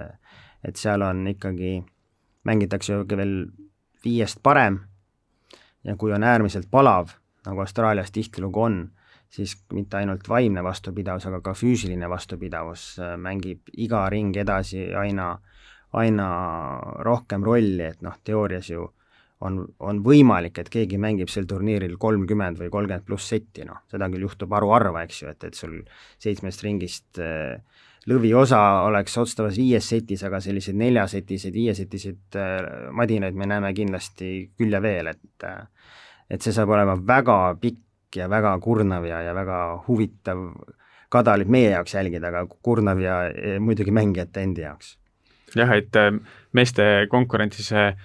et 0.66 0.76
seal 0.76 1.02
on 1.02 1.26
ikkagi, 1.30 1.78
mängitakse 2.44 2.92
ju 2.92 3.04
veel 3.06 3.34
viiest 4.04 4.40
parem 4.42 4.80
ja 5.84 5.94
kui 5.96 6.12
on 6.12 6.24
äärmiselt 6.26 6.66
palav, 6.70 7.12
nagu 7.46 7.62
Austraalias 7.62 8.10
tihtilugu 8.10 8.62
on, 8.62 8.78
siis 9.30 9.56
mitte 9.74 9.98
ainult 10.00 10.28
vaimne 10.28 10.62
vastupidavus, 10.64 11.26
aga 11.28 11.40
ka 11.44 11.54
füüsiline 11.56 12.08
vastupidavus 12.10 12.88
äh, 13.00 13.14
mängib 13.20 13.72
iga 13.76 14.06
ring 14.12 14.36
edasi 14.36 14.88
aina, 14.94 15.34
aina 15.92 16.28
rohkem 17.06 17.44
rolli, 17.44 17.90
et 17.90 18.04
noh, 18.04 18.16
teoorias 18.24 18.70
ju 18.70 18.86
on, 19.44 19.60
on 19.84 20.00
võimalik, 20.04 20.58
et 20.60 20.70
keegi 20.72 20.98
mängib 21.00 21.30
sel 21.32 21.48
turniiril 21.48 21.98
kolmkümmend 22.00 22.60
või 22.60 22.70
kolmkümmend 22.72 23.04
pluss 23.06 23.28
setti, 23.34 23.66
noh, 23.68 23.82
seda 23.90 24.08
küll 24.12 24.24
juhtub 24.24 24.54
haruharva, 24.56 25.04
eks 25.04 25.22
ju, 25.22 25.32
et, 25.34 25.48
et 25.50 25.58
sul 25.58 25.76
seitsmest 26.22 26.64
ringist 26.64 27.20
äh, 27.20 27.58
lõviosa 28.08 28.60
oleks 28.86 29.16
otsustavas 29.18 29.58
viies 29.58 29.88
setis, 29.90 30.22
aga 30.26 30.40
selliseid 30.40 30.78
neljasetiseid, 30.80 31.54
viiesetiseid 31.54 32.38
äh, 32.40 32.68
madinaid 32.96 33.36
me 33.36 33.48
näeme 33.50 33.72
kindlasti 33.76 34.52
küll 34.56 34.76
ja 34.76 34.82
veel, 34.82 35.12
et 35.12 35.50
et 36.26 36.42
see 36.42 36.50
saab 36.50 36.72
olema 36.74 36.96
väga 37.06 37.36
pikk 37.62 37.85
pikk 38.16 38.24
ja 38.24 38.28
väga 38.28 38.58
kurnav 38.60 39.04
ja, 39.06 39.22
ja 39.22 39.34
väga 39.34 39.84
huvitav 39.86 40.54
kadalit 41.08 41.48
meie 41.48 41.70
jaoks 41.70 41.94
jälgida, 41.94 42.28
aga 42.28 42.46
kurnav 42.62 43.00
ja, 43.00 43.30
muidugi 43.60 43.92
mängijate 43.92 44.42
endi 44.42 44.62
jaoks. 44.62 44.98
jah, 45.54 45.70
et 45.76 45.94
äh, 45.96 46.12
meeste 46.52 47.06
konkurentsis 47.08 47.72
äh, 47.72 47.96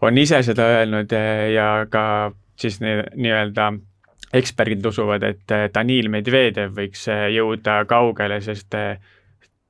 on 0.00 0.18
ise 0.18 0.42
seda 0.42 0.62
öelnud 0.62 1.12
äh, 1.12 1.52
ja 1.52 1.86
ka 1.90 2.32
siis 2.56 2.80
nii-öelda 2.80 3.72
eksperdid 4.32 4.84
usuvad, 4.86 5.22
et 5.22 5.72
Danil 5.74 6.08
Medvedev 6.08 6.72
võiks 6.74 7.06
jõuda 7.08 7.84
kaugele, 7.86 8.40
sest 8.40 8.74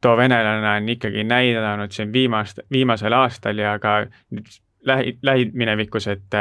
too 0.01 0.17
venelane 0.17 0.69
on 0.77 0.89
ikkagi 0.89 1.25
näidanud 1.25 1.93
siin 1.93 2.13
viimast, 2.13 2.61
viimasel 2.73 3.13
aastal 3.13 3.59
ja 3.59 3.79
ka 3.79 4.07
nüüd 4.31 4.49
lähi, 4.87 5.19
lähiminevikus, 5.23 6.07
et 6.07 6.37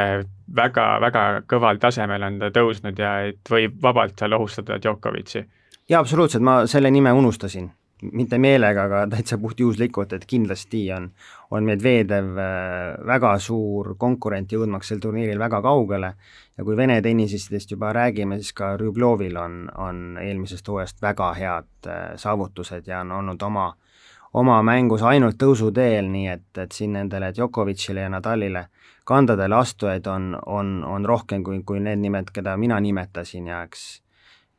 väga-väga 0.56 1.24
äh, 1.36 1.40
kõval 1.50 1.80
tasemel 1.82 2.22
on 2.26 2.38
ta 2.40 2.52
tõusnud 2.54 2.98
ja 2.98 3.16
et 3.30 3.50
võib 3.50 3.80
vabalt 3.82 4.18
seal 4.18 4.36
ohustada 4.36 4.78
Djokovic'i. 4.82 5.44
jaa, 5.88 6.00
absoluutselt, 6.00 6.42
ma 6.42 6.62
selle 6.66 6.90
nime 6.90 7.12
unustasin. 7.12 7.70
mitte 8.12 8.38
meelega, 8.38 8.82
aga 8.84 9.06
täitsa 9.14 9.38
puhtjuhuslikult, 9.38 10.12
et 10.12 10.26
kindlasti 10.26 10.82
on, 10.92 11.10
on 11.50 11.64
Medvedev 11.64 12.36
äh, 12.38 13.06
väga 13.06 13.38
suur 13.38 13.94
konkurent 13.98 14.52
jõudmaks 14.52 14.88
sel 14.88 15.00
turniiril 15.00 15.38
väga 15.38 15.62
kaugele 15.62 16.14
ja 16.58 16.64
kui 16.64 16.76
Vene 16.76 17.00
tennisistidest 17.02 17.70
juba 17.70 17.92
räägime, 17.92 18.36
siis 18.36 18.52
ka 18.52 18.76
Rüblovil 18.76 19.36
on, 19.36 19.70
on 19.76 20.18
eelmisest 20.22 20.68
hooajast 20.68 21.02
väga 21.02 21.32
head 21.34 21.88
äh, 21.88 22.14
saavutused 22.16 22.86
ja 22.86 23.00
on 23.00 23.12
olnud 23.12 23.42
oma 23.42 23.72
oma 24.36 24.60
mängus 24.62 25.02
ainult 25.02 25.38
tõusuteel, 25.40 26.08
nii 26.12 26.26
et, 26.28 26.48
et 26.60 26.72
siin 26.72 26.92
nendele 26.92 27.32
Djokovicile 27.34 28.04
ja 28.04 28.10
Nadalile 28.12 28.66
kandadele 29.06 29.56
astujaid 29.56 30.06
on, 30.10 30.34
on, 30.46 30.82
on 30.84 31.06
rohkem 31.06 31.44
kui, 31.46 31.62
kui 31.64 31.80
need 31.80 32.02
nimed, 32.02 32.32
keda 32.34 32.56
mina 32.60 32.80
nimetasin 32.82 33.46
ja 33.52 33.62
eks 33.64 33.86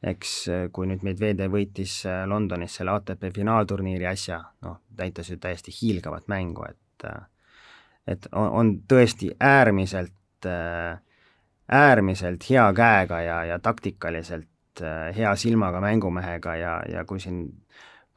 eks 0.04 0.34
kui 0.74 0.88
nüüd 0.90 1.04
Medvedev 1.06 1.54
võitis 1.54 2.00
äh, 2.06 2.24
Londonis 2.30 2.78
selle 2.78 2.94
ATP 2.94 3.32
finaalturniiri 3.34 4.06
äsja, 4.06 4.42
noh, 4.66 4.80
näitas 4.98 5.32
ju 5.32 5.40
täiesti 5.42 5.74
hiilgavat 5.74 6.28
mängu, 6.30 6.68
et 6.70 7.08
äh, 7.10 7.26
et 8.08 8.28
on, 8.32 8.50
on 8.60 8.70
tõesti 8.88 9.34
äärmiselt, 9.44 10.46
äh, 10.46 11.00
äärmiselt 11.68 12.46
hea 12.50 12.68
käega 12.74 13.22
ja, 13.22 13.40
ja 13.46 13.60
taktikaliselt 13.60 14.48
hea 15.18 15.32
silmaga 15.36 15.82
mängumehega 15.82 16.54
ja, 16.56 16.74
ja 16.86 17.02
kui 17.10 17.20
siin 17.20 17.48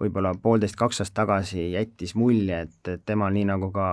võib-olla 0.01 0.33
poolteist, 0.43 0.77
kaks 0.81 1.03
aastat 1.03 1.19
tagasi 1.23 1.71
jättis 1.73 2.15
mulje, 2.17 2.61
et, 2.67 2.89
et 2.89 3.03
temal 3.07 3.33
nii 3.35 3.47
nagu 3.51 3.71
ka 3.75 3.89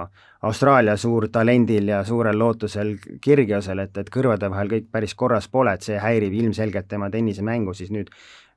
Austraalia 0.47 0.97
suurtalendil 0.97 1.87
ja 1.91 2.03
suurel 2.07 2.39
lootusel 2.39 2.95
Kirgiosel, 3.21 3.83
et, 3.83 3.97
et 3.97 4.11
kõrvade 4.13 4.49
vahel 4.51 4.71
kõik 4.71 4.91
päris 4.91 5.15
korras 5.15 5.49
pole, 5.51 5.73
et 5.73 5.87
see 5.87 5.99
häirib 5.99 6.33
ilmselgelt 6.33 6.87
tema 6.87 7.09
tennisemängu, 7.13 7.73
siis 7.77 7.91
nüüd 7.91 8.11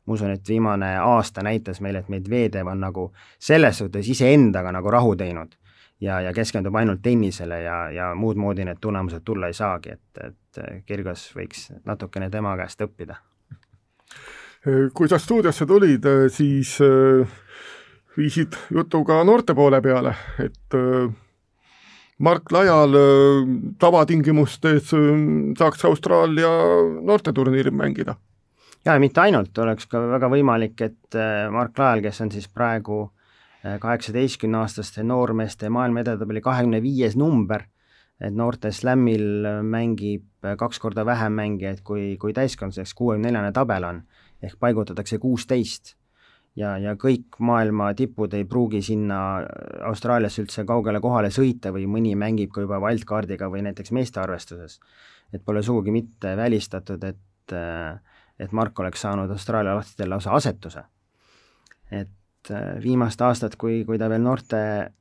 ma 0.07 0.15
usun, 0.17 0.35
et 0.35 0.49
viimane 0.49 0.95
aasta 0.99 1.43
näitas 1.47 1.81
meile, 1.81 2.05
et 2.05 2.13
Medvedev 2.13 2.71
on 2.71 2.81
nagu 2.81 3.11
selles 3.39 3.83
suhtes 3.83 4.09
iseendaga 4.09 4.73
nagu 4.73 4.91
rahu 4.91 5.17
teinud 5.17 5.57
ja, 6.01 6.21
ja 6.21 6.33
keskendub 6.37 6.77
ainult 6.77 7.03
tennisele 7.03 7.63
ja, 7.63 7.81
ja 7.91 8.13
muud 8.15 8.41
moodi 8.41 8.65
need 8.65 8.81
tulemused 8.81 9.25
tulla 9.25 9.51
ei 9.51 9.57
saagi, 9.57 9.97
et, 9.99 10.23
et 10.25 10.85
Kirgos 10.87 11.31
võiks 11.37 11.69
natukene 11.85 12.31
tema 12.31 12.57
käest 12.59 12.81
õppida. 12.87 13.21
Kui 14.95 15.09
sa 15.09 15.19
stuudiosse 15.19 15.65
tulid, 15.67 16.05
siis 16.33 16.75
äh, 16.85 17.29
viisid 18.17 18.57
jutu 18.75 19.03
ka 19.09 19.23
noorte 19.25 19.55
poole 19.57 19.81
peale, 19.81 20.13
et 20.39 20.77
äh, 20.77 21.09
Mark 22.21 22.53
Laial 22.53 22.97
äh, 22.99 23.55
tavatingimustes 23.81 24.93
saaks 25.59 25.87
Austraalia 25.89 26.51
noorteturniiril 27.01 27.73
mängida. 27.73 28.17
ja 28.85 28.99
mitte 29.01 29.21
ainult, 29.21 29.57
oleks 29.59 29.87
ka 29.87 30.01
väga 30.11 30.29
võimalik, 30.29 30.81
et 30.81 31.17
Mark 31.53 31.79
Laial, 31.79 32.05
kes 32.05 32.21
on 32.21 32.31
siis 32.33 32.49
praegu 32.49 33.11
kaheksateistkümneaastaste 33.61 35.03
noormeeste 35.05 35.69
maailma 35.69 36.01
edetabeli 36.01 36.41
kahekümne 36.41 36.81
viies 36.83 37.17
number, 37.17 37.67
et 38.21 38.33
noorte 38.33 38.73
slämmil 38.73 39.45
mängib 39.65 40.25
kaks 40.57 40.81
korda 40.81 41.05
vähem 41.05 41.37
mängijaid 41.37 41.83
kui, 41.85 42.17
kui 42.17 42.33
täiskasvanuseks, 42.33 42.95
kuuekümne 42.97 43.29
neljane 43.29 43.53
tabel 43.53 43.85
on, 43.85 44.01
ehk 44.43 44.59
paigutatakse 44.61 45.19
kuusteist. 45.19 45.97
ja, 46.57 46.77
ja 46.79 46.97
kõik 46.99 47.39
maailma 47.39 47.93
tipud 47.95 48.33
ei 48.35 48.45
pruugi 48.45 48.83
sinna 48.83 49.19
Austraaliasse 49.87 50.43
üldse 50.43 50.65
kaugele 50.67 51.01
kohale 51.01 51.31
sõita 51.31 51.71
või 51.73 51.87
mõni 51.87 52.17
mängib 52.19 52.51
ka 52.55 52.65
juba 52.65 52.81
wildcardiga 52.83 53.49
või 53.51 53.63
näiteks 53.69 53.93
meeste 53.93 54.21
arvestuses. 54.21 54.81
et 55.33 55.45
pole 55.45 55.63
sugugi 55.63 55.91
mitte 55.91 56.37
välistatud, 56.37 57.05
et, 57.05 57.55
et 58.39 58.53
Mark 58.53 58.79
oleks 58.81 59.01
saanud 59.01 59.31
Austraalia 59.31 59.75
lahtidel 59.75 60.11
lausa 60.11 60.31
asetuse. 60.31 60.83
et 61.91 62.09
viimast 62.83 63.21
aastat, 63.21 63.57
kui, 63.57 63.85
kui 63.85 63.99
ta 63.99 64.09
veel 64.09 64.23
noorte 64.23 64.93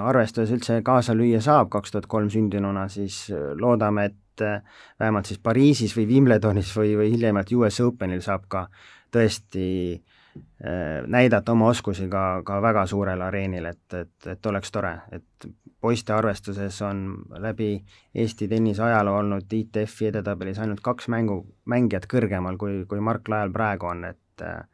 arvestuses 0.00 0.52
üldse 0.54 0.80
kaasa 0.84 1.14
lüüa 1.16 1.40
saab, 1.44 1.70
kaks 1.72 1.92
tuhat 1.92 2.06
kolm 2.10 2.30
sündinuna, 2.32 2.86
siis 2.92 3.26
loodame, 3.60 4.08
et 4.12 4.44
äh, 4.44 4.62
vähemalt 5.00 5.28
siis 5.28 5.40
Pariisis 5.42 5.96
või 5.96 6.06
Wimbledonis 6.12 6.70
või, 6.76 6.94
või 6.98 7.12
hiljemalt 7.12 7.52
US 7.56 7.80
Openil 7.84 8.22
saab 8.24 8.46
ka 8.48 8.66
tõesti 9.14 9.66
äh, 9.94 11.04
näidata 11.06 11.52
oma 11.52 11.68
oskusi 11.72 12.08
ka, 12.08 12.42
ka 12.46 12.62
väga 12.64 12.86
suurel 12.86 13.22
areenil, 13.28 13.68
et, 13.72 13.84
et, 13.94 14.30
et 14.32 14.46
oleks 14.46 14.72
tore, 14.72 14.94
et 15.12 15.48
poiste 15.80 16.12
arvestuses 16.12 16.80
on 16.82 17.04
läbi 17.38 17.76
Eesti 18.14 18.48
tennise 18.48 18.82
ajaloo 18.82 19.18
olnud 19.20 19.52
ITF-i 19.52 20.08
edetabelis 20.10 20.58
ainult 20.58 20.82
kaks 20.82 21.08
mängu, 21.12 21.42
mängijat 21.70 22.08
kõrgemal, 22.10 22.58
kui, 22.58 22.82
kui 22.88 23.00
Mark 23.00 23.28
Lael 23.28 23.52
praegu 23.54 23.92
on, 23.92 24.04
et 24.08 24.42
äh, 24.44 24.64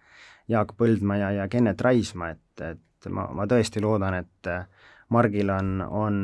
Jaak 0.48 0.74
Põldmaa 0.78 1.18
ja, 1.18 1.30
ja 1.40 1.48
Kennet 1.48 1.80
Raismaa, 1.80 2.34
et, 2.34 2.64
et 2.64 3.10
ma, 3.12 3.26
ma 3.32 3.46
tõesti 3.48 3.80
loodan, 3.84 4.22
et 4.22 4.50
Margil 5.10 5.50
on, 5.50 5.80
on 5.84 6.18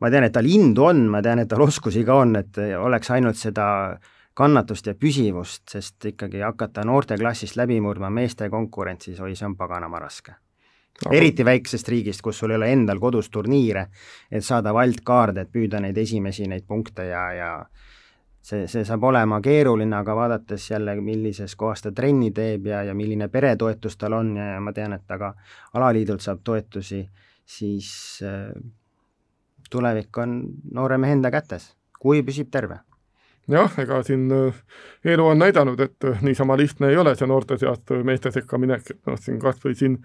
ma 0.00 0.10
tean, 0.10 0.26
et 0.26 0.34
tal 0.34 0.48
indu 0.48 0.86
on, 0.88 1.04
ma 1.12 1.22
tean, 1.24 1.42
et 1.42 1.48
tal 1.48 1.62
oskusi 1.64 2.04
ka 2.04 2.20
on, 2.24 2.36
et 2.40 2.60
oleks 2.78 3.12
ainult 3.14 3.38
seda 3.40 3.66
kannatust 4.40 4.86
ja 4.88 4.94
püsivust, 4.96 5.66
sest 5.68 6.12
ikkagi 6.12 6.40
hakata 6.44 6.84
noorteklassist 6.88 7.58
läbi 7.60 7.80
murdma 7.84 8.10
meeste 8.10 8.48
konkurentsis, 8.50 9.20
oi, 9.20 9.34
see 9.36 9.48
on 9.48 9.56
paganama 9.58 10.00
raske. 10.00 10.36
No.. 11.00 11.14
eriti 11.16 11.44
väiksest 11.44 11.88
riigist, 11.88 12.20
kus 12.20 12.42
sul 12.42 12.52
ei 12.52 12.58
ole 12.58 12.66
endal 12.74 12.98
kodus 13.00 13.30
turniire, 13.32 13.86
et 14.28 14.44
saada 14.44 14.74
wildcard'e, 14.76 15.46
et 15.46 15.52
püüda 15.52 15.80
neid 15.80 15.96
esimesi, 15.96 16.44
neid 16.50 16.66
punkte 16.68 17.06
ja, 17.08 17.22
ja 17.32 17.52
see, 18.42 18.66
see 18.68 18.84
saab 18.84 19.06
olema 19.08 19.38
keeruline, 19.40 19.96
aga 19.96 20.16
vaadates 20.16 20.66
jälle, 20.70 20.98
millises 21.00 21.56
kohas 21.56 21.86
ta 21.86 21.92
trenni 21.96 22.34
teeb 22.36 22.68
ja, 22.68 22.82
ja 22.84 22.94
milline 22.94 23.30
peretoetus 23.32 23.96
tal 23.96 24.18
on 24.18 24.34
ja, 24.36 24.50
ja 24.54 24.60
ma 24.60 24.74
tean, 24.76 24.92
et 24.92 25.06
ta 25.08 25.16
ka 25.20 25.32
alaliidult 25.80 26.20
saab 26.20 26.44
toetusi 26.44 27.00
siis 27.50 28.20
äh, 28.22 28.52
tulevik 29.70 30.18
on 30.18 30.38
noore 30.74 30.98
mehe 30.98 31.16
enda 31.18 31.32
kätes, 31.34 31.72
kui 32.00 32.22
püsib 32.26 32.50
terve 32.52 32.80
jah, 33.50 33.72
ega 33.82 33.98
siin 34.06 34.28
äh, 34.34 34.58
elu 35.14 35.24
on 35.32 35.40
näidanud, 35.42 35.80
et 35.82 36.06
äh, 36.06 36.20
niisama 36.26 36.56
lihtne 36.60 36.92
ei 36.92 36.98
ole 37.00 37.16
see 37.18 37.26
noorte 37.30 37.58
seast 37.58 37.90
meeste 38.06 38.30
sekka 38.34 38.60
minek, 38.62 38.92
et 38.92 39.10
noh, 39.10 39.18
siin 39.18 39.40
kas 39.42 39.58
või 39.64 39.74
siin 39.78 39.98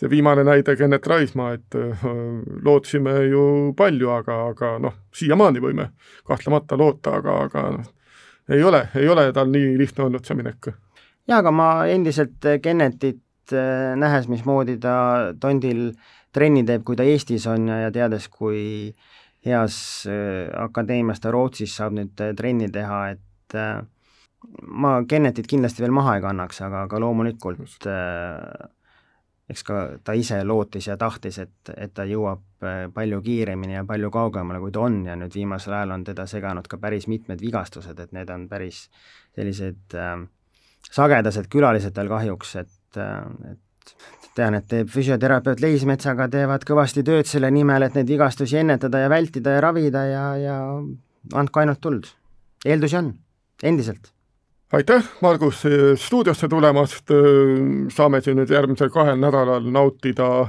see 0.00 0.10
viimane 0.10 0.44
näide, 0.48 0.74
Kennet 0.78 1.06
Raismaa, 1.06 1.52
et 1.58 1.78
lootsime 2.64 3.14
ju 3.28 3.44
palju, 3.78 4.10
aga, 4.16 4.40
aga 4.54 4.74
noh, 4.82 4.98
siiamaani 5.14 5.62
võime 5.62 5.92
kahtlemata 6.26 6.78
loota, 6.80 7.18
aga, 7.22 7.38
aga 7.46 7.64
noh, 7.78 7.94
ei 8.50 8.64
ole, 8.64 8.86
ei 8.98 9.08
ole 9.08 9.28
tal 9.36 9.50
nii 9.54 9.76
lihtne 9.78 10.08
olnud 10.08 10.26
see 10.26 10.38
minek. 10.38 10.72
jaa, 11.28 11.38
aga 11.38 11.54
ma 11.54 11.70
endiselt 11.86 12.54
Kennetit 12.62 13.22
nähes, 13.48 14.26
mismoodi 14.28 14.74
ta 14.80 14.94
Tondil 15.40 15.86
äh, 15.88 16.17
trenni 16.32 16.64
teeb, 16.66 16.84
kui 16.86 16.96
ta 16.96 17.06
Eestis 17.06 17.46
on 17.50 17.68
ja, 17.70 17.82
ja 17.86 17.92
teades, 17.94 18.28
kui 18.32 18.94
heas 19.46 19.78
äh, 20.10 20.48
akadeemias 20.64 21.22
ta 21.22 21.32
Rootsis 21.34 21.76
saab 21.78 21.96
nüüd 21.98 22.20
äh, 22.24 22.34
trenni 22.36 22.70
teha, 22.72 23.04
et 23.14 23.56
äh, 23.58 23.78
ma 24.62 24.98
Kennetit 25.08 25.48
kindlasti 25.50 25.84
veel 25.84 25.94
maha 25.94 26.18
ei 26.18 26.24
kannaks, 26.24 26.60
aga, 26.66 26.84
aga 26.86 27.00
loomulikult 27.02 27.86
eks 29.48 29.64
ka 29.64 29.76
ta 30.04 30.12
ise 30.12 30.42
lootis 30.44 30.90
ja 30.90 30.98
tahtis, 31.00 31.38
et, 31.40 31.70
et 31.72 31.92
ta 31.96 32.04
jõuab 32.04 32.42
palju 32.94 33.20
kiiremini 33.24 33.78
ja 33.78 33.84
palju 33.88 34.10
kaugemale, 34.12 34.60
kui 34.60 34.74
ta 34.74 34.82
on 34.84 35.00
ja 35.08 35.16
nüüd 35.16 35.34
viimasel 35.34 35.72
ajal 35.78 35.94
on 35.96 36.04
teda 36.04 36.26
seganud 36.28 36.68
ka 36.68 36.78
päris 36.82 37.08
mitmed 37.08 37.40
vigastused, 37.40 37.98
et 37.98 38.12
need 38.12 38.30
on 38.34 38.44
päris 38.50 38.84
sellised 39.38 39.96
äh, 39.96 40.18
sagedased 40.92 41.48
külalised 41.52 41.96
tal 41.96 42.10
kahjuks, 42.10 42.54
et, 42.62 43.00
et 43.00 43.96
tean, 44.38 44.56
et 44.58 44.68
teeb 44.70 44.90
füsioterapeut 44.92 45.62
Leismetsaga, 45.62 46.28
teevad 46.32 46.64
kõvasti 46.68 47.04
tööd 47.06 47.28
selle 47.28 47.50
nimel, 47.54 47.86
et 47.86 47.98
neid 47.98 48.08
vigastusi 48.10 48.60
ennetada 48.62 49.02
ja 49.04 49.10
vältida 49.12 49.56
ja 49.56 49.64
ravida 49.64 50.04
ja, 50.08 50.24
ja 50.38 50.56
andku 51.38 51.62
ainult 51.62 51.82
tuld. 51.84 52.08
eeldusi 52.64 52.96
on, 52.98 53.12
endiselt. 53.62 54.12
aitäh, 54.72 55.04
Margus, 55.24 55.62
stuudiosse 55.96 56.48
tulemast, 56.48 57.14
saame 57.94 58.20
siin 58.24 58.38
nüüd 58.40 58.50
järgmisel 58.50 58.90
kahel 58.94 59.18
nädalal 59.20 59.70
nautida 59.72 60.48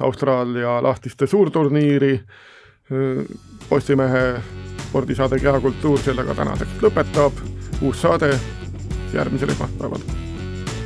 Austraalia 0.00 0.80
lahtiste 0.82 1.26
suurturniiri, 1.26 2.18
Postimehe 3.68 4.24
spordisaade 4.88 5.38
Kehakultuur 5.40 6.02
sellega 6.04 6.36
tänaseks 6.36 6.76
lõpetab, 6.84 7.40
uus 7.82 8.02
saade 8.04 8.34
järgmisel 9.14 9.56
esmaspäeval. 9.56 10.06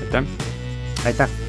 aitäh! 0.07 0.33
aitäh! 1.05 1.48